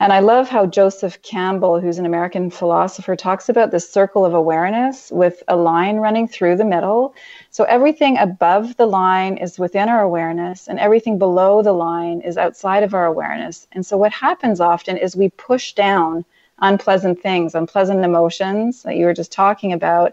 And 0.00 0.12
I 0.12 0.18
love 0.18 0.48
how 0.48 0.66
Joseph 0.66 1.22
Campbell, 1.22 1.78
who's 1.78 1.98
an 2.00 2.06
American 2.06 2.50
philosopher, 2.50 3.14
talks 3.14 3.48
about 3.48 3.70
this 3.70 3.88
circle 3.88 4.24
of 4.26 4.34
awareness 4.34 5.12
with 5.12 5.40
a 5.46 5.54
line 5.54 5.98
running 5.98 6.26
through 6.26 6.56
the 6.56 6.64
middle. 6.64 7.14
So 7.50 7.62
everything 7.62 8.18
above 8.18 8.76
the 8.76 8.86
line 8.86 9.36
is 9.36 9.56
within 9.56 9.88
our 9.88 10.00
awareness, 10.02 10.66
and 10.66 10.80
everything 10.80 11.16
below 11.16 11.62
the 11.62 11.72
line 11.72 12.22
is 12.22 12.36
outside 12.36 12.82
of 12.82 12.92
our 12.92 13.06
awareness. 13.06 13.68
And 13.70 13.86
so 13.86 13.96
what 13.96 14.10
happens 14.12 14.60
often 14.60 14.96
is 14.96 15.14
we 15.14 15.28
push 15.28 15.74
down 15.74 16.24
unpleasant 16.58 17.22
things, 17.22 17.54
unpleasant 17.54 18.04
emotions 18.04 18.82
that 18.82 18.96
you 18.96 19.04
were 19.06 19.14
just 19.14 19.30
talking 19.30 19.72
about. 19.72 20.12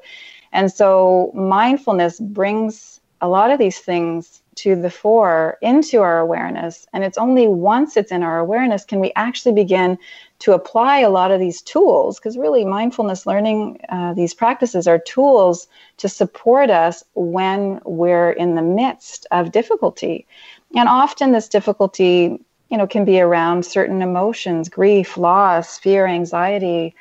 And 0.51 0.71
so 0.71 1.31
mindfulness 1.33 2.19
brings 2.19 2.92
a 3.23 3.27
lot 3.27 3.51
of 3.51 3.57
these 3.57 3.79
things 3.79 4.41
to 4.55 4.75
the 4.75 4.89
fore 4.89 5.57
into 5.61 6.01
our 6.01 6.19
awareness. 6.19 6.85
And 6.93 7.03
it's 7.03 7.17
only 7.17 7.47
once 7.47 7.97
it's 7.97 8.11
in 8.11 8.21
our 8.21 8.37
awareness 8.37 8.83
can 8.85 8.99
we 8.99 9.11
actually 9.15 9.55
begin 9.55 9.97
to 10.39 10.51
apply 10.53 10.99
a 10.99 11.09
lot 11.09 11.31
of 11.31 11.39
these 11.39 11.61
tools, 11.61 12.19
because 12.19 12.37
really 12.37 12.65
mindfulness 12.65 13.25
learning, 13.25 13.79
uh, 13.89 14.13
these 14.13 14.33
practices 14.33 14.87
are 14.87 14.99
tools 14.99 15.67
to 15.97 16.09
support 16.09 16.69
us 16.69 17.03
when 17.13 17.79
we're 17.85 18.31
in 18.31 18.55
the 18.55 18.61
midst 18.61 19.25
of 19.31 19.53
difficulty. 19.53 20.27
And 20.75 20.89
often 20.89 21.31
this 21.31 21.47
difficulty, 21.47 22.39
you 22.69 22.77
know, 22.77 22.87
can 22.87 23.05
be 23.05 23.21
around 23.21 23.65
certain 23.65 24.01
emotions, 24.01 24.67
grief, 24.67 25.17
loss, 25.17 25.79
fear, 25.79 26.05
anxiety, 26.05 26.93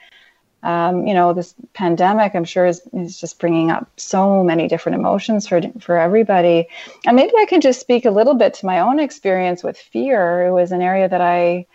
um, 0.62 1.06
you 1.06 1.14
know, 1.14 1.32
this 1.32 1.54
pandemic, 1.74 2.34
I'm 2.34 2.44
sure, 2.44 2.66
is, 2.66 2.82
is 2.92 3.20
just 3.20 3.40
bringing 3.40 3.70
up 3.70 3.88
so 3.96 4.44
many 4.44 4.68
different 4.68 4.98
emotions 4.98 5.48
for 5.48 5.60
for 5.80 5.98
everybody. 5.98 6.68
And 7.04 7.16
maybe 7.16 7.32
I 7.36 7.46
can 7.46 7.60
just 7.60 7.80
speak 7.80 8.04
a 8.04 8.10
little 8.10 8.34
bit 8.34 8.54
to 8.54 8.66
my 8.66 8.80
own 8.80 9.00
experience 9.00 9.62
with 9.62 9.76
fear. 9.76 10.46
It 10.46 10.52
was 10.52 10.70
an 10.70 10.80
area 10.80 11.08
that 11.08 11.20
I 11.20 11.66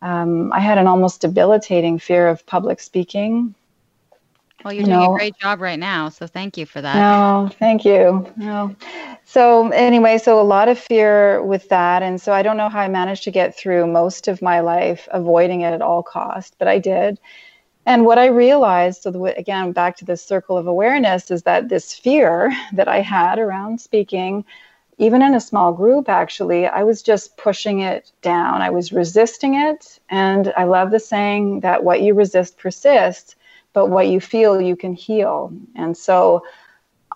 um, 0.00 0.52
I 0.52 0.60
had 0.60 0.78
an 0.78 0.86
almost 0.86 1.20
debilitating 1.20 1.98
fear 1.98 2.26
of 2.28 2.44
public 2.46 2.80
speaking. 2.80 3.54
Well, 4.64 4.72
you're 4.72 4.84
doing 4.84 4.96
know, 4.96 5.14
a 5.14 5.18
great 5.18 5.36
job 5.38 5.60
right 5.60 5.78
now, 5.78 6.08
so 6.08 6.26
thank 6.26 6.56
you 6.56 6.66
for 6.66 6.80
that. 6.80 6.94
No, 6.94 7.50
thank 7.58 7.84
you. 7.84 8.32
No. 8.36 8.76
So 9.24 9.68
anyway, 9.70 10.18
so 10.18 10.40
a 10.40 10.42
lot 10.42 10.68
of 10.68 10.78
fear 10.78 11.42
with 11.42 11.68
that, 11.68 12.02
and 12.02 12.20
so 12.20 12.32
I 12.32 12.42
don't 12.42 12.56
know 12.56 12.68
how 12.68 12.80
I 12.80 12.88
managed 12.88 13.24
to 13.24 13.30
get 13.30 13.56
through 13.56 13.88
most 13.88 14.28
of 14.28 14.40
my 14.40 14.60
life 14.60 15.08
avoiding 15.10 15.62
it 15.62 15.72
at 15.72 15.82
all 15.82 16.02
cost, 16.02 16.54
but 16.58 16.68
I 16.68 16.78
did. 16.78 17.18
And 17.84 18.04
what 18.06 18.18
I 18.18 18.26
realized, 18.26 19.02
so 19.02 19.10
the, 19.10 19.22
again, 19.36 19.72
back 19.72 19.96
to 19.98 20.04
this 20.04 20.24
circle 20.24 20.56
of 20.56 20.66
awareness, 20.66 21.30
is 21.30 21.42
that 21.42 21.68
this 21.68 21.92
fear 21.94 22.52
that 22.72 22.88
I 22.88 23.00
had 23.00 23.38
around 23.38 23.80
speaking, 23.80 24.44
even 24.98 25.22
in 25.22 25.34
a 25.34 25.40
small 25.40 25.72
group, 25.72 26.08
actually, 26.08 26.66
I 26.66 26.84
was 26.84 27.02
just 27.02 27.36
pushing 27.36 27.80
it 27.80 28.12
down. 28.20 28.62
I 28.62 28.70
was 28.70 28.92
resisting 28.92 29.54
it. 29.54 29.98
And 30.10 30.52
I 30.56 30.64
love 30.64 30.90
the 30.90 31.00
saying 31.00 31.60
that 31.60 31.82
what 31.82 32.02
you 32.02 32.14
resist 32.14 32.58
persists, 32.58 33.34
but 33.72 33.86
what 33.86 34.08
you 34.08 34.20
feel, 34.20 34.60
you 34.60 34.76
can 34.76 34.92
heal. 34.92 35.52
And 35.74 35.96
so 35.96 36.44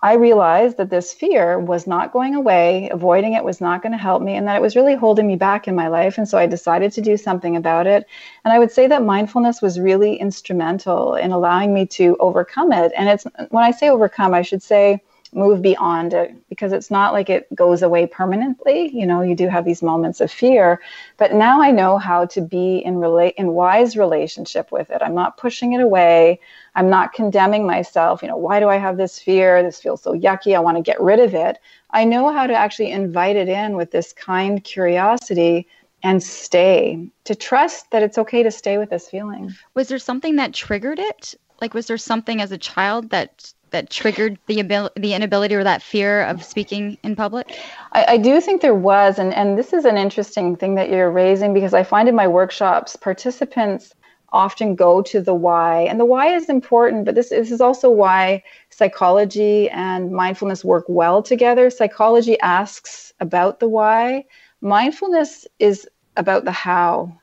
I 0.01 0.13
realized 0.13 0.77
that 0.77 0.89
this 0.89 1.13
fear 1.13 1.59
was 1.59 1.87
not 1.87 2.13
going 2.13 2.35
away, 2.35 2.89
avoiding 2.89 3.33
it 3.33 3.43
was 3.43 3.61
not 3.61 3.81
going 3.81 3.91
to 3.91 3.97
help 3.97 4.21
me, 4.21 4.35
and 4.35 4.47
that 4.47 4.55
it 4.55 4.61
was 4.61 4.75
really 4.75 4.95
holding 4.95 5.27
me 5.27 5.35
back 5.35 5.67
in 5.67 5.75
my 5.75 5.87
life. 5.87 6.17
And 6.17 6.27
so 6.27 6.37
I 6.37 6.45
decided 6.45 6.91
to 6.93 7.01
do 7.01 7.17
something 7.17 7.55
about 7.55 7.87
it. 7.87 8.05
And 8.43 8.53
I 8.53 8.59
would 8.59 8.71
say 8.71 8.87
that 8.87 9.03
mindfulness 9.03 9.61
was 9.61 9.79
really 9.79 10.15
instrumental 10.15 11.15
in 11.15 11.31
allowing 11.31 11.73
me 11.73 11.85
to 11.87 12.15
overcome 12.19 12.71
it. 12.71 12.91
And 12.97 13.09
it's 13.09 13.25
when 13.49 13.63
I 13.63 13.71
say 13.71 13.89
overcome, 13.89 14.33
I 14.33 14.41
should 14.41 14.63
say 14.63 15.01
move 15.37 15.61
beyond 15.61 16.13
it 16.13 16.35
because 16.49 16.73
it's 16.73 16.89
not 16.89 17.13
like 17.13 17.29
it 17.29 17.53
goes 17.55 17.83
away 17.83 18.07
permanently. 18.07 18.89
You 18.93 19.05
know, 19.05 19.21
you 19.21 19.35
do 19.35 19.47
have 19.47 19.63
these 19.63 19.83
moments 19.83 20.19
of 20.19 20.31
fear, 20.31 20.81
but 21.17 21.33
now 21.33 21.61
I 21.61 21.71
know 21.71 21.97
how 21.97 22.25
to 22.25 22.41
be 22.41 22.77
in 22.79 22.97
relate 22.97 23.35
in 23.37 23.53
wise 23.53 23.95
relationship 23.95 24.71
with 24.71 24.89
it. 24.89 25.01
I'm 25.01 25.15
not 25.15 25.37
pushing 25.37 25.73
it 25.73 25.81
away. 25.81 26.39
I'm 26.75 26.89
not 26.89 27.13
condemning 27.13 27.65
myself. 27.65 28.21
You 28.21 28.29
know, 28.29 28.37
why 28.37 28.59
do 28.59 28.67
I 28.67 28.77
have 28.77 28.97
this 28.97 29.19
fear? 29.19 29.63
This 29.63 29.79
feels 29.79 30.01
so 30.01 30.13
yucky. 30.13 30.55
I 30.55 30.59
want 30.59 30.77
to 30.77 30.83
get 30.83 30.99
rid 30.99 31.19
of 31.19 31.33
it. 31.33 31.59
I 31.91 32.03
know 32.03 32.33
how 32.33 32.47
to 32.47 32.53
actually 32.53 32.91
invite 32.91 33.35
it 33.35 33.47
in 33.47 33.77
with 33.77 33.91
this 33.91 34.11
kind 34.13 34.63
curiosity 34.63 35.67
and 36.03 36.21
stay, 36.21 37.09
to 37.23 37.33
trust 37.33 37.89
that 37.91 38.03
it's 38.03 38.17
okay 38.19 38.43
to 38.43 38.51
stay 38.51 38.77
with 38.77 38.89
this 38.89 39.09
feeling. 39.09 39.53
Was 39.73 39.87
there 39.87 39.97
something 39.97 40.35
that 40.35 40.53
triggered 40.53 40.99
it? 40.99 41.33
Like, 41.59 41.73
was 41.73 41.87
there 41.87 41.97
something 41.97 42.39
as 42.39 42.51
a 42.51 42.57
child 42.57 43.09
that 43.09 43.51
that 43.71 43.89
triggered 43.89 44.37
the 44.47 44.59
ability, 44.59 44.99
the 44.99 45.13
inability 45.13 45.55
or 45.55 45.63
that 45.63 45.81
fear 45.81 46.23
of 46.23 46.43
speaking 46.43 46.97
in 47.03 47.15
public? 47.15 47.57
I, 47.93 48.05
I, 48.09 48.17
do 48.17 48.39
think 48.41 48.61
there 48.61 48.75
was, 48.75 49.19
and, 49.19 49.33
and 49.33 49.57
this 49.57 49.73
is 49.73 49.85
an 49.85 49.97
interesting 49.97 50.55
thing 50.55 50.75
that 50.75 50.89
you're 50.89 51.11
raising 51.11 51.53
because 51.53 51.73
I 51.73 51.83
find 51.83 52.07
in 52.07 52.15
my 52.15 52.27
workshops, 52.27 52.95
participants 52.95 53.93
often 54.33 54.75
go 54.75 55.01
to 55.01 55.21
the 55.21 55.33
why. 55.33 55.81
And 55.81 55.99
the 55.99 56.05
why 56.05 56.27
is 56.27 56.49
important, 56.49 57.05
but 57.05 57.15
this, 57.15 57.29
this 57.29 57.51
is 57.51 57.61
also 57.61 57.89
why 57.89 58.43
psychology 58.69 59.69
and 59.69 60.11
mindfulness 60.11 60.65
work 60.65 60.85
well 60.87 61.23
together. 61.23 61.69
Psychology 61.69 62.39
asks 62.41 63.13
about 63.19 63.59
the 63.59 63.69
why, 63.69 64.25
mindfulness 64.61 65.47
is 65.59 65.87
about 66.17 66.45
the 66.45 66.51
how. 66.51 67.17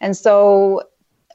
And 0.00 0.16
so 0.16 0.82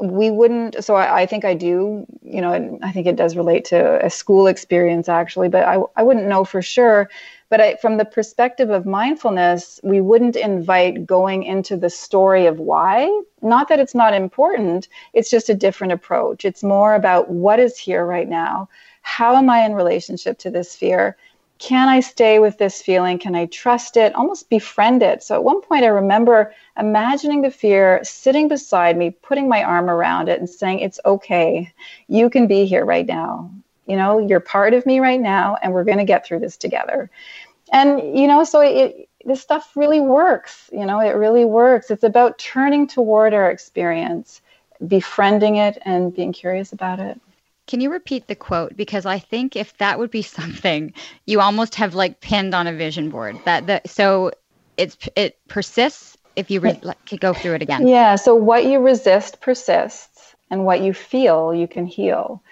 we 0.01 0.31
wouldn't 0.31 0.83
so 0.83 0.95
I, 0.95 1.21
I, 1.21 1.25
think 1.25 1.45
i 1.45 1.53
do 1.53 2.05
you 2.23 2.41
know 2.41 2.79
i 2.81 2.91
think 2.91 3.05
it 3.05 3.15
does 3.15 3.37
relate 3.37 3.65
to 3.65 4.03
a 4.03 4.09
school 4.09 4.47
experience 4.47 5.07
actually 5.07 5.49
but 5.49 5.63
i, 5.65 5.77
I 5.95 6.03
wouldn't 6.03 6.27
know 6.27 6.43
for 6.43 6.61
sure. 6.61 7.09
But 7.49 7.61
I, 7.61 7.75
from 7.75 7.97
the 7.97 8.05
perspective 8.05 8.71
of 8.71 8.87
mindfulness 8.87 9.79
we 9.83 10.01
wouldn't 10.01 10.35
invite 10.35 11.05
going 11.05 11.43
into 11.43 11.77
the 11.77 11.89
story 11.89 12.47
of 12.47 12.57
why. 12.57 13.07
Not 13.43 13.67
that 13.67 13.79
it's 13.79 13.93
not 13.93 14.15
important 14.15 14.87
it's 15.13 15.29
just 15.29 15.49
a 15.49 15.53
different 15.53 15.93
approach. 15.93 16.45
It's 16.45 16.63
more 16.63 16.95
about 16.95 17.29
what 17.29 17.59
is 17.59 17.77
here 17.77 18.05
right 18.05 18.27
now. 18.27 18.69
How 19.03 19.35
am 19.35 19.51
i 19.51 19.59
in 19.59 19.75
relationship 19.75 20.39
to 20.39 20.49
this 20.49 20.75
fear 20.75 21.15
can 21.59 21.87
I 21.87 21.99
stay 21.99 22.39
with 22.39 22.57
this 22.57 22.81
feeling? 22.81 23.19
Can 23.19 23.35
I 23.35 23.45
trust 23.45 23.95
it? 23.95 24.13
Almost 24.15 24.49
befriend 24.49 25.01
it. 25.01 25.23
So 25.23 25.35
at 25.35 25.43
one 25.43 25.61
point, 25.61 25.83
I 25.83 25.87
remember 25.87 26.53
imagining 26.77 27.41
the 27.41 27.51
fear 27.51 27.99
sitting 28.03 28.47
beside 28.47 28.97
me, 28.97 29.11
putting 29.11 29.47
my 29.47 29.63
arm 29.63 29.89
around 29.89 30.29
it, 30.29 30.39
and 30.39 30.49
saying, 30.49 30.79
It's 30.79 30.99
okay. 31.05 31.71
You 32.07 32.29
can 32.29 32.47
be 32.47 32.65
here 32.65 32.85
right 32.85 33.05
now. 33.05 33.51
You 33.85 33.95
know, 33.95 34.19
you're 34.19 34.39
part 34.39 34.73
of 34.73 34.85
me 34.85 34.99
right 34.99 35.19
now, 35.19 35.57
and 35.61 35.73
we're 35.73 35.83
going 35.83 35.97
to 35.97 36.05
get 36.05 36.25
through 36.25 36.39
this 36.39 36.57
together. 36.57 37.09
And, 37.71 38.17
you 38.17 38.27
know, 38.27 38.43
so 38.43 38.61
it, 38.61 39.09
this 39.25 39.41
stuff 39.41 39.71
really 39.75 39.99
works. 39.99 40.69
You 40.71 40.85
know, 40.85 40.99
it 40.99 41.15
really 41.15 41.45
works. 41.45 41.91
It's 41.91 42.03
about 42.03 42.37
turning 42.37 42.87
toward 42.87 43.33
our 43.33 43.49
experience, 43.49 44.41
befriending 44.87 45.57
it, 45.57 45.81
and 45.83 46.13
being 46.13 46.33
curious 46.33 46.71
about 46.73 46.99
it. 46.99 47.19
Can 47.67 47.81
you 47.81 47.91
repeat 47.91 48.27
the 48.27 48.35
quote? 48.35 48.75
Because 48.75 49.05
I 49.05 49.19
think 49.19 49.55
if 49.55 49.77
that 49.77 49.99
would 49.99 50.11
be 50.11 50.21
something 50.39 50.93
you 51.25 51.39
almost 51.39 51.75
have 51.75 51.95
like 51.95 52.21
pinned 52.21 52.53
on 52.53 52.67
a 52.67 52.73
vision 52.73 53.09
board. 53.09 53.39
That 53.45 53.67
the 53.67 53.81
so 53.85 54.31
it's 54.77 54.97
it 55.15 55.37
persists 55.47 56.17
if 56.35 56.49
you 56.49 56.59
re- 56.59 56.81
could 57.05 57.21
go 57.21 57.33
through 57.33 57.55
it 57.55 57.61
again. 57.61 57.87
Yeah. 57.87 58.15
So 58.15 58.33
what 58.35 58.65
you 58.65 58.79
resist 58.79 59.39
persists, 59.39 60.35
and 60.53 60.65
what 60.65 60.81
you 60.81 60.93
feel 60.93 61.51
you 61.53 61.67
can 61.67 61.87
heal. 61.87 62.43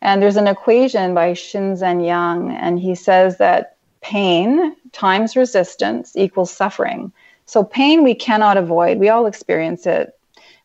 And 0.00 0.22
there's 0.22 0.36
an 0.36 0.48
equation 0.48 1.14
by 1.14 1.32
Shinzen 1.32 2.04
Young, 2.04 2.50
and 2.50 2.80
he 2.80 2.94
says 2.94 3.36
that 3.38 3.76
pain 4.00 4.74
times 4.92 5.36
resistance 5.36 6.16
equals 6.16 6.50
suffering. 6.50 7.12
So 7.44 7.62
pain 7.62 8.02
we 8.02 8.14
cannot 8.14 8.56
avoid. 8.56 8.98
We 8.98 9.10
all 9.10 9.26
experience 9.26 9.86
it. 9.86 10.18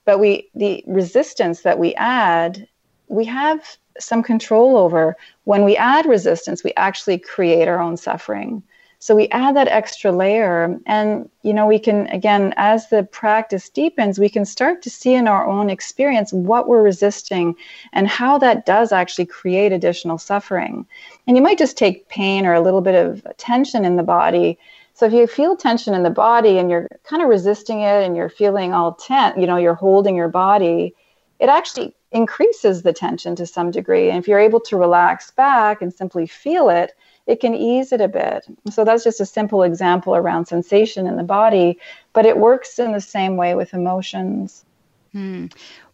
But 0.05 0.19
we 0.19 0.49
the 0.55 0.83
resistance 0.87 1.63
that 1.63 1.77
we 1.77 1.93
add, 1.95 2.67
we 3.09 3.25
have 3.25 3.77
some 3.99 4.23
control 4.23 4.77
over. 4.77 5.15
When 5.45 5.63
we 5.63 5.77
add 5.77 6.05
resistance, 6.05 6.63
we 6.63 6.73
actually 6.77 7.19
create 7.19 7.67
our 7.67 7.79
own 7.79 7.97
suffering. 7.97 8.63
So 8.99 9.15
we 9.15 9.27
add 9.29 9.55
that 9.55 9.67
extra 9.67 10.11
layer, 10.11 10.79
and 10.87 11.29
you 11.43 11.53
know, 11.53 11.67
we 11.67 11.77
can 11.77 12.07
again, 12.07 12.53
as 12.57 12.89
the 12.89 13.03
practice 13.03 13.69
deepens, 13.69 14.17
we 14.17 14.27
can 14.27 14.43
start 14.43 14.81
to 14.81 14.89
see 14.89 15.13
in 15.13 15.27
our 15.27 15.45
own 15.47 15.69
experience 15.69 16.33
what 16.33 16.67
we're 16.67 16.81
resisting 16.81 17.55
and 17.93 18.07
how 18.07 18.39
that 18.39 18.65
does 18.65 18.91
actually 18.91 19.27
create 19.27 19.71
additional 19.71 20.17
suffering. 20.17 20.87
And 21.27 21.37
you 21.37 21.43
might 21.43 21.59
just 21.59 21.77
take 21.77 22.09
pain 22.09 22.45
or 22.47 22.55
a 22.55 22.61
little 22.61 22.81
bit 22.81 22.95
of 22.95 23.25
tension 23.37 23.85
in 23.85 23.97
the 23.97 24.03
body. 24.03 24.57
So 24.95 25.05
if 25.05 25.13
you 25.13 25.27
feel 25.27 25.55
tension 25.55 25.93
in 25.93 26.01
the 26.01 26.09
body 26.09 26.57
and 26.57 26.71
you're 26.71 26.87
kind 27.03 27.21
of 27.21 27.29
resisting 27.29 27.81
it 27.81 28.03
and 28.03 28.17
you're 28.17 28.29
feeling 28.29 28.73
all 28.73 28.95
tense, 28.95 29.37
you 29.37 29.45
know, 29.45 29.57
you're 29.57 29.75
holding 29.75 30.15
your 30.15 30.27
body, 30.27 30.95
it 31.39 31.49
actually 31.49 31.93
increases 32.11 32.83
the 32.83 32.93
tension 32.93 33.35
to 33.35 33.45
some 33.45 33.71
degree. 33.71 34.09
And 34.09 34.19
if 34.19 34.27
you're 34.27 34.39
able 34.39 34.61
to 34.61 34.77
relax 34.77 35.31
back 35.31 35.81
and 35.81 35.93
simply 35.93 36.25
feel 36.25 36.69
it, 36.69 36.93
it 37.25 37.41
can 37.41 37.53
ease 37.53 37.91
it 37.91 37.99
a 37.99 38.07
bit. 38.07 38.45
So 38.71 38.85
that's 38.85 39.03
just 39.03 39.19
a 39.19 39.25
simple 39.25 39.63
example 39.63 40.15
around 40.15 40.45
sensation 40.45 41.07
in 41.07 41.17
the 41.17 41.23
body, 41.23 41.79
but 42.13 42.25
it 42.25 42.37
works 42.37 42.79
in 42.79 42.93
the 42.93 43.01
same 43.01 43.35
way 43.35 43.55
with 43.55 43.73
emotions. 43.73 44.63
Hmm 45.11 45.47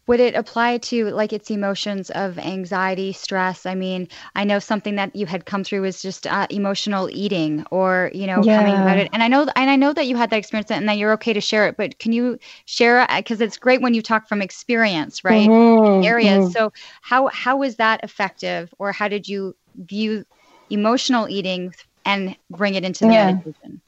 would 0.08 0.20
it 0.20 0.36
apply 0.36 0.78
to 0.78 1.06
like 1.12 1.32
its 1.32 1.50
emotions 1.50 2.10
of 2.12 2.38
anxiety 2.38 3.14
stress 3.14 3.66
i 3.66 3.76
mean 3.76 4.08
i 4.36 4.44
know 4.44 4.60
something 4.60 4.96
that 4.96 5.16
you 5.16 5.26
had 5.26 5.46
come 5.46 5.64
through 5.64 5.82
was 5.82 6.02
just 6.02 6.28
uh, 6.28 6.48
emotional 6.50 7.10
eating 7.12 7.66
or 7.72 8.12
you 8.14 8.28
know 8.28 8.42
yeah. 8.44 8.60
coming 8.60 8.74
about 8.74 8.98
it 8.98 9.10
and 9.14 9.24
i 9.24 9.28
know 9.28 9.48
and 9.56 9.70
i 9.70 9.76
know 9.76 9.94
that 9.94 10.08
you 10.08 10.16
had 10.16 10.30
that 10.30 10.38
experience 10.38 10.72
and 10.72 10.88
that 10.88 10.98
you're 10.98 11.14
okay 11.14 11.34
to 11.34 11.42
share 11.42 11.68
it 11.68 11.78
but 11.78 11.98
can 12.00 12.12
you 12.12 12.38
share 12.66 13.08
because 13.18 13.42
it's 13.42 13.58
great 13.58 13.82
when 13.82 13.94
you 13.94 14.02
talk 14.02 14.28
from 14.28 14.42
experience 14.42 15.24
right 15.24 15.50
mm-hmm. 15.50 16.04
areas 16.04 16.46
mm-hmm. 16.46 16.52
so 16.52 16.74
how 17.02 17.28
how 17.28 17.58
was 17.58 17.78
that 17.78 18.04
effective 18.04 18.74
or 18.80 18.92
how 18.92 19.08
did 19.08 19.28
you 19.28 19.56
view 19.76 20.26
emotional 20.70 21.30
eating 21.30 21.74
and 22.06 22.36
bring 22.50 22.76
it 22.76 22.84
into 22.84 23.06
the 23.06 23.14
yeah. 23.14 23.32
meditation 23.32 23.82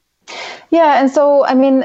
yeah 0.70 1.00
and 1.00 1.10
so 1.10 1.44
i 1.46 1.54
mean 1.54 1.84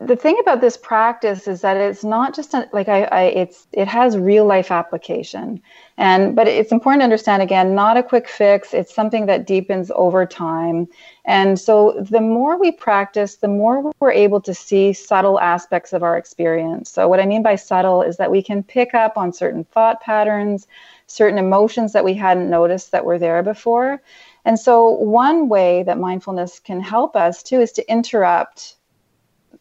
the 0.00 0.16
thing 0.16 0.36
about 0.40 0.60
this 0.60 0.76
practice 0.76 1.46
is 1.46 1.60
that 1.60 1.76
it's 1.76 2.02
not 2.02 2.34
just 2.34 2.52
a, 2.52 2.68
like 2.72 2.88
I, 2.88 3.04
I, 3.04 3.22
it's 3.22 3.68
it 3.72 3.86
has 3.86 4.18
real 4.18 4.44
life 4.44 4.70
application. 4.72 5.62
And 5.96 6.34
but 6.34 6.48
it's 6.48 6.72
important 6.72 7.00
to 7.00 7.04
understand 7.04 7.42
again 7.42 7.74
not 7.74 7.96
a 7.96 8.02
quick 8.02 8.28
fix. 8.28 8.74
It's 8.74 8.92
something 8.92 9.26
that 9.26 9.46
deepens 9.46 9.92
over 9.94 10.26
time. 10.26 10.88
And 11.24 11.58
so 11.58 12.04
the 12.10 12.20
more 12.20 12.58
we 12.58 12.72
practice 12.72 13.36
the 13.36 13.48
more 13.48 13.92
we're 14.00 14.12
able 14.12 14.40
to 14.42 14.54
see 14.54 14.92
subtle 14.92 15.38
aspects 15.38 15.92
of 15.92 16.02
our 16.02 16.16
experience. 16.16 16.90
So 16.90 17.06
what 17.06 17.20
i 17.20 17.26
mean 17.26 17.42
by 17.42 17.56
subtle 17.56 18.02
is 18.02 18.16
that 18.16 18.30
we 18.30 18.42
can 18.42 18.62
pick 18.62 18.94
up 18.94 19.16
on 19.16 19.32
certain 19.32 19.64
thought 19.64 20.00
patterns 20.00 20.66
certain 21.08 21.38
emotions 21.38 21.94
that 21.94 22.04
we 22.04 22.14
hadn't 22.14 22.50
noticed 22.50 22.92
that 22.92 23.04
were 23.04 23.18
there 23.18 23.42
before. 23.42 24.00
And 24.44 24.58
so 24.58 24.90
one 24.90 25.48
way 25.48 25.82
that 25.84 25.98
mindfulness 25.98 26.60
can 26.60 26.80
help 26.80 27.16
us 27.16 27.42
too 27.42 27.60
is 27.60 27.72
to 27.72 27.90
interrupt 27.90 28.76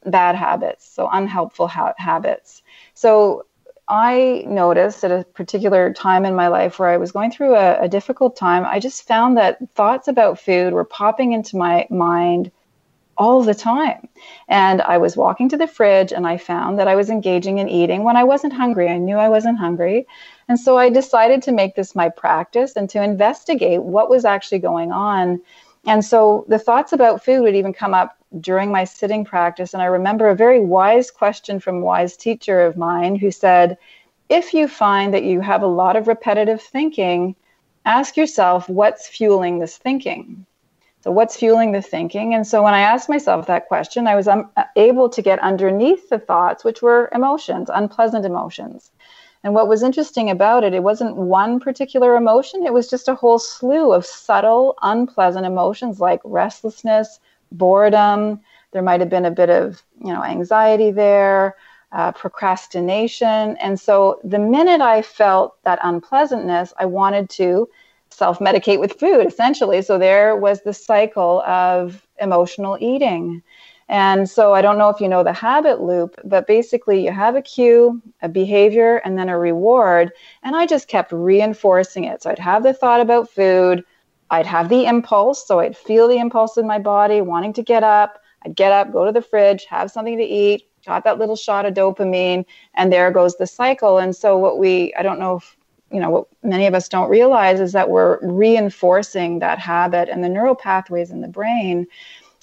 bad 0.05 0.35
habits, 0.35 0.87
so 0.87 1.09
unhelpful 1.11 1.67
ha- 1.67 1.93
habits. 1.97 2.61
So 2.93 3.45
I 3.87 4.43
noticed 4.45 5.03
at 5.03 5.11
a 5.11 5.23
particular 5.23 5.93
time 5.93 6.25
in 6.25 6.35
my 6.35 6.49
life 6.49 6.77
where 6.77 6.89
I 6.89 6.97
was 6.97 7.11
going 7.11 7.31
through 7.31 7.55
a, 7.55 7.83
a, 7.83 7.87
difficult 7.87 8.35
time, 8.35 8.65
I 8.65 8.79
just 8.79 9.07
found 9.07 9.37
that 9.37 9.59
thoughts 9.75 10.09
about 10.09 10.39
food 10.39 10.73
were 10.73 10.83
popping 10.83 11.31
into 11.31 11.55
my 11.55 11.87
mind 11.89 12.51
all 13.17 13.43
the 13.43 13.55
time. 13.55 14.07
And 14.47 14.81
I 14.81 14.97
was 14.97 15.17
walking 15.17 15.49
to 15.49 15.57
the 15.57 15.67
fridge 15.67 16.11
and 16.11 16.27
I 16.27 16.37
found 16.37 16.77
that 16.79 16.87
I 16.87 16.95
was 16.95 17.09
engaging 17.09 17.57
in 17.57 17.69
eating 17.69 18.03
when 18.03 18.17
I 18.17 18.23
wasn't 18.23 18.53
hungry. 18.53 18.89
I 18.89 18.97
knew 18.97 19.17
I 19.17 19.29
wasn't 19.29 19.57
hungry. 19.57 20.05
And 20.47 20.59
so 20.59 20.77
I 20.77 20.89
decided 20.89 21.41
to 21.43 21.51
make 21.51 21.75
this 21.75 21.95
my 21.95 22.09
practice 22.09 22.75
and 22.75 22.89
to 22.91 23.01
investigate 23.01 23.81
what 23.81 24.09
was 24.09 24.25
actually 24.25 24.59
going 24.59 24.91
on. 24.91 25.41
And 25.87 26.03
so 26.03 26.45
the 26.49 26.59
thoughts 26.59 26.91
about 26.91 27.23
food 27.23 27.41
would 27.43 27.55
even 27.55 27.71
come 27.71 27.93
up 27.93 28.17
during 28.41 28.71
my 28.71 28.83
sitting 28.83 29.23
practice. 29.23 29.73
And 29.73 29.81
I 29.81 29.85
remember 29.85 30.27
a 30.27 30.35
very 30.35 30.59
wise 30.59 31.09
question 31.09 31.61
from 31.61 31.77
a 31.77 31.85
wise 31.85 32.17
teacher 32.17 32.61
of 32.61 32.75
mine 32.77 33.15
who 33.15 33.31
said, 33.31 33.77
If 34.29 34.53
you 34.53 34.67
find 34.67 35.13
that 35.13 35.23
you 35.23 35.39
have 35.39 35.63
a 35.63 35.67
lot 35.67 35.95
of 35.95 36.09
repetitive 36.09 36.61
thinking, 36.61 37.37
ask 37.85 38.17
yourself 38.17 38.67
what's 38.67 39.07
fueling 39.07 39.59
this 39.59 39.77
thinking. 39.77 40.45
So, 41.05 41.11
what's 41.11 41.37
fueling 41.37 41.71
the 41.71 41.81
thinking? 41.81 42.33
And 42.33 42.45
so, 42.45 42.61
when 42.61 42.73
I 42.73 42.81
asked 42.81 43.07
myself 43.07 43.47
that 43.47 43.69
question, 43.69 44.07
I 44.07 44.15
was 44.15 44.27
um, 44.27 44.49
able 44.75 45.07
to 45.07 45.21
get 45.21 45.39
underneath 45.39 46.09
the 46.09 46.19
thoughts, 46.19 46.65
which 46.65 46.81
were 46.81 47.09
emotions, 47.13 47.69
unpleasant 47.73 48.25
emotions. 48.25 48.91
And 49.47 49.53
what 49.55 49.69
was 49.69 49.81
interesting 49.81 50.29
about 50.29 50.65
it, 50.65 50.73
it 50.73 50.83
wasn't 50.83 51.15
one 51.15 51.61
particular 51.61 52.17
emotion, 52.17 52.65
it 52.65 52.73
was 52.73 52.89
just 52.89 53.07
a 53.07 53.15
whole 53.15 53.39
slew 53.39 53.93
of 53.93 54.05
subtle, 54.05 54.75
unpleasant 54.81 55.45
emotions 55.45 56.01
like 56.01 56.19
restlessness, 56.25 57.21
boredom. 57.53 58.41
There 58.73 58.81
might 58.81 58.99
have 58.99 59.09
been 59.09 59.23
a 59.23 59.31
bit 59.31 59.49
of, 59.49 59.81
you 60.03 60.11
know, 60.11 60.21
anxiety 60.21 60.91
there, 60.91 61.55
uh, 61.93 62.11
procrastination. 62.11 63.55
And 63.61 63.79
so 63.79 64.19
the 64.21 64.37
minute 64.37 64.81
I 64.81 65.01
felt 65.01 65.63
that 65.63 65.79
unpleasantness, 65.81 66.73
I 66.77 66.85
wanted 66.85 67.29
to 67.39 67.69
self 68.09 68.39
medicate 68.39 68.81
with 68.81 68.99
food, 68.99 69.27
essentially. 69.27 69.81
So 69.81 69.97
there 69.97 70.35
was 70.35 70.63
the 70.63 70.73
cycle 70.73 71.41
of 71.43 72.05
emotional 72.19 72.77
eating. 72.81 73.41
And 73.89 74.29
so 74.29 74.53
I 74.53 74.61
don't 74.61 74.77
know 74.77 74.89
if 74.89 74.99
you 74.99 75.07
know 75.07 75.23
the 75.23 75.33
habit 75.33 75.81
loop, 75.81 76.19
but 76.25 76.45
basically 76.45 77.05
you 77.05 77.11
have 77.11 77.35
a 77.35 77.41
cue, 77.41 78.01
a 78.21 78.27
behavior, 78.27 78.97
and 78.97 79.17
then 79.17 79.29
a 79.29 79.39
reward. 79.39 80.11
And 80.43 80.55
I 80.55 80.65
just 80.65 80.89
kept 80.89 81.11
reinforcing 81.11 82.03
it. 82.03 82.21
So 82.21 82.29
I'd 82.29 82.39
have 82.39 82.63
the 82.63 82.73
thought 82.73 82.99
about 82.99 83.29
food, 83.29 83.85
I'd 84.29 84.45
have 84.45 84.67
the 84.67 84.85
impulse. 84.85 85.47
So 85.47 85.59
I'd 85.59 85.77
feel 85.77 86.07
the 86.07 86.17
impulse 86.17 86.57
in 86.57 86.67
my 86.67 86.79
body 86.79 87.21
wanting 87.21 87.53
to 87.53 87.63
get 87.63 87.83
up. 87.83 88.21
I'd 88.45 88.55
get 88.55 88.73
up, 88.73 88.91
go 88.91 89.05
to 89.05 89.11
the 89.11 89.21
fridge, 89.21 89.65
have 89.65 89.89
something 89.89 90.17
to 90.17 90.23
eat, 90.23 90.67
got 90.85 91.05
that 91.05 91.17
little 91.17 91.35
shot 91.35 91.65
of 91.65 91.73
dopamine, 91.73 92.45
and 92.73 92.91
there 92.91 93.09
goes 93.11 93.37
the 93.37 93.47
cycle. 93.47 93.97
And 93.97 94.15
so 94.15 94.37
what 94.37 94.59
we, 94.59 94.93
I 94.95 95.01
don't 95.01 95.19
know 95.19 95.37
if 95.37 95.57
you 95.91 96.01
know 96.01 96.09
what 96.09 96.27
many 96.43 96.67
of 96.67 96.73
us 96.73 96.89
don't 96.89 97.09
realize 97.09 97.59
is 97.61 97.71
that 97.71 97.89
we're 97.89 98.19
reinforcing 98.21 99.39
that 99.39 99.59
habit 99.59 100.09
and 100.09 100.23
the 100.23 100.29
neural 100.29 100.55
pathways 100.55 101.11
in 101.11 101.21
the 101.21 101.27
brain 101.29 101.87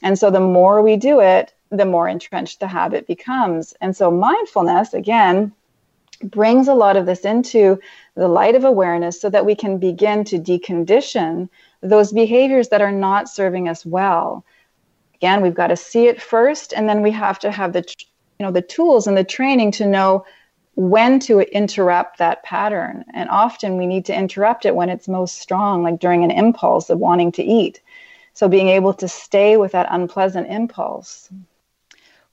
and 0.05 0.19
so 0.19 0.31
the 0.31 0.39
more 0.39 0.83
we 0.83 0.97
do 0.97 1.21
it, 1.21 1.55
the 1.71 1.87
more 1.87 2.07
entrenched 2.07 2.61
the 2.61 2.69
habit 2.69 3.07
becomes. 3.07 3.75
And 3.81 3.97
so 3.97 4.11
mindfulness, 4.11 4.93
again, 4.93 5.51
brings 6.23 6.69
a 6.69 6.75
lot 6.75 6.99
of 6.99 7.07
this 7.07 7.21
into 7.21 7.81
the 8.15 8.29
light 8.29 8.55
of 8.55 8.65
awareness 8.65 9.19
so 9.19 9.31
that 9.31 9.47
we 9.47 9.55
can 9.55 9.79
begin 9.79 10.23
to 10.25 10.39
decondition 10.39 11.49
those 11.81 12.13
behaviors 12.13 12.69
that 12.69 12.83
are 12.83 12.93
not 12.93 13.31
serving 13.31 13.67
us 13.67 13.87
well. 13.87 14.45
Again, 15.15 15.41
we've 15.41 15.55
got 15.55 15.69
to 15.69 15.77
see 15.77 16.07
it 16.07 16.21
first, 16.21 16.75
and 16.75 16.87
then 16.87 17.01
we 17.01 17.11
have 17.11 17.39
to 17.39 17.51
have 17.51 17.73
the 17.73 17.85
you 18.39 18.45
know 18.45 18.53
the 18.53 18.61
tools 18.61 19.07
and 19.07 19.17
the 19.17 19.25
training 19.25 19.73
to 19.73 19.87
know 19.87 20.27
when 20.75 21.19
to 21.21 21.41
interrupt 21.41 22.19
that 22.19 22.43
pattern. 22.43 23.05
And 23.15 23.31
often 23.31 23.79
we 23.79 23.87
need 23.87 24.05
to 24.07 24.15
interrupt 24.15 24.67
it 24.67 24.77
when 24.77 24.91
it's 24.91 25.09
most 25.09 25.39
strong, 25.39 25.83
like 25.83 25.99
during 25.99 26.25
an 26.25 26.31
impulse 26.31 26.91
of 26.91 26.99
wanting 26.99 27.33
to 27.33 27.43
eat. 27.43 27.81
So 28.35 28.49
being 28.49 28.69
able 28.69 28.93
to 28.95 29.09
stay 29.09 29.57
with 29.57 29.73
that 29.73 29.87
unpleasant 29.91 30.51
impulse. 30.51 31.31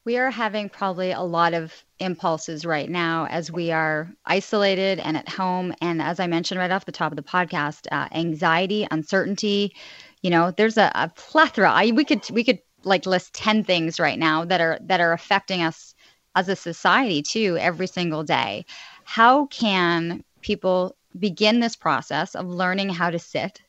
We 0.04 0.18
are 0.18 0.32
having 0.32 0.68
probably 0.68 1.12
a 1.12 1.22
lot 1.22 1.54
of 1.54 1.86
impulses 1.99 2.66
right 2.66 2.89
now 2.89 3.28
as 3.28 3.52
we 3.52 3.72
are 3.72 4.10
isolated 4.26 4.99
and 4.99 5.16
at 5.16 5.30
home. 5.30 5.76
And 5.80 6.02
as 6.02 6.20
I 6.20 6.26
mentioned 6.26 6.60
right 6.60 6.72
off 6.72 6.86
the 6.86 6.91
top 6.91 7.12
of 7.12 7.18
the 7.18 7.22
podcast, 7.22 7.86
uh, 7.91 8.08
anxiety, 8.12 8.88
uncertainty. 8.89 9.76
You 10.24 10.32
know, 10.32 10.49
there's 10.49 10.78
a, 10.78 10.91
a 10.95 11.10
plethora. 11.10 11.72
I, 11.72 11.91
we 11.91 12.04
could 12.04 12.28
we 12.32 12.43
could 12.43 12.60
like 12.84 13.06
list 13.06 13.36
ten 13.36 13.64
things 13.64 13.99
right 13.99 14.18
now 14.18 14.43
that 14.45 14.60
are 14.60 14.80
that 14.82 15.02
are 15.02 15.14
affecting 15.14 15.62
us 15.62 15.93
as 16.36 16.49
a 16.49 16.56
society 16.56 17.22
too 17.22 17.58
every 17.60 17.88
single 17.88 18.24
day. 18.24 18.66
How 19.04 19.45
can 19.47 20.24
people 20.41 20.95
begin 21.20 21.60
this 21.60 21.76
process 21.76 22.34
of 22.34 22.47
learning 22.47 22.89
how 22.89 23.12
to 23.12 23.20
sit 23.20 23.62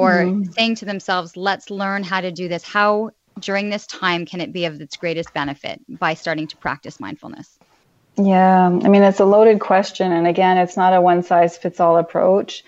or 0.00 0.24
mm-hmm. 0.24 0.50
saying 0.52 0.76
to 0.76 0.84
themselves, 0.86 1.36
let's 1.36 1.70
learn 1.70 2.02
how 2.02 2.20
to 2.20 2.32
do 2.32 2.48
this. 2.48 2.64
How 2.64 3.10
during 3.38 3.68
this 3.70 3.86
time 3.86 4.24
can 4.24 4.40
it 4.40 4.52
be 4.52 4.64
of 4.64 4.80
its 4.80 4.96
greatest 4.96 5.32
benefit 5.34 5.80
by 5.88 6.14
starting 6.14 6.46
to 6.48 6.56
practice 6.56 6.98
mindfulness? 7.00 7.58
Yeah, 8.16 8.66
I 8.66 8.88
mean, 8.88 9.02
it's 9.02 9.20
a 9.20 9.24
loaded 9.24 9.60
question. 9.60 10.12
And 10.12 10.26
again, 10.26 10.56
it's 10.58 10.76
not 10.76 10.94
a 10.94 11.00
one 11.00 11.22
size 11.22 11.56
fits 11.56 11.80
all 11.80 11.98
approach. 11.98 12.64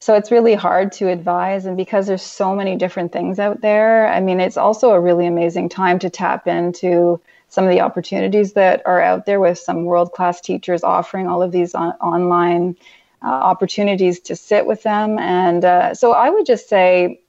So 0.00 0.14
it's 0.14 0.32
really 0.32 0.54
hard 0.54 0.92
to 0.92 1.08
advise. 1.08 1.66
And 1.66 1.76
because 1.76 2.06
there's 2.06 2.22
so 2.22 2.56
many 2.56 2.76
different 2.76 3.12
things 3.12 3.38
out 3.38 3.60
there, 3.60 4.08
I 4.08 4.20
mean, 4.20 4.40
it's 4.40 4.56
also 4.56 4.90
a 4.90 5.00
really 5.00 5.26
amazing 5.26 5.68
time 5.68 5.98
to 6.00 6.10
tap 6.10 6.48
into 6.48 7.20
some 7.48 7.64
of 7.64 7.70
the 7.70 7.82
opportunities 7.82 8.54
that 8.54 8.82
are 8.86 9.00
out 9.00 9.26
there 9.26 9.38
with 9.38 9.58
some 9.58 9.84
world 9.84 10.12
class 10.12 10.40
teachers 10.40 10.82
offering 10.82 11.28
all 11.28 11.42
of 11.42 11.52
these 11.52 11.74
on- 11.74 11.92
online 12.00 12.76
uh, 13.24 13.28
opportunities 13.28 14.20
to 14.20 14.36
sit 14.36 14.66
with 14.66 14.82
them. 14.82 15.18
And 15.18 15.64
uh, 15.64 15.94
so 15.94 16.12
I 16.12 16.30
would 16.30 16.46
just 16.46 16.68
say 16.68 17.20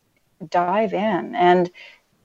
dive 0.49 0.93
in 0.93 1.35
and 1.35 1.69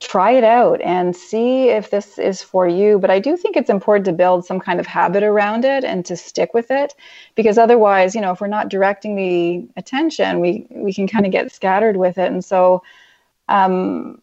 try 0.00 0.30
it 0.30 0.44
out 0.44 0.80
and 0.80 1.14
see 1.14 1.70
if 1.70 1.90
this 1.90 2.18
is 2.18 2.40
for 2.42 2.68
you. 2.68 2.98
But 2.98 3.10
I 3.10 3.18
do 3.18 3.36
think 3.36 3.56
it's 3.56 3.70
important 3.70 4.04
to 4.06 4.12
build 4.12 4.44
some 4.44 4.60
kind 4.60 4.78
of 4.78 4.86
habit 4.86 5.22
around 5.22 5.64
it 5.64 5.84
and 5.84 6.04
to 6.06 6.16
stick 6.16 6.54
with 6.54 6.70
it 6.70 6.94
because 7.34 7.58
otherwise, 7.58 8.14
you 8.14 8.20
know, 8.20 8.30
if 8.30 8.40
we're 8.40 8.46
not 8.46 8.68
directing 8.68 9.16
the 9.16 9.68
attention, 9.76 10.40
we, 10.40 10.66
we 10.70 10.92
can 10.92 11.08
kind 11.08 11.26
of 11.26 11.32
get 11.32 11.50
scattered 11.50 11.96
with 11.96 12.16
it. 12.16 12.30
And 12.30 12.44
so, 12.44 12.82
um, 13.48 14.20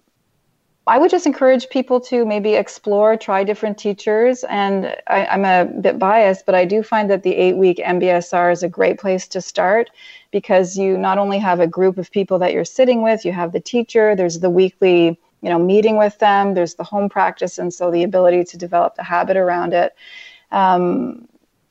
I 0.88 1.00
would 1.00 1.10
just 1.10 1.26
encourage 1.26 1.68
people 1.70 2.00
to 2.02 2.26
maybe 2.26 2.54
explore, 2.54 3.18
try 3.18 3.44
different 3.44 3.78
teachers. 3.78 4.44
And 4.44 4.96
I, 5.08 5.26
am 5.26 5.44
a 5.44 5.66
bit 5.82 5.98
biased, 5.98 6.46
but 6.46 6.54
I 6.54 6.64
do 6.66 6.84
find 6.84 7.10
that 7.10 7.24
the 7.24 7.36
eight 7.36 7.58
week 7.58 7.78
MBSR 7.78 8.52
is 8.52 8.62
a 8.62 8.70
great 8.70 9.00
place 9.00 9.28
to 9.30 9.42
start 9.42 9.90
because 10.32 10.78
you 10.78 10.98
not 10.98 11.18
only 11.18 11.40
have 11.40 11.60
a 11.60 11.66
group 11.66 11.98
of 11.98 12.12
people 12.12 12.38
that 12.40 12.54
you're 12.54 12.66
sitting 12.66 13.02
with, 13.02 13.26
you 13.26 13.32
have 13.32 13.52
the 13.52 13.60
teacher, 13.60 14.16
there's 14.16 14.40
the 14.40 14.50
weekly 14.50 15.20
you 15.42 15.52
know 15.52 15.60
meeting 15.60 15.96
with 15.98 16.18
them 16.18 16.56
there's 16.56 16.74
the 16.74 16.84
home 16.84 17.08
practice 17.08 17.60
and 17.60 17.72
so 17.72 17.92
the 17.92 18.04
ability 18.04 18.44
to 18.44 18.58
develop 18.58 18.96
the 18.96 19.04
habit 19.04 19.38
around 19.38 19.74
it 19.74 19.94
um, 20.52 21.28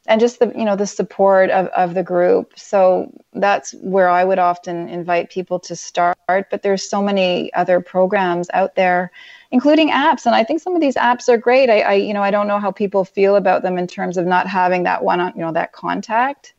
and 0.07 0.21
just 0.21 0.39
the 0.39 0.53
you 0.57 0.65
know 0.65 0.77
the 0.77 0.87
support 0.87 1.51
of, 1.51 1.67
of 1.69 1.95
the 1.95 2.03
group. 2.03 2.53
So 2.57 3.11
that's 3.33 3.73
where 3.75 4.09
i 4.09 4.25
would 4.25 4.39
often 4.39 4.89
invite 4.89 5.31
people 5.31 5.59
to 5.59 5.75
start 5.75 6.17
but 6.29 6.63
there's 6.63 6.89
so 6.89 7.03
many 7.03 7.53
other 7.55 7.81
programs 7.81 8.49
out 8.55 8.77
there 8.77 9.11
including 9.51 9.91
apps. 9.91 10.27
And 10.27 10.35
i 10.35 10.45
think 10.45 10.61
some 10.61 10.75
of 10.75 10.81
these 10.81 10.95
apps 10.95 11.29
are 11.29 11.37
great. 11.37 11.69
I, 11.69 11.81
I 11.81 11.93
you 11.95 12.15
know 12.15 12.23
i 12.23 12.31
don't 12.31 12.49
know 12.49 12.59
how 12.59 12.71
people 12.71 13.05
feel 13.05 13.37
about 13.37 13.63
them 13.63 13.77
in 13.79 13.87
terms 13.87 14.17
of 14.17 14.27
not 14.27 14.47
having 14.47 14.85
that 14.85 15.05
one 15.05 15.21
on 15.21 15.33
you 15.35 15.43
know 15.43 15.53
that 15.53 15.73
contact 15.73 16.54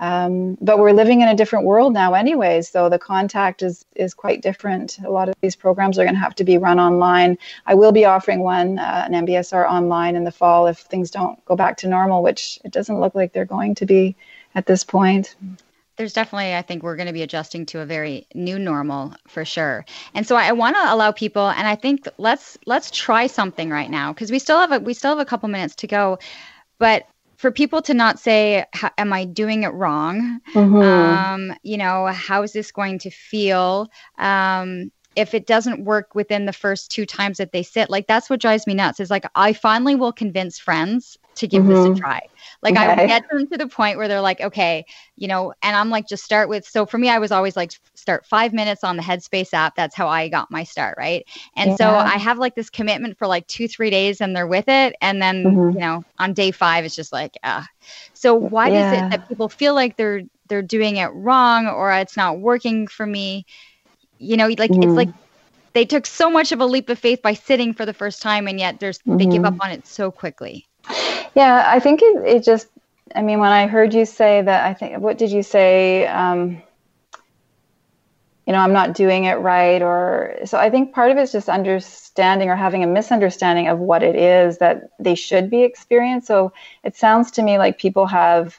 um, 0.00 0.56
but 0.60 0.78
we're 0.78 0.92
living 0.92 1.20
in 1.20 1.28
a 1.28 1.36
different 1.36 1.66
world 1.66 1.92
now, 1.92 2.14
anyways. 2.14 2.68
So 2.68 2.88
the 2.88 2.98
contact 2.98 3.62
is 3.62 3.84
is 3.94 4.14
quite 4.14 4.42
different. 4.42 4.98
A 5.04 5.10
lot 5.10 5.28
of 5.28 5.34
these 5.42 5.54
programs 5.54 5.98
are 5.98 6.04
going 6.04 6.14
to 6.14 6.20
have 6.20 6.34
to 6.36 6.44
be 6.44 6.58
run 6.58 6.80
online. 6.80 7.38
I 7.66 7.74
will 7.74 7.92
be 7.92 8.06
offering 8.06 8.40
one, 8.40 8.78
uh, 8.78 9.04
an 9.06 9.26
MBSR 9.26 9.68
online 9.68 10.16
in 10.16 10.24
the 10.24 10.32
fall 10.32 10.66
if 10.66 10.78
things 10.78 11.10
don't 11.10 11.42
go 11.44 11.54
back 11.54 11.76
to 11.78 11.88
normal, 11.88 12.22
which 12.22 12.58
it 12.64 12.72
doesn't 12.72 12.98
look 12.98 13.14
like 13.14 13.32
they're 13.32 13.44
going 13.44 13.74
to 13.76 13.86
be 13.86 14.16
at 14.54 14.66
this 14.66 14.82
point 14.82 15.36
there's 16.00 16.14
definitely 16.14 16.54
i 16.54 16.62
think 16.62 16.82
we're 16.82 16.96
going 16.96 17.06
to 17.06 17.12
be 17.12 17.22
adjusting 17.22 17.66
to 17.66 17.80
a 17.80 17.84
very 17.84 18.26
new 18.34 18.58
normal 18.58 19.14
for 19.28 19.44
sure 19.44 19.84
and 20.14 20.26
so 20.26 20.34
i 20.34 20.50
want 20.50 20.74
to 20.74 20.94
allow 20.94 21.12
people 21.12 21.50
and 21.50 21.68
i 21.68 21.74
think 21.74 22.08
let's 22.16 22.56
let's 22.64 22.90
try 22.90 23.26
something 23.26 23.68
right 23.68 23.90
now 23.90 24.10
because 24.10 24.30
we 24.30 24.38
still 24.38 24.58
have 24.58 24.72
a 24.72 24.80
we 24.80 24.94
still 24.94 25.10
have 25.10 25.18
a 25.18 25.26
couple 25.26 25.46
minutes 25.50 25.74
to 25.74 25.86
go 25.86 26.18
but 26.78 27.06
for 27.40 27.50
people 27.50 27.80
to 27.80 27.94
not 27.94 28.18
say, 28.18 28.66
"Am 28.98 29.14
I 29.14 29.24
doing 29.24 29.62
it 29.62 29.72
wrong?" 29.72 30.40
Mm-hmm. 30.52 30.76
Um, 30.76 31.56
you 31.62 31.78
know, 31.78 32.06
how 32.06 32.42
is 32.42 32.52
this 32.52 32.70
going 32.70 32.98
to 32.98 33.10
feel? 33.10 33.88
Um, 34.18 34.92
if 35.16 35.32
it 35.32 35.46
doesn't 35.46 35.84
work 35.84 36.14
within 36.14 36.44
the 36.44 36.52
first 36.52 36.90
two 36.90 37.06
times 37.06 37.38
that 37.38 37.52
they 37.52 37.62
sit, 37.62 37.88
like 37.88 38.06
that's 38.06 38.28
what 38.28 38.40
drives 38.40 38.66
me 38.66 38.74
nuts. 38.74 39.00
Is 39.00 39.10
like 39.10 39.24
I 39.34 39.54
finally 39.54 39.94
will 39.94 40.12
convince 40.12 40.58
friends 40.58 41.16
to 41.40 41.48
give 41.48 41.62
mm-hmm. 41.62 41.72
this 41.72 41.84
a 41.84 41.88
mm-hmm. 41.88 41.98
try. 41.98 42.20
Like 42.62 42.76
okay. 42.76 42.84
I 42.84 43.06
get 43.06 43.28
them 43.30 43.46
to 43.46 43.56
the 43.56 43.66
point 43.66 43.96
where 43.96 44.06
they're 44.06 44.20
like, 44.20 44.40
okay, 44.40 44.84
you 45.16 45.26
know, 45.28 45.54
and 45.62 45.74
I'm 45.74 45.88
like, 45.88 46.06
just 46.06 46.24
start 46.24 46.48
with. 46.48 46.66
So 46.66 46.84
for 46.84 46.98
me, 46.98 47.08
I 47.08 47.18
was 47.18 47.32
always 47.32 47.56
like, 47.56 47.72
start 47.94 48.26
five 48.26 48.52
minutes 48.52 48.84
on 48.84 48.96
the 48.96 49.02
Headspace 49.02 49.54
app. 49.54 49.74
That's 49.76 49.96
how 49.96 50.08
I 50.08 50.28
got 50.28 50.50
my 50.50 50.64
start, 50.64 50.96
right? 50.98 51.26
And 51.56 51.70
yeah. 51.70 51.76
so 51.76 51.88
I 51.88 52.18
have 52.18 52.38
like 52.38 52.54
this 52.54 52.68
commitment 52.68 53.16
for 53.18 53.26
like 53.26 53.46
two, 53.46 53.66
three 53.66 53.88
days, 53.88 54.20
and 54.20 54.36
they're 54.36 54.46
with 54.46 54.68
it, 54.68 54.94
and 55.00 55.20
then 55.20 55.44
mm-hmm. 55.44 55.74
you 55.74 55.80
know, 55.80 56.04
on 56.18 56.34
day 56.34 56.50
five, 56.50 56.84
it's 56.84 56.96
just 56.96 57.12
like, 57.12 57.36
ah. 57.42 57.66
So 58.12 58.34
why 58.34 58.68
yeah. 58.68 58.92
is 58.92 58.98
it 58.98 59.10
that 59.10 59.28
people 59.28 59.48
feel 59.48 59.74
like 59.74 59.96
they're 59.96 60.22
they're 60.48 60.62
doing 60.62 60.96
it 60.96 61.08
wrong 61.08 61.66
or 61.66 61.92
it's 61.92 62.16
not 62.16 62.40
working 62.40 62.86
for 62.86 63.06
me? 63.06 63.46
You 64.18 64.36
know, 64.36 64.48
like 64.48 64.70
mm-hmm. 64.70 64.82
it's 64.82 64.92
like 64.92 65.08
they 65.72 65.86
took 65.86 66.04
so 66.04 66.28
much 66.28 66.52
of 66.52 66.60
a 66.60 66.66
leap 66.66 66.90
of 66.90 66.98
faith 66.98 67.22
by 67.22 67.32
sitting 67.32 67.72
for 67.72 67.86
the 67.86 67.94
first 67.94 68.20
time, 68.20 68.48
and 68.48 68.60
yet 68.60 68.80
there's 68.80 68.98
mm-hmm. 68.98 69.16
they 69.16 69.26
give 69.26 69.46
up 69.46 69.54
mm-hmm. 69.54 69.62
on 69.62 69.70
it 69.70 69.86
so 69.86 70.10
quickly. 70.10 70.66
Yeah, 71.34 71.64
I 71.66 71.80
think 71.80 72.00
it, 72.02 72.24
it 72.26 72.44
just, 72.44 72.68
I 73.14 73.22
mean, 73.22 73.40
when 73.40 73.50
I 73.50 73.66
heard 73.66 73.94
you 73.94 74.04
say 74.04 74.42
that, 74.42 74.64
I 74.64 74.74
think, 74.74 74.98
what 74.98 75.18
did 75.18 75.30
you 75.30 75.42
say? 75.42 76.06
Um, 76.06 76.62
you 78.46 78.52
know, 78.52 78.58
I'm 78.58 78.72
not 78.72 78.94
doing 78.94 79.24
it 79.24 79.34
right. 79.34 79.80
Or 79.80 80.36
so 80.44 80.58
I 80.58 80.70
think 80.70 80.92
part 80.92 81.12
of 81.12 81.18
it's 81.18 81.32
just 81.32 81.48
understanding 81.48 82.48
or 82.48 82.56
having 82.56 82.82
a 82.82 82.86
misunderstanding 82.86 83.68
of 83.68 83.78
what 83.78 84.02
it 84.02 84.16
is 84.16 84.58
that 84.58 84.90
they 84.98 85.14
should 85.14 85.50
be 85.50 85.62
experiencing. 85.62 86.26
So 86.26 86.52
it 86.82 86.96
sounds 86.96 87.30
to 87.32 87.42
me 87.42 87.58
like 87.58 87.78
people 87.78 88.06
have 88.06 88.58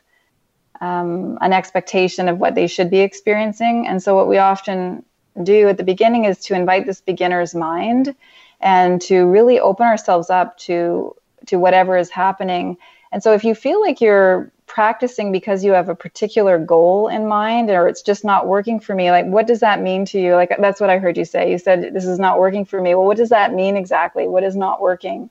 um, 0.80 1.38
an 1.42 1.54
expectation 1.54 2.30
of 2.30 2.38
what 2.38 2.56
they 2.56 2.68
should 2.68 2.90
be 2.90 3.00
experiencing. 3.00 3.86
And 3.88 4.02
so 4.02 4.16
what 4.16 4.28
we 4.28 4.38
often 4.38 5.04
do 5.44 5.68
at 5.68 5.78
the 5.78 5.84
beginning 5.84 6.26
is 6.26 6.40
to 6.46 6.56
invite 6.56 6.86
this 6.86 7.02
beginner's 7.02 7.54
mind 7.54 8.16
and 8.60 9.02
to 9.02 9.26
really 9.26 9.60
open 9.60 9.86
ourselves 9.86 10.30
up 10.30 10.58
to 10.60 11.16
to 11.48 11.58
whatever 11.58 11.98
is 11.98 12.10
happening. 12.10 12.78
And 13.12 13.22
so 13.22 13.34
if 13.34 13.44
you 13.44 13.56
feel 13.56 13.82
like 13.82 14.00
you're 14.02 14.52
practicing 14.72 15.34
because 15.34 15.66
you 15.66 15.74
have 15.74 15.90
a 15.90 15.96
particular 15.96 16.58
goal 16.58 17.10
in 17.10 17.28
mind 17.28 17.70
or 17.70 17.90
it's 17.90 18.02
just 18.02 18.24
not 18.24 18.48
working 18.48 18.80
for 18.80 18.96
me 18.96 19.12
like 19.12 19.26
what 19.26 19.46
does 19.46 19.60
that 19.60 19.82
mean 19.82 20.06
to 20.06 20.18
you? 20.18 20.34
Like 20.34 20.56
that's 20.60 20.80
what 20.80 20.90
i 20.90 20.98
heard 20.98 21.18
you 21.18 21.26
say. 21.26 21.52
You 21.52 21.58
said 21.58 21.94
this 21.94 22.06
is 22.06 22.20
not 22.20 22.40
working 22.40 22.64
for 22.64 22.82
me. 22.82 22.96
Well 22.96 23.06
what 23.06 23.18
does 23.18 23.30
that 23.30 23.54
mean 23.54 23.76
exactly? 23.76 24.30
What 24.30 24.44
is 24.46 24.56
not 24.56 24.82
working? 24.82 25.30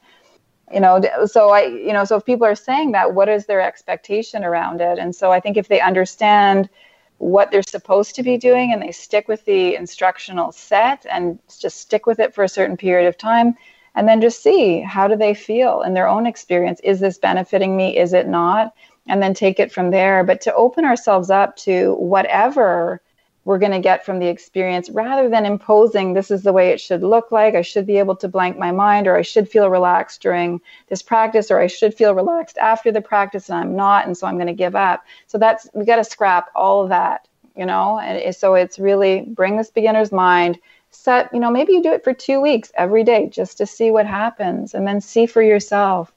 You 0.71 0.81
know 0.81 1.01
so 1.25 1.51
i 1.51 1.63
you 1.63 1.95
know 1.95 2.05
so 2.05 2.17
if 2.17 2.27
people 2.27 2.47
are 2.47 2.55
saying 2.55 2.93
that 2.93 3.15
what 3.15 3.31
is 3.31 3.47
their 3.47 3.63
expectation 3.63 4.45
around 4.45 4.83
it? 4.83 4.99
And 4.99 5.17
so 5.17 5.33
i 5.33 5.41
think 5.41 5.57
if 5.57 5.69
they 5.69 5.81
understand 5.81 6.69
what 7.17 7.51
they're 7.51 7.63
supposed 7.63 8.15
to 8.17 8.23
be 8.23 8.37
doing 8.37 8.75
and 8.75 8.83
they 8.83 8.93
stick 8.93 9.27
with 9.27 9.43
the 9.47 9.75
instructional 9.75 10.53
set 10.53 11.07
and 11.11 11.39
just 11.61 11.79
stick 11.79 12.05
with 12.05 12.19
it 12.19 12.35
for 12.35 12.45
a 12.45 12.49
certain 12.49 12.77
period 12.77 13.09
of 13.09 13.17
time 13.17 13.57
and 14.01 14.09
then 14.09 14.23
just 14.23 14.43
see 14.43 14.81
how 14.81 15.07
do 15.07 15.15
they 15.15 15.35
feel 15.35 15.83
in 15.83 15.93
their 15.93 16.09
own 16.09 16.25
experience? 16.25 16.81
Is 16.81 17.01
this 17.01 17.19
benefiting 17.19 17.77
me? 17.77 17.99
Is 17.99 18.15
it 18.15 18.27
not? 18.27 18.73
And 19.07 19.23
then 19.23 19.35
take 19.35 19.61
it 19.61 19.71
from 19.71 19.91
there. 19.91 20.25
But 20.25 20.41
to 20.41 20.55
open 20.55 20.87
ourselves 20.87 21.29
up 21.29 21.55
to 21.57 21.93
whatever 21.97 23.03
we're 23.45 23.59
going 23.59 23.73
to 23.73 23.79
get 23.79 24.07
from 24.07 24.19
the 24.19 24.29
experience 24.29 24.89
rather 24.89 25.29
than 25.29 25.45
imposing 25.45 26.15
this 26.15 26.31
is 26.31 26.43
the 26.45 26.53
way 26.55 26.71
it 26.71 26.81
should 26.81 27.03
look 27.03 27.31
like. 27.31 27.55
I 27.55 27.61
should 27.61 27.87
be 27.87 27.99
able 27.99 28.17
to 28.17 28.27
blank 28.27 28.57
my 28.57 28.73
mind 28.73 29.07
or 29.07 29.19
i 29.19 29.23
should 29.23 29.51
feel 29.51 29.69
relaxed 29.69 30.23
during 30.23 30.63
this 30.89 31.03
practice 31.03 31.51
or 31.51 31.61
i 31.61 31.67
should 31.67 31.93
feel 31.93 32.15
relaxed 32.15 32.57
after 32.57 32.91
the 32.91 33.03
practice 33.03 33.51
and 33.51 33.59
i'm 33.59 33.77
not 33.77 34.07
and 34.07 34.17
so 34.17 34.27
i'm 34.27 34.37
going 34.37 34.47
to 34.47 34.55
give 34.55 34.75
up. 34.75 35.05
So 35.27 35.37
that's 35.37 35.69
we 35.75 35.85
got 35.85 35.97
to 35.97 36.05
scrap 36.05 36.49
all 36.55 36.83
of 36.83 36.89
that 36.89 37.29
you 37.57 37.67
know? 37.67 37.99
And 37.99 38.35
so 38.35 38.55
it's 38.55 38.79
really 38.79 39.23
bring 39.23 39.59
this 39.59 39.71
beginner's 39.71 40.13
mind 40.13 40.59
set, 40.91 41.33
you 41.33 41.41
know, 41.41 41.51
maybe 41.51 41.73
you 41.73 41.83
do 41.83 41.93
it 41.93 42.05
for 42.05 42.13
two 42.13 42.41
weeks 42.41 42.73
every 42.75 43.05
day 43.05 43.29
just 43.29 43.59
to 43.59 43.67
see 43.67 43.91
what 43.91 44.07
happens 44.07 44.75
and 44.75 44.87
then 44.87 45.01
see 45.01 45.27
for 45.27 45.43
yourself. 45.43 46.13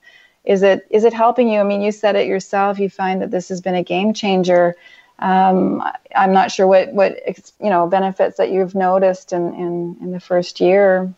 Is 0.46 0.62
it 0.62 0.86
is 0.90 1.06
it 1.06 1.14
helping 1.14 1.48
you? 1.48 1.60
I 1.60 1.64
mean, 1.64 1.82
you 1.82 1.92
said 1.92 2.16
it 2.16 2.28
yourself. 2.28 2.80
You 2.80 2.90
find 2.90 3.22
that 3.22 3.32
this 3.32 3.48
has 3.50 3.62
been 3.62 3.76
a 3.76 3.84
game 3.84 4.14
changer. 4.14 4.76
Um, 5.20 5.82
I'm 6.16 6.34
not 6.34 6.52
sure 6.52 6.68
what 6.68 6.92
what 6.92 7.18
you 7.62 7.70
know 7.70 7.88
benefits 7.88 8.38
that 8.38 8.52
you've 8.52 8.76
noticed 8.76 9.32
in 9.32 9.54
in, 9.54 9.98
in 10.02 10.12
the 10.12 10.20
first 10.20 10.60
year. 10.60 11.14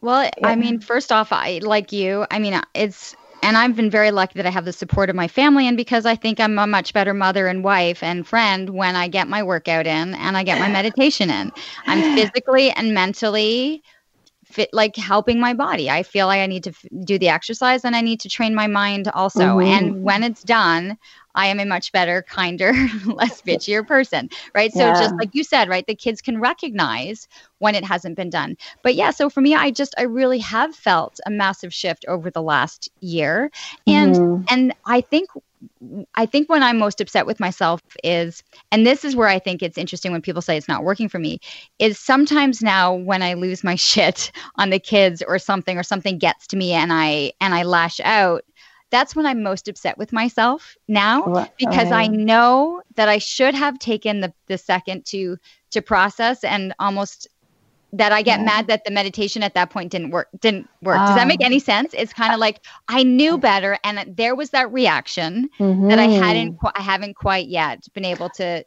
Well, 0.00 0.30
yeah. 0.38 0.46
I 0.46 0.54
mean, 0.54 0.78
first 0.78 1.10
off, 1.10 1.32
I 1.32 1.58
like 1.62 1.90
you. 1.90 2.26
I 2.30 2.38
mean, 2.38 2.60
it's 2.74 3.16
and 3.46 3.56
I've 3.56 3.76
been 3.76 3.90
very 3.90 4.10
lucky 4.10 4.34
that 4.38 4.46
I 4.46 4.50
have 4.50 4.64
the 4.64 4.72
support 4.72 5.08
of 5.08 5.14
my 5.14 5.28
family, 5.28 5.68
and 5.68 5.76
because 5.76 6.04
I 6.04 6.16
think 6.16 6.40
I'm 6.40 6.58
a 6.58 6.66
much 6.66 6.92
better 6.92 7.14
mother 7.14 7.46
and 7.46 7.62
wife 7.62 8.02
and 8.02 8.26
friend 8.26 8.70
when 8.70 8.96
I 8.96 9.06
get 9.06 9.28
my 9.28 9.44
workout 9.44 9.86
in 9.86 10.14
and 10.14 10.36
I 10.36 10.42
get 10.42 10.58
my 10.58 10.68
meditation 10.68 11.30
in. 11.30 11.52
I'm 11.86 12.16
physically 12.16 12.72
and 12.72 12.92
mentally 12.92 13.84
fit, 14.46 14.70
like 14.72 14.96
helping 14.96 15.38
my 15.38 15.54
body. 15.54 15.88
I 15.88 16.02
feel 16.02 16.26
like 16.26 16.40
I 16.40 16.46
need 16.46 16.64
to 16.64 16.70
f- 16.70 16.84
do 17.04 17.20
the 17.20 17.28
exercise 17.28 17.84
and 17.84 17.94
I 17.94 18.00
need 18.00 18.18
to 18.20 18.28
train 18.28 18.52
my 18.52 18.66
mind 18.66 19.06
also. 19.14 19.58
Mm-hmm. 19.58 19.68
And 19.68 20.02
when 20.02 20.24
it's 20.24 20.42
done, 20.42 20.98
I 21.36 21.46
am 21.46 21.60
a 21.60 21.64
much 21.64 21.92
better, 21.92 22.22
kinder, 22.22 22.72
less 23.06 23.42
bitchier 23.42 23.86
person, 23.86 24.30
right? 24.54 24.72
So 24.72 24.80
yeah. 24.80 25.00
just 25.00 25.14
like 25.16 25.34
you 25.34 25.44
said, 25.44 25.68
right, 25.68 25.86
the 25.86 25.94
kids 25.94 26.20
can 26.20 26.40
recognize 26.40 27.28
when 27.58 27.74
it 27.74 27.84
hasn't 27.84 28.16
been 28.16 28.30
done. 28.30 28.56
But 28.82 28.94
yeah, 28.94 29.10
so 29.10 29.30
for 29.30 29.40
me, 29.40 29.54
I 29.54 29.70
just 29.70 29.94
I 29.98 30.02
really 30.02 30.38
have 30.38 30.74
felt 30.74 31.20
a 31.26 31.30
massive 31.30 31.72
shift 31.72 32.04
over 32.08 32.30
the 32.30 32.42
last 32.42 32.90
year, 33.00 33.50
and 33.86 34.14
mm-hmm. 34.14 34.44
and 34.48 34.74
I 34.86 35.00
think 35.02 35.28
I 36.14 36.26
think 36.26 36.48
when 36.48 36.62
I'm 36.62 36.78
most 36.78 37.00
upset 37.00 37.26
with 37.26 37.40
myself 37.40 37.80
is, 38.04 38.42
and 38.70 38.86
this 38.86 39.04
is 39.04 39.16
where 39.16 39.28
I 39.28 39.38
think 39.38 39.62
it's 39.62 39.78
interesting 39.78 40.12
when 40.12 40.22
people 40.22 40.42
say 40.42 40.56
it's 40.56 40.68
not 40.68 40.84
working 40.84 41.08
for 41.08 41.18
me, 41.18 41.40
is 41.78 41.98
sometimes 41.98 42.62
now 42.62 42.94
when 42.94 43.22
I 43.22 43.34
lose 43.34 43.64
my 43.64 43.74
shit 43.76 44.30
on 44.56 44.70
the 44.70 44.78
kids 44.78 45.22
or 45.26 45.38
something, 45.38 45.78
or 45.78 45.82
something 45.82 46.18
gets 46.18 46.46
to 46.48 46.56
me 46.56 46.72
and 46.72 46.92
I 46.92 47.32
and 47.40 47.54
I 47.54 47.62
lash 47.62 48.00
out, 48.00 48.44
that's 48.90 49.16
when 49.16 49.26
I'm 49.26 49.42
most 49.42 49.68
upset 49.68 49.98
with 49.98 50.12
myself 50.12 50.76
now 50.88 51.48
because 51.58 51.90
I 51.90 52.06
know 52.06 52.82
that 52.94 53.08
I 53.08 53.18
should 53.18 53.54
have 53.54 53.78
taken 53.78 54.20
the, 54.20 54.32
the 54.46 54.58
second 54.58 55.04
to 55.06 55.38
to 55.70 55.82
process 55.82 56.44
and 56.44 56.74
almost 56.78 57.28
that 57.92 58.12
I 58.12 58.22
get 58.22 58.40
yeah. 58.40 58.46
mad 58.46 58.66
that 58.66 58.84
the 58.84 58.90
meditation 58.90 59.42
at 59.42 59.54
that 59.54 59.70
point 59.70 59.90
didn't 59.90 60.10
work 60.10 60.28
didn't 60.40 60.68
work. 60.82 60.98
Does 60.98 61.16
that 61.16 61.26
make 61.26 61.40
um, 61.40 61.46
any 61.46 61.58
sense? 61.58 61.94
It's 61.94 62.12
kind 62.12 62.32
of 62.32 62.40
like 62.40 62.60
I 62.88 63.02
knew 63.02 63.38
better 63.38 63.78
and 63.84 64.16
there 64.16 64.34
was 64.34 64.50
that 64.50 64.72
reaction 64.72 65.50
mm-hmm. 65.58 65.88
that 65.88 65.98
I 65.98 66.06
hadn't 66.06 66.58
I 66.74 66.82
haven't 66.82 67.14
quite 67.16 67.48
yet 67.48 67.86
been 67.94 68.04
able 68.04 68.28
to 68.30 68.64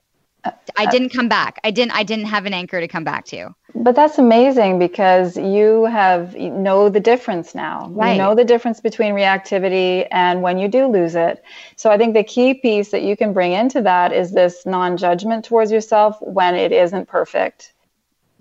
I 0.78 0.86
didn't 0.86 1.10
come 1.10 1.28
back. 1.28 1.60
I 1.64 1.72
didn't 1.72 1.92
I 1.92 2.04
didn't 2.04 2.26
have 2.26 2.46
an 2.46 2.54
anchor 2.54 2.80
to 2.80 2.88
come 2.88 3.04
back 3.04 3.26
to. 3.26 3.54
But 3.76 3.96
that's 3.96 4.18
amazing 4.18 4.80
because 4.80 5.38
you 5.38 5.86
have 5.86 6.36
you 6.36 6.50
know 6.50 6.90
the 6.90 7.00
difference 7.00 7.54
now. 7.54 7.90
Right. 7.92 8.14
You 8.14 8.18
know 8.18 8.36
the 8.36 8.46
difference 8.46 8.80
between 8.80 9.14
reactivity 9.14 10.08
and 10.12 10.42
when 10.42 10.58
you 10.58 10.68
do 10.68 10.88
lose 10.88 11.16
it. 11.16 11.44
So 11.76 11.90
I 11.90 11.98
think 11.98 12.14
the 12.14 12.24
key 12.24 12.54
piece 12.54 12.92
that 12.92 13.02
you 13.04 13.18
can 13.18 13.34
bring 13.34 13.52
into 13.52 13.82
that 13.82 14.14
is 14.14 14.32
this 14.32 14.66
non-judgment 14.66 15.46
towards 15.46 15.72
yourself 15.72 16.18
when 16.22 16.56
it 16.56 16.72
isn't 16.72 17.08
perfect 17.08 17.74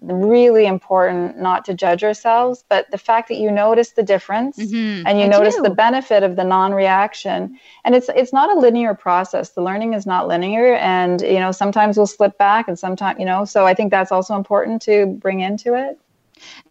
really 0.01 0.67
important 0.67 1.39
not 1.39 1.65
to 1.65 1.75
judge 1.75 2.05
ourselves, 2.05 2.65
but 2.69 2.91
the 2.91 2.99
fact 2.99 3.29
that 3.29 3.37
you 3.37 3.51
notice 3.51 3.91
the 3.91 4.03
difference 4.03 4.59
mm-hmm. 4.59 5.07
and 5.07 5.19
you 5.19 5.25
I 5.25 5.29
notice 5.29 5.57
do. 5.57 5.63
the 5.63 5.71
benefit 5.71 6.23
of 6.23 6.37
the 6.37 6.45
non-reaction. 6.45 7.59
And 7.85 7.95
it's 7.95 8.09
it's 8.15 8.33
not 8.33 8.55
a 8.55 8.59
linear 8.59 8.95
process. 8.95 9.51
The 9.51 9.63
learning 9.63 9.95
is 9.95 10.07
not 10.07 10.29
linear 10.29 10.75
and 10.75 11.21
you 11.21 11.41
know, 11.41 11.53
sometimes 11.53 11.97
we'll 11.97 12.07
slip 12.07 12.39
back 12.39 12.69
and 12.69 12.79
sometimes, 12.79 13.19
you 13.19 13.27
know, 13.27 13.45
so 13.45 13.67
I 13.67 13.75
think 13.75 13.91
that's 13.91 14.13
also 14.13 14.37
important 14.37 14.83
to 14.83 15.07
bring 15.07 15.41
into 15.41 15.75
it. 15.75 15.99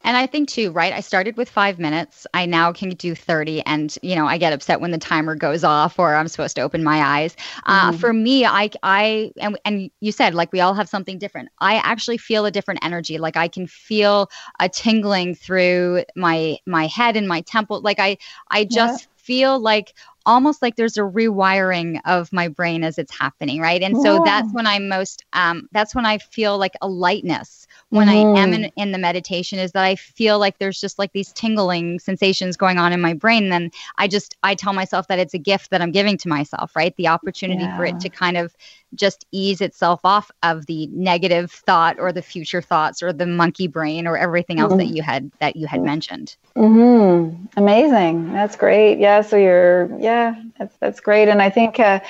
And 0.04 0.16
I 0.16 0.26
think 0.28 0.50
too, 0.50 0.72
right? 0.72 0.94
I 0.94 1.02
started 1.02 1.38
with 1.38 1.50
five 1.50 1.80
minutes. 1.80 2.26
I 2.34 2.46
now 2.46 2.72
can 2.72 2.90
do 2.90 3.16
30. 3.16 3.62
And, 3.66 3.98
you 4.02 4.16
know, 4.16 4.26
I 4.26 4.38
get 4.38 4.54
upset 4.54 4.82
when 4.82 4.92
the 4.92 4.98
timer 4.98 5.36
goes 5.36 5.64
off 5.64 6.00
or 6.00 6.16
I'm 6.16 6.28
supposed 6.28 6.56
to 6.56 6.62
open 6.62 6.84
my 6.84 7.02
eyes. 7.02 7.36
Uh, 7.66 7.92
mm-hmm. 7.92 7.98
For 7.98 8.14
me, 8.14 8.46
I, 8.46 8.70
I, 8.84 9.32
and, 9.38 9.60
and 9.66 9.92
you 10.00 10.12
said 10.12 10.34
like 10.34 10.52
we 10.52 10.62
all 10.62 10.74
have 10.74 10.90
something 10.90 11.18
different. 11.18 11.50
I 11.60 11.76
actually 11.76 12.18
feel 12.18 12.46
a 12.46 12.52
different 12.52 12.84
energy. 12.84 13.18
Like 13.18 13.38
I 13.38 13.48
can 13.48 13.68
feel 13.68 14.30
a 14.60 14.70
tingling 14.70 15.36
through 15.36 16.04
my, 16.16 16.58
my 16.66 16.88
head 16.88 17.16
and 17.16 17.28
my 17.28 17.42
temple. 17.42 17.82
Like 17.82 18.00
I, 18.00 18.18
I 18.50 18.66
just 18.66 19.04
yeah. 19.04 19.08
feel 19.18 19.60
like 19.60 19.94
almost 20.28 20.62
like 20.62 20.76
there's 20.76 20.98
a 20.98 21.02
rewiring 21.02 22.00
of 22.06 22.32
my 22.34 22.50
brain 22.50 22.84
as 22.84 22.98
it's 22.98 23.18
happening 23.18 23.62
right 23.62 23.82
and 23.82 23.96
so 24.02 24.16
yeah. 24.16 24.22
that's 24.26 24.54
when 24.54 24.68
i'm 24.68 24.90
most 24.90 25.24
um, 25.34 25.68
that's 25.72 25.96
when 25.96 26.06
i 26.06 26.18
feel 26.18 26.58
like 26.58 26.74
a 26.82 26.88
lightness 26.88 27.66
when 27.90 28.08
mm. 28.08 28.36
I 28.38 28.42
am 28.42 28.54
in, 28.54 28.62
mm-hmm. 28.64 28.80
in 28.80 28.92
the 28.92 28.98
meditation 28.98 29.60
is 29.60 29.72
that 29.72 29.84
I 29.84 29.96
feel 29.96 30.40
like 30.40 30.58
there's 30.58 30.80
just 30.80 31.00
like 31.00 31.14
these 31.14 31.32
tingling 31.32 32.00
sensations 32.00 32.58
going 32.58 32.78
on 32.78 32.92
in 32.92 33.00
my 33.00 33.14
brain. 33.14 33.50
Then 33.50 33.72
I 33.98 34.08
just, 34.08 34.36
I 34.44 34.56
tell 34.56 34.74
myself 34.74 35.08
that 35.08 35.20
it's 35.20 35.34
a 35.34 35.40
gift 35.40 35.70
that 35.70 35.82
I'm 35.82 35.92
giving 35.92 36.18
to 36.18 36.28
myself, 36.28 36.76
right? 36.76 36.96
The 36.98 37.08
opportunity 37.08 37.64
yeah. 37.64 37.78
for 37.78 37.86
it 37.86 38.00
to 38.02 38.10
kind 38.10 38.36
of 38.36 38.54
just 38.96 39.26
ease 39.32 39.62
itself 39.62 40.02
off 40.04 40.30
of 40.44 40.66
the 40.66 40.88
negative 40.88 41.52
thought 41.52 41.98
or 42.00 42.12
the 42.12 42.22
future 42.22 42.62
thoughts 42.62 43.02
or 43.02 43.14
the 43.14 43.26
monkey 43.26 43.68
brain 43.68 44.06
or 44.06 44.18
everything 44.18 44.60
else 44.60 44.72
mm-hmm. 44.72 44.80
that 44.80 44.88
you 44.88 45.02
had, 45.02 45.32
that 45.40 45.56
you 45.56 45.68
had 45.68 45.82
mentioned. 45.82 46.36
Mm-hmm. 46.58 47.46
Amazing. 47.56 48.34
That's 48.34 48.56
great. 48.56 49.00
Yeah. 49.00 49.22
So 49.22 49.38
you're, 49.38 49.90
yeah, 50.00 50.36
that's, 50.60 50.76
that's 50.78 51.00
great. 51.00 51.30
And 51.30 51.42
I 51.42 51.50
think, 51.50 51.80
uh, 51.80 52.02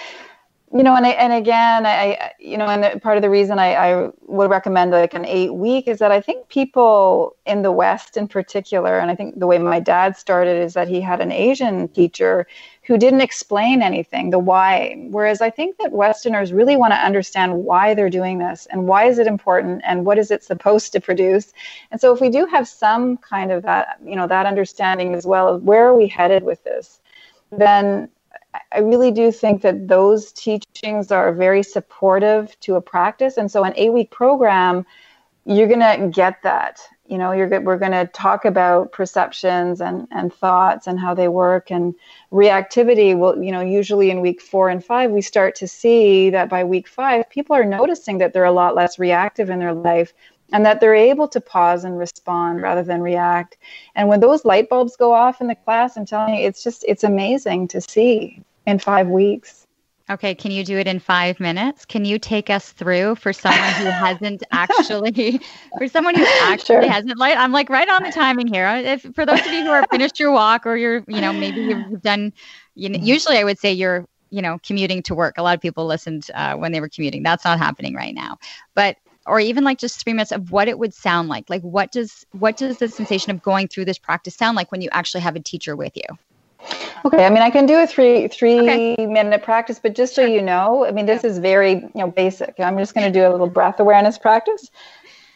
you 0.74 0.84
know, 0.84 0.96
and 0.98 1.06
and 1.06 1.32
again, 1.32 1.86
I, 1.86 2.34
you 2.40 2.58
know, 2.58 2.66
and 2.66 3.02
part 3.02 3.16
of 3.16 3.22
the 3.22 3.30
reason 3.30 3.58
I, 3.58 3.74
I 3.74 4.10
would 4.24 4.50
recommend 4.50 4.92
like 4.92 5.14
an 5.14 5.24
eight 5.24 5.54
week 5.54 5.88
is 5.88 6.00
that 6.00 6.12
I 6.12 6.20
think 6.20 6.50
people 6.50 7.38
in 7.46 7.62
the 7.62 7.72
West, 7.72 8.18
in 8.18 8.28
particular, 8.28 9.00
and 9.00 9.10
I 9.10 9.16
think 9.16 9.40
the 9.40 9.48
way 9.48 9.58
my 9.60 9.80
dad 9.80 10.18
started 10.18 10.62
is 10.62 10.74
that 10.74 10.90
he 10.90 11.00
had 11.00 11.22
an 11.22 11.32
Asian 11.32 11.88
teacher 11.88 12.48
who 12.84 12.98
didn't 12.98 13.22
explain 13.22 13.82
anything, 13.82 14.30
the 14.30 14.40
why. 14.40 15.08
Whereas 15.10 15.40
I 15.40 15.50
think 15.50 15.78
that 15.78 15.94
Westerners 15.94 16.52
really 16.52 16.76
want 16.76 16.92
to 16.92 16.98
understand 16.98 17.64
why 17.64 17.94
they're 17.94 18.10
doing 18.10 18.40
this 18.40 18.68
and 18.70 18.88
why 18.88 19.06
is 19.06 19.20
it 19.20 19.28
important 19.28 19.82
and 19.86 20.06
what 20.06 20.18
is 20.18 20.32
it 20.32 20.44
supposed 20.44 20.92
to 20.92 21.00
produce. 21.00 21.54
And 21.92 22.02
so 22.02 22.14
if 22.14 22.20
we 22.20 22.30
do 22.30 22.46
have 22.46 22.68
some 22.68 23.16
kind 23.18 23.54
of 23.54 23.64
that, 23.64 24.00
you 24.04 24.18
know, 24.18 24.28
that 24.28 24.46
understanding 24.46 25.16
as 25.16 25.26
well, 25.26 25.48
of 25.48 25.64
where 25.64 25.88
are 25.88 25.96
we 25.96 26.08
headed 26.08 26.44
with 26.44 26.62
this? 26.66 27.00
Then 27.52 28.10
I 28.72 28.80
really 28.80 29.12
do 29.12 29.32
think 29.32 29.62
that 29.62 29.88
those 29.88 30.32
teachings 30.32 31.12
are 31.12 31.32
very 31.34 31.64
supportive 31.64 32.60
to 32.62 32.76
a 32.76 32.82
practice. 32.82 33.38
And 33.38 33.52
so, 33.52 33.64
an 33.64 33.74
eight 33.76 33.94
week 33.94 34.12
program, 34.12 34.86
you're 35.46 35.68
going 35.68 35.80
to 35.80 36.10
get 36.14 36.42
that. 36.44 36.80
You 37.08 37.18
know, 37.18 37.32
you're 37.32 37.62
we're 37.62 37.78
going 37.78 37.94
to 37.94 38.06
talk 38.08 38.44
about 38.44 38.92
perceptions 38.92 39.80
and, 39.80 40.08
and 40.12 40.34
thoughts 40.34 40.88
and 40.88 41.00
how 41.00 41.14
they 41.14 41.30
work 41.30 41.72
and 41.72 41.96
reactivity. 42.34 43.18
Will 43.18 43.42
you 43.42 43.52
know, 43.52 43.62
usually 43.62 44.12
in 44.12 44.20
week 44.20 44.42
four 44.42 44.70
and 44.70 44.84
five, 44.84 45.12
we 45.12 45.22
start 45.22 45.56
to 45.56 45.68
see 45.68 46.30
that 46.32 46.50
by 46.50 46.66
week 46.66 46.88
five, 46.88 47.30
people 47.30 47.56
are 47.56 47.64
noticing 47.64 48.18
that 48.18 48.34
they're 48.34 48.44
a 48.44 48.52
lot 48.52 48.76
less 48.76 49.00
reactive 49.00 49.50
in 49.50 49.60
their 49.60 49.74
life 49.74 50.14
and 50.52 50.66
that 50.66 50.80
they're 50.80 50.96
able 50.96 51.28
to 51.28 51.42
pause 51.42 51.84
and 51.84 51.98
respond 51.98 52.62
rather 52.62 52.84
than 52.84 53.02
react. 53.02 53.58
And 53.96 54.08
when 54.08 54.20
those 54.20 54.46
light 54.46 54.70
bulbs 54.70 54.96
go 54.96 55.14
off 55.14 55.42
in 55.42 55.48
the 55.48 55.56
class, 55.56 55.98
I'm 55.98 56.06
telling 56.06 56.36
you, 56.36 56.48
it's 56.48 56.64
just, 56.64 56.84
it's 56.88 57.04
amazing 57.04 57.68
to 57.70 57.82
see 57.82 58.44
in 58.68 58.78
five 58.78 59.08
weeks. 59.08 59.64
Okay, 60.10 60.36
can 60.36 60.52
you 60.52 60.64
do 60.64 60.78
it 60.78 60.88
in 60.88 61.00
five 61.00 61.40
minutes? 61.40 61.84
Can 61.84 62.06
you 62.06 62.18
take 62.18 62.50
us 62.50 62.72
through 62.72 63.16
for 63.16 63.34
someone 63.34 63.74
who 63.74 63.86
hasn't 63.86 64.44
actually, 64.52 65.42
for 65.78 65.88
someone 65.90 66.16
who 66.16 66.26
actually 66.44 66.84
sure. 66.84 66.90
hasn't, 66.90 67.18
like, 67.18 67.36
I'm 67.38 67.52
like 67.52 67.70
right 67.70 67.90
on 67.90 68.04
the 68.04 68.12
timing 68.12 68.48
here. 68.48 68.68
If 68.68 69.02
for 69.16 69.26
those 69.26 69.40
of 69.40 69.52
you 69.52 69.64
who 69.64 69.70
are 69.70 69.86
finished 69.92 70.18
your 70.18 70.32
walk 70.32 70.66
or 70.66 70.78
you're, 70.78 71.04
you 71.08 71.20
know, 71.20 71.34
maybe 71.34 71.60
you've 71.62 72.02
done, 72.02 72.32
you 72.76 72.88
know, 72.88 73.00
usually 73.02 73.38
I 73.38 73.44
would 73.44 73.60
say 73.60 73.74
you're 73.74 74.06
you 74.30 74.42
know, 74.42 74.60
commuting 74.62 75.02
to 75.04 75.16
work. 75.16 75.38
A 75.38 75.42
lot 75.42 75.56
of 75.56 75.62
people 75.62 75.86
listened 75.86 76.30
uh, 76.34 76.56
when 76.56 76.72
they 76.74 76.82
were 76.82 76.90
commuting. 76.90 77.24
That's 77.24 77.46
not 77.46 77.60
happening 77.60 77.96
right 77.96 78.14
now. 78.14 78.38
But 78.76 78.98
or 79.26 79.40
even 79.40 79.64
like 79.64 79.78
just 79.78 80.04
three 80.04 80.14
minutes 80.14 80.32
of 80.32 80.52
what 80.52 80.68
it 80.68 80.80
would 80.80 80.94
sound 80.94 81.30
like. 81.30 81.50
Like 81.50 81.62
what 81.62 81.92
does 81.92 82.26
what 82.32 82.58
does 82.58 82.80
the 82.80 82.88
sensation 82.88 83.32
of 83.32 83.42
going 83.42 83.68
through 83.68 83.86
this 83.86 83.98
practice 83.98 84.36
sound 84.36 84.56
like 84.56 84.72
when 84.72 84.82
you 84.82 84.90
actually 84.92 85.22
have 85.22 85.36
a 85.36 85.40
teacher 85.40 85.76
with 85.76 85.96
you? 85.96 86.18
Okay, 87.06 87.26
I 87.26 87.30
mean 87.30 87.42
I 87.42 87.50
can 87.50 87.66
do 87.66 87.80
a 87.80 87.88
three 87.88 88.28
three 88.28 88.60
okay. 88.60 89.06
minute 89.06 89.44
practice, 89.44 89.80
but 89.80 89.96
just 89.96 90.16
so 90.16 90.26
you 90.26 90.42
know, 90.42 90.86
I 90.86 90.92
mean 90.92 91.06
this 91.06 91.24
is 91.24 91.38
very 91.38 91.74
you 91.74 91.92
know 91.96 92.12
basic. 92.12 92.56
I'm 92.60 92.78
just 92.78 92.94
going 92.94 93.12
to 93.12 93.20
do 93.20 93.28
a 93.28 93.32
little 93.32 93.50
breath 93.50 93.80
awareness 93.80 94.18
practice. 94.18 94.70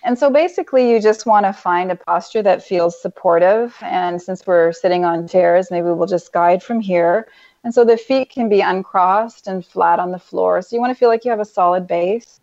And 0.04 0.18
so 0.18 0.32
basically, 0.32 0.92
you 0.92 1.00
just 1.00 1.26
want 1.26 1.46
to 1.46 1.54
find 1.54 1.92
a 1.92 1.96
posture 1.96 2.42
that 2.42 2.64
feels 2.64 3.00
supportive. 3.00 3.76
And 3.82 4.20
since 4.20 4.48
we're 4.48 4.72
sitting 4.72 5.06
on 5.06 5.28
chairs, 5.28 5.70
maybe 5.70 5.88
we'll 5.88 6.08
just 6.08 6.34
guide 6.34 6.64
from 6.64 6.80
here. 6.80 7.28
And 7.64 7.74
so 7.74 7.86
the 7.86 7.98
feet 7.98 8.32
can 8.32 8.50
be 8.50 8.62
uncrossed 8.62 9.48
and 9.48 9.64
flat 9.64 10.00
on 10.00 10.12
the 10.12 10.18
floor. 10.18 10.62
So 10.64 10.76
you 10.76 10.80
want 10.80 10.90
to 10.90 10.96
feel 10.96 11.10
like 11.10 11.24
you 11.24 11.30
have 11.30 11.40
a 11.40 11.46
solid 11.46 11.86
base. 11.86 12.40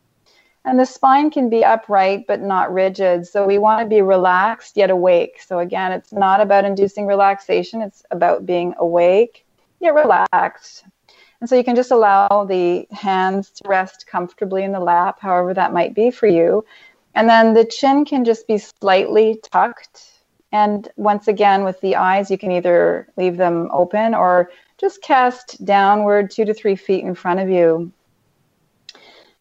And 0.68 0.78
the 0.78 0.84
spine 0.84 1.30
can 1.30 1.48
be 1.48 1.64
upright 1.64 2.26
but 2.26 2.42
not 2.42 2.70
rigid. 2.70 3.26
So 3.26 3.46
we 3.46 3.56
want 3.56 3.80
to 3.80 3.86
be 3.86 4.02
relaxed 4.02 4.76
yet 4.76 4.90
awake. 4.90 5.40
So 5.40 5.60
again, 5.60 5.92
it's 5.92 6.12
not 6.12 6.42
about 6.42 6.66
inducing 6.66 7.06
relaxation, 7.06 7.80
it's 7.80 8.02
about 8.10 8.44
being 8.44 8.74
awake 8.76 9.46
yet 9.80 9.94
relaxed. 9.94 10.84
And 11.40 11.48
so 11.48 11.56
you 11.56 11.64
can 11.64 11.74
just 11.74 11.90
allow 11.90 12.44
the 12.44 12.86
hands 12.90 13.50
to 13.52 13.62
rest 13.66 14.06
comfortably 14.06 14.62
in 14.62 14.72
the 14.72 14.80
lap, 14.80 15.20
however 15.20 15.54
that 15.54 15.72
might 15.72 15.94
be 15.94 16.10
for 16.10 16.26
you. 16.26 16.66
And 17.14 17.30
then 17.30 17.54
the 17.54 17.64
chin 17.64 18.04
can 18.04 18.26
just 18.26 18.46
be 18.46 18.58
slightly 18.58 19.40
tucked. 19.50 20.02
And 20.52 20.86
once 20.96 21.28
again, 21.28 21.64
with 21.64 21.80
the 21.80 21.96
eyes, 21.96 22.30
you 22.30 22.36
can 22.36 22.52
either 22.52 23.08
leave 23.16 23.38
them 23.38 23.70
open 23.72 24.14
or 24.14 24.50
just 24.76 25.00
cast 25.00 25.64
downward 25.64 26.30
two 26.30 26.44
to 26.44 26.52
three 26.52 26.76
feet 26.76 27.04
in 27.04 27.14
front 27.14 27.40
of 27.40 27.48
you. 27.48 27.90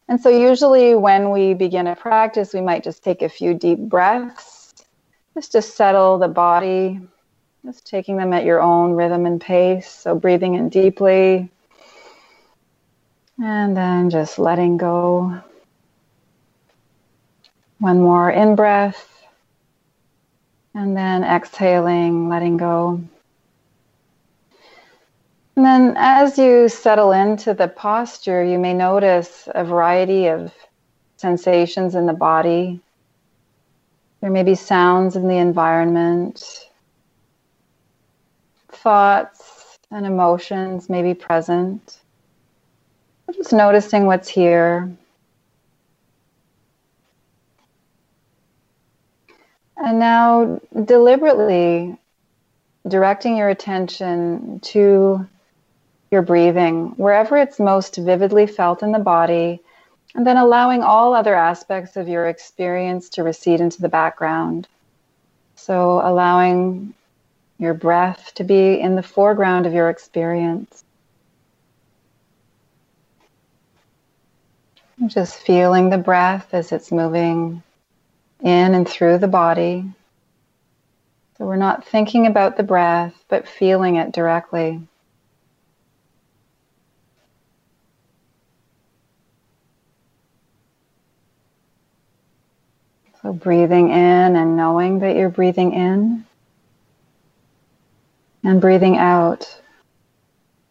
And 0.10 0.22
so, 0.22 0.30
usually, 0.30 0.96
when 0.96 1.32
we 1.32 1.54
begin 1.54 1.88
a 1.88 1.96
practice, 1.96 2.54
we 2.54 2.62
might 2.62 2.84
just 2.84 3.04
take 3.04 3.22
a 3.22 3.30
few 3.30 3.54
deep 3.54 3.78
breaths, 3.78 4.74
just 5.34 5.52
to 5.52 5.62
settle 5.62 6.18
the 6.18 6.30
body, 6.30 7.02
just 7.66 7.86
taking 7.86 8.16
them 8.16 8.32
at 8.32 8.46
your 8.46 8.62
own 8.62 8.94
rhythm 8.94 9.26
and 9.26 9.42
pace. 9.42 9.92
So, 9.92 10.16
breathing 10.16 10.56
in 10.56 10.70
deeply, 10.70 11.50
and 13.38 13.76
then 13.76 14.10
just 14.10 14.40
letting 14.40 14.78
go. 14.78 15.42
One 17.80 18.00
more 18.00 18.32
in 18.32 18.56
breath, 18.56 19.24
and 20.74 20.96
then 20.96 21.26
exhaling, 21.26 22.30
letting 22.30 22.56
go. 22.56 23.04
And 25.58 25.66
then 25.66 25.96
as 25.98 26.38
you 26.38 26.70
settle 26.70 27.12
into 27.14 27.56
the 27.56 27.68
posture, 27.68 28.44
you 28.44 28.60
may 28.60 28.76
notice 28.76 29.50
a 29.56 29.64
variety 29.64 30.28
of 30.28 30.54
sensations 31.16 31.96
in 31.96 32.06
the 32.06 32.14
body. 32.14 32.80
There 34.22 34.30
may 34.30 34.44
be 34.44 34.54
sounds 34.54 35.16
in 35.16 35.28
the 35.28 35.38
environment. 35.38 36.70
Thoughts 38.70 39.80
and 39.90 40.06
emotions 40.06 40.90
may 40.92 41.02
be 41.02 41.16
present. 41.16 42.02
Just 43.34 43.52
noticing 43.52 44.06
what's 44.06 44.30
here. 44.30 44.96
And 49.78 49.98
now 49.98 50.62
deliberately 50.86 51.98
directing 52.88 53.36
your 53.36 53.50
attention 53.50 54.60
to 54.60 55.28
your 56.12 56.22
breathing, 56.22 56.94
wherever 56.98 57.38
it's 57.38 57.60
most 57.60 57.96
vividly 57.98 58.48
felt 58.48 58.84
in 58.84 58.92
the 58.92 59.00
body, 59.00 59.62
and 60.16 60.26
then 60.26 60.38
allowing 60.38 60.82
all 60.84 61.14
other 61.14 61.36
aspects 61.36 61.98
of 61.98 62.08
your 62.08 62.28
experience 62.28 63.10
to 63.10 63.24
recede 63.24 63.60
into 63.60 63.82
the 63.82 63.90
background. 63.90 64.68
So, 65.56 66.02
allowing 66.04 66.94
your 67.60 67.74
breath 67.74 68.32
to 68.36 68.44
be 68.44 68.80
in 68.80 68.96
the 68.96 69.04
foreground 69.04 69.66
of 69.66 69.74
your 69.74 69.90
experience. 69.90 70.84
Just 75.08 75.40
feeling 75.40 75.90
the 75.90 75.98
breath 75.98 76.54
as 76.54 76.72
it's 76.72 76.92
moving 76.92 77.62
in 78.42 78.76
and 78.76 78.88
through 78.88 79.18
the 79.20 79.28
body. 79.28 79.86
So 81.38 81.46
we're 81.46 81.56
not 81.56 81.86
thinking 81.86 82.26
about 82.26 82.58
the 82.58 82.64
breath, 82.64 83.14
but 83.28 83.48
feeling 83.48 83.98
it 83.98 84.12
directly. 84.12 84.82
So 93.28 93.34
breathing 93.34 93.90
in 93.90 94.38
and 94.38 94.56
knowing 94.56 95.00
that 95.00 95.18
you're 95.18 95.28
breathing 95.28 95.74
in, 95.74 96.26
and 98.42 98.62
breathing 98.62 98.96
out 98.96 99.60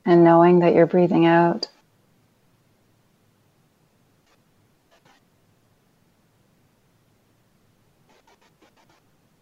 and 0.07 0.24
knowing 0.24 0.61
that 0.61 0.74
you're 0.74 0.86
breathing 0.86 1.26
out. 1.26 1.68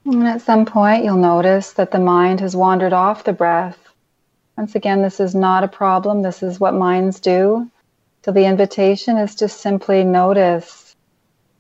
And 0.05 0.27
at 0.27 0.43
some 0.43 0.67
point, 0.67 1.05
you'll 1.05 1.17
notice 1.17 1.71
that 1.75 1.93
the 1.93 2.01
mind 2.01 2.41
has 2.41 2.57
wandered 2.57 2.93
off 2.93 3.23
the 3.23 3.33
breath. 3.33 3.79
Once 4.59 4.75
again, 4.75 5.03
this 5.03 5.21
is 5.21 5.37
not 5.37 5.63
a 5.63 5.69
problem. 5.69 6.23
This 6.23 6.43
is 6.43 6.59
what 6.59 6.75
minds 6.75 7.21
do. 7.21 7.71
So 8.25 8.33
the 8.33 8.47
invitation 8.47 9.19
is 9.19 9.37
to 9.37 9.49
simply 9.49 10.03
notice 10.03 10.84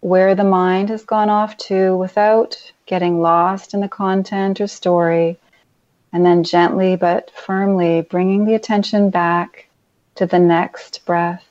where 0.05 0.34
the 0.34 0.44
mind 0.44 0.90
has 0.90 1.02
gone 1.02 1.30
off 1.30 1.57
to 1.57 1.96
without 1.96 2.72
getting 2.84 3.22
lost 3.22 3.72
in 3.72 3.80
the 3.80 3.88
content 3.88 4.61
or 4.61 4.66
story, 4.66 5.38
and 6.12 6.26
then 6.26 6.44
gently 6.44 6.94
but 6.94 7.30
firmly 7.30 8.02
bringing 8.02 8.44
the 8.44 8.52
attention 8.52 9.09
back 9.09 9.66
to 10.14 10.26
the 10.26 10.38
next 10.38 11.07
breath. 11.07 11.46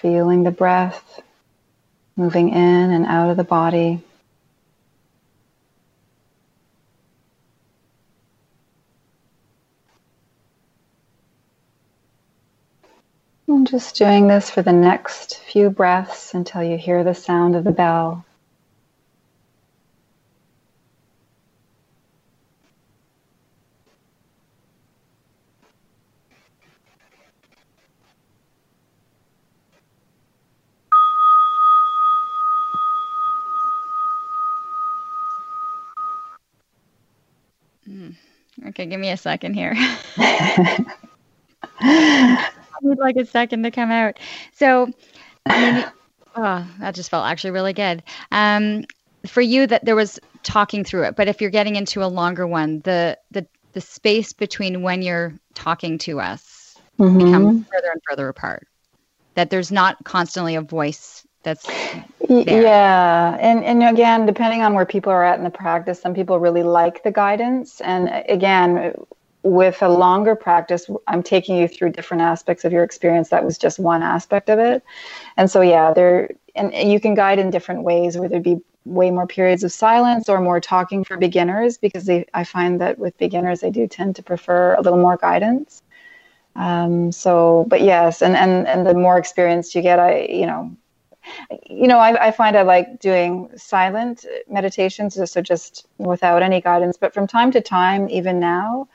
Feeling 0.00 0.42
the 0.42 0.50
breath 0.50 1.20
moving 2.16 2.48
in 2.48 2.90
and 2.90 3.06
out 3.06 3.30
of 3.30 3.36
the 3.36 3.44
body. 3.44 4.02
And 13.46 13.66
just 13.66 13.96
doing 13.96 14.26
this 14.26 14.48
for 14.48 14.62
the 14.62 14.72
next 14.72 15.38
few 15.38 15.68
breaths 15.68 16.32
until 16.32 16.62
you 16.62 16.78
hear 16.78 17.04
the 17.04 17.14
sound 17.14 17.54
of 17.54 17.64
the 17.64 17.72
bell. 17.72 18.24
Hmm. 37.84 38.10
Okay, 38.68 38.86
give 38.86 38.98
me 38.98 39.10
a 39.10 39.18
second 39.18 39.52
here. 39.52 39.74
need 42.82 42.98
like 42.98 43.16
a 43.16 43.26
second 43.26 43.62
to 43.64 43.70
come 43.70 43.90
out. 43.90 44.18
So, 44.52 44.90
I 45.46 45.72
mean, 45.72 45.84
oh, 46.36 46.66
that 46.80 46.94
just 46.94 47.10
felt 47.10 47.26
actually 47.26 47.52
really 47.52 47.72
good. 47.72 48.02
Um, 48.32 48.84
for 49.26 49.40
you, 49.40 49.66
that 49.66 49.84
there 49.84 49.96
was 49.96 50.20
talking 50.42 50.84
through 50.84 51.04
it, 51.04 51.16
but 51.16 51.28
if 51.28 51.40
you're 51.40 51.50
getting 51.50 51.76
into 51.76 52.02
a 52.02 52.06
longer 52.06 52.46
one, 52.46 52.80
the 52.80 53.18
the 53.30 53.46
the 53.72 53.80
space 53.80 54.32
between 54.32 54.82
when 54.82 55.02
you're 55.02 55.34
talking 55.54 55.98
to 55.98 56.20
us 56.20 56.78
mm-hmm. 56.98 57.18
becomes 57.18 57.66
further 57.72 57.90
and 57.92 58.00
further 58.08 58.28
apart. 58.28 58.66
That 59.34 59.50
there's 59.50 59.72
not 59.72 60.02
constantly 60.04 60.54
a 60.54 60.62
voice 60.62 61.26
that's 61.42 61.66
there. 61.66 62.62
yeah 62.62 63.36
and 63.38 63.62
and 63.64 63.82
again 63.82 64.24
depending 64.26 64.62
on 64.62 64.74
where 64.74 64.86
people 64.86 65.12
are 65.12 65.22
at 65.22 65.38
in 65.38 65.44
the 65.44 65.50
practice 65.50 66.00
some 66.00 66.14
people 66.14 66.40
really 66.40 66.62
like 66.62 67.02
the 67.02 67.12
guidance 67.12 67.82
and 67.82 68.10
again 68.30 68.94
with 69.44 69.82
a 69.82 69.88
longer 69.88 70.34
practice, 70.34 70.88
I'm 71.06 71.22
taking 71.22 71.56
you 71.56 71.68
through 71.68 71.90
different 71.90 72.22
aspects 72.22 72.64
of 72.64 72.72
your 72.72 72.82
experience. 72.82 73.28
That 73.28 73.44
was 73.44 73.58
just 73.58 73.78
one 73.78 74.02
aspect 74.02 74.48
of 74.48 74.58
it. 74.58 74.82
And 75.36 75.50
so, 75.50 75.60
yeah, 75.60 75.92
there, 75.92 76.30
and, 76.56 76.72
you 76.74 76.98
can 76.98 77.14
guide 77.14 77.38
in 77.38 77.50
different 77.50 77.82
ways 77.82 78.16
where 78.16 78.28
there'd 78.28 78.42
be 78.42 78.60
way 78.86 79.10
more 79.10 79.26
periods 79.26 79.62
of 79.62 79.70
silence 79.70 80.28
or 80.28 80.40
more 80.40 80.60
talking 80.60 81.04
for 81.04 81.16
beginners 81.16 81.78
because 81.78 82.06
they, 82.06 82.26
I 82.34 82.44
find 82.44 82.80
that 82.80 82.98
with 82.98 83.16
beginners, 83.18 83.60
they 83.60 83.70
do 83.70 83.86
tend 83.86 84.16
to 84.16 84.22
prefer 84.22 84.74
a 84.74 84.80
little 84.80 84.98
more 84.98 85.18
guidance. 85.18 85.82
Um, 86.56 87.12
so, 87.12 87.66
but 87.68 87.82
yes, 87.82 88.22
and, 88.22 88.36
and, 88.36 88.66
and 88.66 88.86
the 88.86 88.94
more 88.94 89.18
experience 89.18 89.74
you 89.74 89.82
get, 89.82 89.98
I, 89.98 90.26
you 90.26 90.46
know, 90.46 90.74
you 91.68 91.86
know, 91.86 91.98
I, 91.98 92.28
I, 92.28 92.30
find 92.30 92.56
I 92.56 92.62
like 92.62 93.00
doing 93.00 93.50
silent 93.56 94.26
meditations, 94.48 95.18
so 95.30 95.40
just 95.40 95.86
without 95.98 96.42
any 96.42 96.60
guidance. 96.60 96.96
But 96.96 97.14
from 97.14 97.26
time 97.26 97.50
to 97.52 97.60
time, 97.60 98.08
even 98.10 98.38
now, 98.38 98.88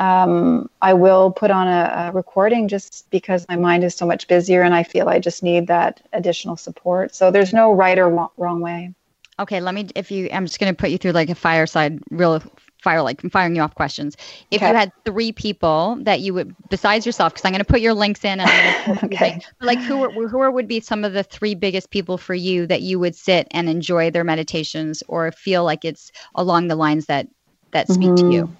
um, 0.00 0.70
I 0.80 0.94
will 0.94 1.30
put 1.30 1.50
on 1.50 1.68
a, 1.68 2.08
a, 2.08 2.12
recording 2.12 2.68
just 2.68 3.08
because 3.10 3.46
my 3.50 3.56
mind 3.56 3.84
is 3.84 3.94
so 3.94 4.06
much 4.06 4.28
busier 4.28 4.62
and 4.62 4.74
I 4.74 4.82
feel 4.82 5.10
I 5.10 5.18
just 5.18 5.42
need 5.42 5.66
that 5.66 6.00
additional 6.14 6.56
support. 6.56 7.14
So 7.14 7.30
there's 7.30 7.52
no 7.52 7.74
right 7.74 7.98
or 7.98 8.30
wrong 8.38 8.60
way. 8.60 8.94
Okay, 9.38 9.60
let 9.60 9.74
me. 9.74 9.88
If 9.94 10.10
you, 10.10 10.30
I'm 10.32 10.46
just 10.46 10.58
going 10.58 10.72
to 10.74 10.76
put 10.76 10.88
you 10.88 10.96
through 10.96 11.12
like 11.12 11.28
a 11.28 11.34
fireside, 11.34 12.00
real 12.10 12.42
fire, 12.82 13.02
like 13.02 13.22
I'm 13.22 13.28
firing 13.28 13.54
you 13.54 13.60
off 13.60 13.74
questions. 13.74 14.16
If 14.50 14.62
okay. 14.62 14.70
you 14.70 14.74
had 14.74 14.90
three 15.04 15.32
people 15.32 15.98
that 16.02 16.20
you 16.20 16.32
would, 16.32 16.54
besides 16.70 17.04
yourself, 17.04 17.34
because 17.34 17.44
I'm 17.44 17.52
going 17.52 17.64
to 17.64 17.70
put 17.70 17.82
your 17.82 17.94
links 17.94 18.24
in, 18.24 18.40
and 18.40 18.98
okay. 19.04 19.40
like, 19.60 19.78
like 19.78 19.78
who 19.80 20.04
are, 20.04 20.28
who 20.28 20.50
would 20.50 20.68
be 20.68 20.80
some 20.80 21.04
of 21.04 21.12
the 21.12 21.22
three 21.22 21.54
biggest 21.54 21.90
people 21.90 22.16
for 22.16 22.34
you 22.34 22.66
that 22.66 22.80
you 22.80 22.98
would 22.98 23.14
sit 23.14 23.48
and 23.50 23.68
enjoy 23.68 24.10
their 24.10 24.24
meditations 24.24 25.02
or 25.08 25.30
feel 25.32 25.62
like 25.62 25.84
it's 25.84 26.10
along 26.34 26.68
the 26.68 26.76
lines 26.76 27.06
that 27.06 27.28
that 27.72 27.88
speak 27.88 28.08
mm-hmm. 28.08 28.30
to 28.30 28.34
you? 28.34 28.56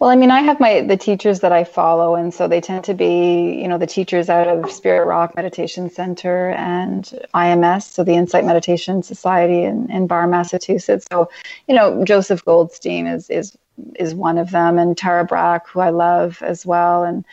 Well, 0.00 0.08
I 0.08 0.16
mean, 0.16 0.30
I 0.30 0.40
have 0.40 0.60
my 0.60 0.80
the 0.80 0.96
teachers 0.96 1.40
that 1.40 1.52
I 1.52 1.64
follow, 1.64 2.14
and 2.14 2.32
so 2.32 2.48
they 2.48 2.60
tend 2.60 2.84
to 2.84 2.94
be, 2.94 3.60
you 3.60 3.68
know, 3.68 3.76
the 3.76 3.86
teachers 3.86 4.30
out 4.30 4.48
of 4.48 4.70
Spirit 4.72 5.04
Rock 5.06 5.36
Meditation 5.36 5.90
Center 5.90 6.50
and 6.50 7.04
IMS, 7.34 7.82
so 7.82 8.02
the 8.02 8.14
Insight 8.14 8.46
Meditation 8.46 9.02
Society 9.02 9.62
in, 9.62 9.90
in 9.90 10.06
Barre, 10.06 10.26
Massachusetts. 10.26 11.06
So, 11.12 11.30
you 11.68 11.74
know, 11.74 12.02
Joseph 12.04 12.44
Goldstein 12.46 13.06
is 13.06 13.28
is 13.28 13.58
is 13.96 14.14
one 14.14 14.38
of 14.38 14.50
them, 14.50 14.78
and 14.78 14.96
Tara 14.96 15.24
Brach, 15.24 15.68
who 15.68 15.80
I 15.80 15.90
love 15.90 16.42
as 16.42 16.64
well, 16.64 17.04
and 17.04 17.24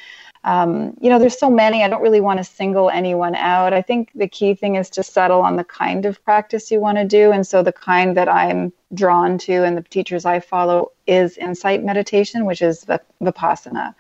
um, 0.48 0.96
you 1.02 1.10
know, 1.10 1.20
there's 1.20 1.38
so 1.38 1.50
many. 1.50 1.84
I 1.84 1.90
don't 1.90 2.02
really 2.02 2.22
want 2.22 2.38
to 2.38 2.44
single 2.46 2.90
anyone 2.90 3.36
out. 3.36 3.74
I 3.74 3.82
think 3.82 4.12
the 4.16 4.30
key 4.30 4.56
thing 4.56 4.76
is 4.76 4.90
to 4.92 5.04
settle 5.04 5.42
on 5.42 5.58
the 5.58 5.66
kind 5.66 6.06
of 6.06 6.24
practice 6.24 6.72
you 6.72 6.80
want 6.80 6.98
to 6.98 7.04
do. 7.04 7.34
And 7.34 7.46
so 7.46 7.62
the 7.62 7.74
kind 7.74 8.16
that 8.16 8.30
I'm 8.30 8.72
drawn 8.94 9.38
to 9.40 9.66
and 9.66 9.76
the 9.76 9.82
teachers 9.82 10.24
I 10.24 10.40
follow 10.40 10.94
is 11.06 11.36
insight 11.38 11.84
meditation, 11.84 12.46
which 12.46 12.62
is 12.62 12.86
Vipassana. 13.22 13.94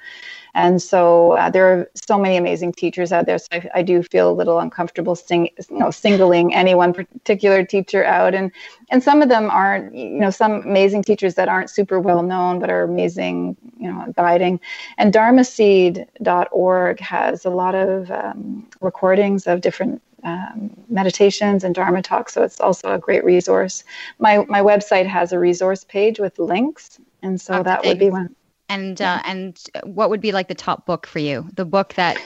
And 0.57 0.81
so 0.81 1.33
uh, 1.33 1.51
there 1.51 1.67
are 1.71 1.87
so 1.93 2.17
many 2.17 2.35
amazing 2.35 2.73
teachers 2.73 3.11
out 3.11 3.27
there. 3.27 3.37
So 3.37 3.47
I, 3.51 3.69
I 3.75 3.81
do 3.83 4.01
feel 4.01 4.31
a 4.31 4.33
little 4.33 4.57
uncomfortable 4.57 5.15
sing, 5.15 5.51
you 5.69 5.77
know, 5.77 5.91
singling 5.91 6.55
any 6.55 6.73
one 6.73 6.93
particular 6.93 7.63
teacher 7.63 8.03
out. 8.03 8.33
And 8.33 8.51
and 8.89 9.03
some 9.03 9.21
of 9.21 9.29
them 9.29 9.51
aren't, 9.51 9.93
you 9.93 10.19
know, 10.19 10.31
some 10.31 10.53
amazing 10.63 11.03
teachers 11.03 11.35
that 11.35 11.47
aren't 11.47 11.69
super 11.69 11.99
well 11.99 12.23
known 12.23 12.57
but 12.57 12.71
are 12.71 12.81
amazing, 12.81 13.55
you 13.77 13.87
know, 13.91 14.11
guiding. 14.17 14.59
And 14.97 15.13
dharmaseed.org 15.13 16.99
has 17.01 17.45
a 17.45 17.51
lot 17.51 17.75
of 17.75 18.09
um, 18.09 18.67
recordings 18.81 19.45
of 19.45 19.61
different 19.61 20.01
um, 20.23 20.71
meditations 20.89 21.63
and 21.63 21.75
Dharma 21.75 22.01
talks. 22.01 22.33
So 22.33 22.41
it's 22.41 22.59
also 22.59 22.93
a 22.93 22.97
great 22.97 23.23
resource. 23.23 23.83
My 24.17 24.43
my 24.49 24.61
website 24.61 25.05
has 25.05 25.31
a 25.33 25.37
resource 25.37 25.83
page 25.83 26.19
with 26.19 26.39
links, 26.39 26.99
and 27.21 27.39
so 27.39 27.61
that 27.61 27.85
would 27.85 27.99
be 27.99 28.09
one. 28.09 28.35
And 28.69 29.01
uh, 29.01 29.21
and 29.25 29.59
what 29.83 30.09
would 30.09 30.21
be 30.21 30.31
like 30.31 30.47
the 30.47 30.55
top 30.55 30.85
book 30.85 31.07
for 31.07 31.19
you? 31.19 31.47
The 31.53 31.65
book 31.65 31.93
that 31.93 32.21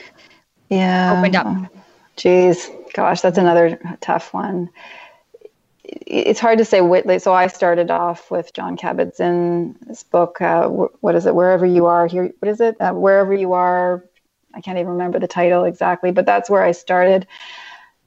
yeah 0.68 1.16
opened 1.16 1.36
up. 1.36 1.72
Geez, 2.16 2.68
gosh, 2.94 3.20
that's 3.20 3.38
another 3.38 3.78
tough 4.00 4.34
one. 4.34 4.68
It's 5.84 6.40
hard 6.40 6.58
to 6.58 6.64
say 6.64 6.80
what. 6.80 7.22
So 7.22 7.32
I 7.32 7.46
started 7.46 7.90
off 7.90 8.30
with 8.30 8.52
Jon 8.52 8.76
Kabat-Zinn's 8.76 10.02
book. 10.04 10.40
Uh, 10.40 10.68
what 10.68 11.14
is 11.14 11.26
it? 11.26 11.34
Wherever 11.34 11.66
you 11.66 11.86
are 11.86 12.06
here. 12.06 12.30
What 12.38 12.48
is 12.50 12.60
it? 12.60 12.80
Uh, 12.80 12.92
Wherever 12.92 13.34
you 13.34 13.52
are. 13.52 14.04
I 14.54 14.60
can't 14.60 14.78
even 14.78 14.92
remember 14.92 15.18
the 15.18 15.28
title 15.28 15.64
exactly, 15.64 16.12
but 16.12 16.26
that's 16.26 16.50
where 16.50 16.62
I 16.62 16.72
started 16.72 17.26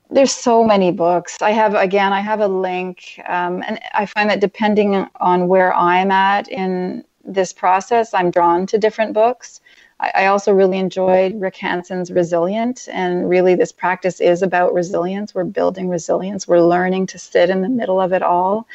there's 0.10 0.32
so 0.32 0.64
many 0.64 0.92
books. 0.92 1.42
I 1.42 1.52
have 1.52 1.74
again, 1.74 2.14
I 2.14 2.22
have 2.22 2.40
a 2.40 2.48
link, 2.48 3.20
um, 3.28 3.64
and 3.68 3.80
I 3.94 4.06
find 4.06 4.30
that 4.30 4.40
depending 4.40 5.08
on 5.20 5.48
where 5.48 5.74
I'm 5.74 6.12
at 6.12 6.48
in 6.48 7.04
this 7.26 7.51
process, 7.53 8.13
I'm 8.13 8.32
drawn 8.32 8.65
to 8.67 8.78
different 8.78 9.13
books. 9.13 9.61
I, 9.99 10.11
I 10.15 10.26
also 10.28 10.53
really 10.53 10.78
enjoyed 10.78 11.39
Rick 11.39 11.57
Hanson's 11.57 12.11
Resilient, 12.11 12.88
and 12.91 13.30
really, 13.30 13.55
this 13.55 13.71
practice 13.71 14.19
is 14.19 14.41
about 14.41 14.73
resilience. 14.73 15.34
We're 15.34 15.45
building 15.45 15.89
resilience. 15.89 16.47
We're 16.47 16.61
learning 16.61 17.07
to 17.07 17.19
sit 17.19 17.49
in 17.49 17.61
the 17.61 17.69
middle 17.69 17.99
of 17.99 18.13
it 18.13 18.21
all, 18.21 18.67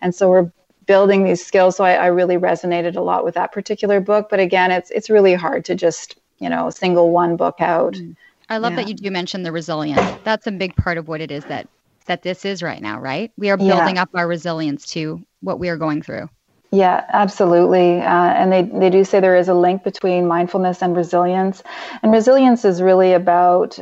and 0.00 0.14
so 0.14 0.28
we're 0.28 0.50
building 0.86 1.24
these 1.24 1.44
skills. 1.44 1.76
So 1.76 1.84
I, 1.84 1.94
I 1.94 2.06
really 2.06 2.36
resonated 2.36 2.96
a 2.96 3.00
lot 3.00 3.24
with 3.24 3.34
that 3.34 3.52
particular 3.52 4.00
book. 4.00 4.28
But 4.28 4.40
again, 4.40 4.70
it's 4.70 4.90
it's 4.90 5.08
really 5.08 5.34
hard 5.34 5.64
to 5.66 5.74
just 5.74 6.16
you 6.38 6.48
know 6.48 6.70
single 6.70 7.10
one 7.10 7.36
book 7.36 7.56
out. 7.60 7.94
Mm 7.94 8.16
I 8.48 8.58
love 8.58 8.72
yeah. 8.72 8.76
that 8.76 8.88
you 8.88 8.94
do 8.94 9.10
mention 9.10 9.42
the 9.42 9.52
resilience. 9.52 10.00
That's 10.24 10.46
a 10.46 10.52
big 10.52 10.76
part 10.76 10.98
of 10.98 11.08
what 11.08 11.20
it 11.20 11.30
is 11.30 11.44
that 11.46 11.68
that 12.06 12.22
this 12.22 12.44
is 12.44 12.62
right 12.62 12.82
now, 12.82 13.00
right? 13.00 13.32
We 13.38 13.48
are 13.48 13.56
building 13.56 13.96
yeah. 13.96 14.02
up 14.02 14.10
our 14.14 14.28
resilience 14.28 14.84
to 14.88 15.24
what 15.40 15.58
we 15.58 15.70
are 15.70 15.78
going 15.78 16.02
through. 16.02 16.28
Yeah, 16.74 17.04
absolutely. 17.10 18.00
Uh, 18.00 18.32
and 18.32 18.50
they, 18.52 18.62
they 18.62 18.90
do 18.90 19.04
say 19.04 19.20
there 19.20 19.36
is 19.36 19.46
a 19.46 19.54
link 19.54 19.84
between 19.84 20.26
mindfulness 20.26 20.82
and 20.82 20.96
resilience. 20.96 21.62
And 22.02 22.10
resilience 22.10 22.64
is 22.64 22.82
really 22.82 23.12
about 23.12 23.78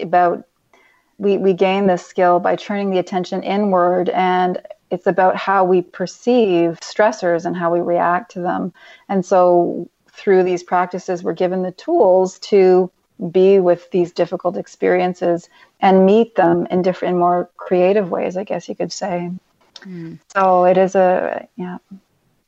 about 0.00 0.44
we, 1.18 1.36
we 1.36 1.52
gain 1.52 1.88
this 1.88 2.06
skill 2.06 2.40
by 2.40 2.56
turning 2.56 2.90
the 2.90 2.98
attention 2.98 3.42
inward 3.42 4.08
and 4.08 4.62
it's 4.90 5.06
about 5.06 5.36
how 5.36 5.62
we 5.64 5.82
perceive 5.82 6.78
stressors 6.80 7.44
and 7.44 7.54
how 7.54 7.70
we 7.70 7.80
react 7.80 8.32
to 8.32 8.40
them. 8.40 8.72
And 9.10 9.26
so 9.26 9.90
through 10.10 10.44
these 10.44 10.62
practices 10.62 11.22
we're 11.22 11.34
given 11.34 11.62
the 11.62 11.72
tools 11.72 12.38
to 12.38 12.90
be 13.30 13.60
with 13.60 13.90
these 13.90 14.10
difficult 14.10 14.56
experiences 14.56 15.50
and 15.80 16.06
meet 16.06 16.34
them 16.36 16.66
in 16.70 16.80
different, 16.80 17.18
more 17.18 17.50
creative 17.58 18.10
ways, 18.10 18.38
I 18.38 18.44
guess 18.44 18.70
you 18.70 18.74
could 18.74 18.90
say. 18.90 19.30
Mm. 19.80 20.18
So 20.34 20.64
it 20.64 20.78
is 20.78 20.94
a, 20.94 21.46
yeah. 21.56 21.76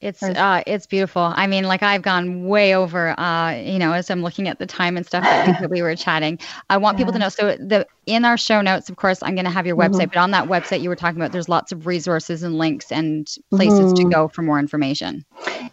It's 0.04 0.22
uh, 0.22 0.62
it's 0.66 0.86
beautiful. 0.86 1.22
I 1.22 1.46
mean, 1.46 1.64
like 1.64 1.82
I've 1.82 2.02
gone 2.02 2.46
way 2.46 2.74
over. 2.74 3.18
Uh, 3.18 3.52
you 3.52 3.78
know, 3.78 3.92
as 3.92 4.10
I'm 4.10 4.22
looking 4.22 4.48
at 4.48 4.58
the 4.58 4.66
time 4.66 4.98
and 4.98 5.06
stuff 5.06 5.24
that 5.24 5.70
we 5.70 5.80
were 5.80 5.96
chatting. 5.96 6.38
I 6.68 6.76
want 6.76 6.96
yeah. 6.96 6.98
people 6.98 7.12
to 7.14 7.18
know. 7.18 7.28
So 7.30 7.56
the 7.56 7.86
in 8.04 8.26
our 8.26 8.36
show 8.36 8.60
notes, 8.60 8.90
of 8.90 8.96
course, 8.96 9.22
I'm 9.22 9.34
going 9.34 9.46
to 9.46 9.50
have 9.50 9.66
your 9.66 9.76
website. 9.76 9.92
Mm-hmm. 9.92 10.14
But 10.14 10.16
on 10.18 10.30
that 10.32 10.46
website 10.46 10.82
you 10.82 10.90
were 10.90 10.96
talking 10.96 11.18
about, 11.18 11.32
there's 11.32 11.48
lots 11.48 11.72
of 11.72 11.86
resources 11.86 12.42
and 12.42 12.58
links 12.58 12.92
and 12.92 13.26
places 13.48 13.94
mm-hmm. 13.94 14.10
to 14.10 14.14
go 14.14 14.28
for 14.28 14.42
more 14.42 14.58
information. 14.58 15.24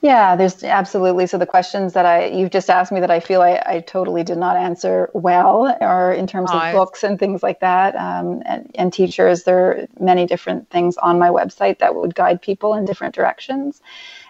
Yeah, 0.01 0.38
there's 0.38 0.63
absolutely. 0.63 1.27
So 1.27 1.38
the 1.38 1.45
questions 1.45 1.91
that 1.93 2.05
I 2.05 2.27
you've 2.27 2.51
just 2.51 2.69
asked 2.69 2.93
me 2.93 3.01
that 3.01 3.11
I 3.11 3.19
feel 3.19 3.41
I, 3.41 3.61
I 3.65 3.79
totally 3.82 4.23
did 4.23 4.38
not 4.38 4.55
answer 4.55 5.09
well, 5.13 5.77
or 5.82 6.13
in 6.13 6.25
terms 6.25 6.51
of 6.51 6.71
books 6.71 7.03
and 7.03 7.19
things 7.19 7.43
like 7.43 7.59
that, 7.59 7.95
um, 7.95 8.41
and, 8.45 8.71
and 8.75 8.93
teachers. 8.93 9.43
There 9.43 9.59
are 9.59 9.88
many 9.99 10.25
different 10.25 10.69
things 10.69 10.95
on 10.97 11.19
my 11.19 11.29
website 11.29 11.79
that 11.79 11.95
would 11.95 12.15
guide 12.15 12.41
people 12.41 12.73
in 12.75 12.86
different 12.86 13.13
directions. 13.13 13.82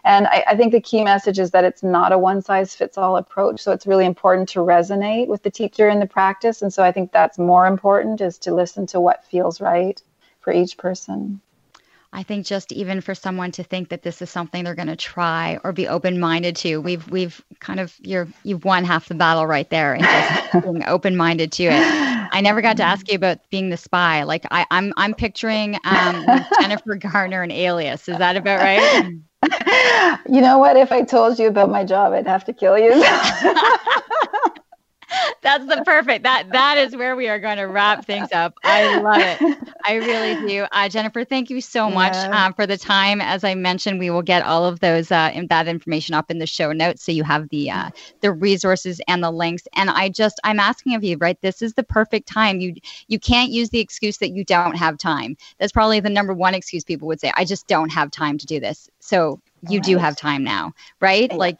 And 0.03 0.27
I, 0.27 0.43
I, 0.47 0.55
think 0.55 0.71
the 0.71 0.81
key 0.81 1.03
message 1.03 1.37
is 1.37 1.51
that 1.51 1.63
it's 1.63 1.83
not 1.83 2.11
a 2.11 2.17
one 2.17 2.41
size 2.41 2.75
fits 2.75 2.97
all 2.97 3.17
approach. 3.17 3.61
So 3.61 3.71
it's 3.71 3.85
really 3.85 4.05
important 4.05 4.49
to 4.49 4.59
resonate 4.59 5.27
with 5.27 5.43
the 5.43 5.51
teacher 5.51 5.89
in 5.89 5.99
the 5.99 6.07
practice. 6.07 6.61
And 6.61 6.73
so 6.73 6.83
I 6.83 6.91
think 6.91 7.11
that's 7.11 7.37
more 7.37 7.67
important 7.67 8.21
is 8.21 8.37
to 8.39 8.53
listen 8.53 8.87
to 8.87 8.99
what 8.99 9.25
feels 9.25 9.61
right 9.61 10.01
for 10.39 10.51
each 10.51 10.77
person. 10.77 11.41
I 12.13 12.23
think 12.23 12.45
just 12.45 12.73
even 12.73 12.99
for 12.99 13.15
someone 13.15 13.51
to 13.53 13.63
think 13.63 13.89
that 13.89 14.01
this 14.01 14.21
is 14.21 14.29
something 14.29 14.65
they're 14.65 14.75
going 14.75 14.89
to 14.89 14.97
try 14.97 15.59
or 15.63 15.71
be 15.71 15.87
open-minded 15.87 16.57
to, 16.57 16.81
we've 16.81 17.09
we've 17.09 17.41
kind 17.61 17.79
of 17.79 17.95
you're 18.01 18.27
you've 18.43 18.65
won 18.65 18.83
half 18.83 19.07
the 19.07 19.15
battle 19.15 19.47
right 19.47 19.69
there 19.69 19.93
and 19.93 20.03
just 20.03 20.51
being 20.63 20.83
open-minded 20.85 21.53
to 21.53 21.63
it. 21.63 21.71
I 22.33 22.41
never 22.41 22.61
got 22.61 22.77
to 22.77 22.83
ask 22.83 23.09
you 23.09 23.15
about 23.15 23.49
being 23.49 23.69
the 23.69 23.77
spy. 23.77 24.23
Like 24.23 24.45
I, 24.51 24.65
I'm 24.71 24.93
I'm 24.97 25.13
picturing 25.13 25.75
um, 25.85 26.25
Jennifer 26.59 26.95
Garner 26.95 27.43
and 27.43 27.51
Alias. 27.51 28.09
Is 28.09 28.17
that 28.17 28.35
about 28.35 28.59
right? 28.59 29.13
you 30.29 30.41
know 30.41 30.57
what? 30.59 30.77
If 30.77 30.91
I 30.91 31.03
told 31.03 31.39
you 31.39 31.47
about 31.47 31.69
my 31.69 31.83
job, 31.83 32.13
I'd 32.13 32.27
have 32.27 32.45
to 32.45 32.53
kill 32.53 32.77
you. 32.77 32.91
That's 35.41 35.65
the 35.65 35.81
perfect. 35.83 36.23
That 36.23 36.49
that 36.51 36.77
is 36.77 36.95
where 36.95 37.15
we 37.15 37.27
are 37.27 37.39
going 37.39 37.57
to 37.57 37.63
wrap 37.63 38.05
things 38.05 38.31
up. 38.31 38.53
I 38.63 38.99
love 38.99 39.17
it. 39.17 39.57
I 39.83 39.95
really 39.95 40.47
do. 40.47 40.67
Uh, 40.71 40.87
Jennifer, 40.87 41.23
thank 41.23 41.49
you 41.49 41.61
so 41.61 41.89
much 41.89 42.13
uh, 42.13 42.51
for 42.51 42.67
the 42.67 42.77
time. 42.77 43.21
As 43.21 43.43
I 43.43 43.55
mentioned, 43.55 43.97
we 43.99 44.11
will 44.11 44.21
get 44.21 44.43
all 44.43 44.65
of 44.65 44.79
those 44.81 45.11
uh, 45.11 45.31
that 45.49 45.67
information 45.67 46.13
up 46.13 46.29
in 46.29 46.37
the 46.37 46.45
show 46.45 46.71
notes, 46.71 47.03
so 47.03 47.11
you 47.11 47.23
have 47.23 47.49
the 47.49 47.71
uh, 47.71 47.89
the 48.21 48.31
resources 48.31 49.01
and 49.07 49.23
the 49.23 49.31
links. 49.31 49.67
And 49.73 49.89
I 49.89 50.09
just 50.09 50.39
I'm 50.43 50.59
asking 50.59 50.95
of 50.95 51.03
you, 51.03 51.17
right? 51.17 51.39
This 51.41 51.61
is 51.63 51.73
the 51.73 51.83
perfect 51.83 52.27
time. 52.27 52.59
You 52.59 52.75
you 53.07 53.19
can't 53.19 53.49
use 53.51 53.69
the 53.69 53.79
excuse 53.79 54.17
that 54.17 54.29
you 54.29 54.45
don't 54.45 54.75
have 54.75 54.97
time. 54.99 55.37
That's 55.57 55.71
probably 55.71 55.99
the 55.99 56.09
number 56.09 56.33
one 56.33 56.53
excuse 56.53 56.83
people 56.83 57.07
would 57.07 57.19
say. 57.19 57.31
I 57.35 57.45
just 57.45 57.67
don't 57.67 57.89
have 57.89 58.11
time 58.11 58.37
to 58.37 58.45
do 58.45 58.59
this. 58.59 58.89
So 58.99 59.39
you 59.69 59.77
right. 59.79 59.83
do 59.85 59.97
have 59.97 60.15
time 60.15 60.43
now, 60.43 60.73
right? 60.99 61.31
Like 61.33 61.57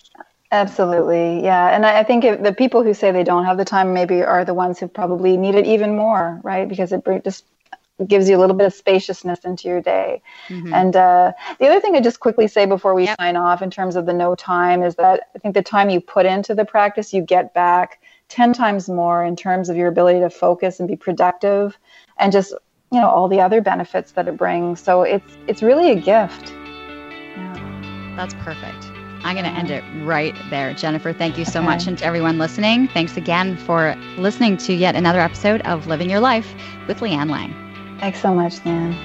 Absolutely, 0.51 1.41
yeah. 1.43 1.73
And 1.73 1.85
I, 1.85 2.03
think 2.03 2.25
if 2.25 2.43
the 2.43 2.53
people 2.53 2.83
who 2.83 2.93
say 2.93 3.11
they 3.11 3.23
don't 3.23 3.45
have 3.45 3.57
the 3.57 3.63
time 3.63 3.93
maybe 3.93 4.21
are 4.21 4.43
the 4.43 4.53
ones 4.53 4.79
who 4.79 4.87
probably 4.89 5.37
need 5.37 5.55
it 5.55 5.65
even 5.65 5.95
more, 5.95 6.41
right? 6.43 6.67
Because 6.67 6.91
it 6.91 7.05
just 7.23 7.45
gives 8.05 8.29
you 8.29 8.35
a 8.35 8.39
little 8.39 8.55
bit 8.55 8.67
of 8.67 8.73
spaciousness 8.73 9.39
into 9.45 9.69
your 9.69 9.81
day. 9.81 10.21
Mm-hmm. 10.49 10.73
And 10.73 10.95
uh, 10.95 11.31
the 11.59 11.67
other 11.67 11.79
thing 11.79 11.95
I 11.95 12.01
just 12.01 12.19
quickly 12.19 12.47
say 12.47 12.65
before 12.65 12.93
we 12.93 13.05
yep. 13.05 13.17
sign 13.19 13.37
off 13.37 13.61
in 13.61 13.69
terms 13.69 13.95
of 13.95 14.05
the 14.05 14.13
no 14.13 14.35
time 14.35 14.83
is 14.83 14.95
that 14.95 15.29
I 15.35 15.39
think 15.39 15.55
the 15.55 15.61
time 15.61 15.89
you 15.89 16.01
put 16.01 16.25
into 16.25 16.53
the 16.53 16.65
practice, 16.65 17.13
you 17.13 17.21
get 17.21 17.53
back 17.53 18.01
10 18.29 18.53
times 18.53 18.89
more 18.89 19.23
in 19.23 19.35
terms 19.35 19.69
of 19.69 19.77
your 19.77 19.87
ability 19.87 20.19
to 20.19 20.29
focus 20.29 20.79
and 20.79 20.87
be 20.87 20.95
productive 20.95 21.77
and 22.17 22.31
just, 22.31 22.51
you 22.91 22.99
know, 22.99 23.09
all 23.09 23.27
the 23.27 23.39
other 23.39 23.61
benefits 23.61 24.11
that 24.13 24.27
it 24.27 24.37
brings. 24.37 24.81
So 24.81 25.03
it's, 25.03 25.37
it's 25.47 25.61
really 25.61 25.91
a 25.91 25.95
gift. 25.95 26.51
Yeah. 27.37 28.13
That's 28.17 28.33
perfect. 28.35 28.90
I'm 29.23 29.35
going 29.35 29.45
to 29.45 29.51
end 29.51 29.69
it 29.69 29.83
right 30.03 30.35
there. 30.49 30.73
Jennifer, 30.73 31.13
thank 31.13 31.37
you 31.37 31.45
so 31.45 31.59
okay. 31.59 31.67
much. 31.67 31.87
And 31.87 31.97
to 31.97 32.05
everyone 32.05 32.37
listening, 32.37 32.87
thanks 32.87 33.17
again 33.17 33.57
for 33.57 33.95
listening 34.17 34.57
to 34.57 34.73
yet 34.73 34.95
another 34.95 35.19
episode 35.19 35.61
of 35.61 35.87
Living 35.87 36.09
Your 36.09 36.19
Life 36.19 36.53
with 36.87 36.99
Leanne 36.99 37.29
Lang. 37.29 37.53
Thanks 37.99 38.21
so 38.21 38.33
much, 38.33 38.53
Leanne. 38.59 38.97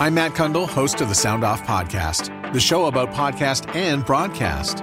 I'm 0.00 0.14
Matt 0.14 0.32
Cundill, 0.32 0.66
host 0.66 1.02
of 1.02 1.10
the 1.10 1.14
Sound 1.14 1.44
Off 1.44 1.62
Podcast, 1.62 2.52
the 2.54 2.60
show 2.60 2.86
about 2.86 3.10
podcast 3.10 3.74
and 3.74 4.02
broadcast. 4.04 4.82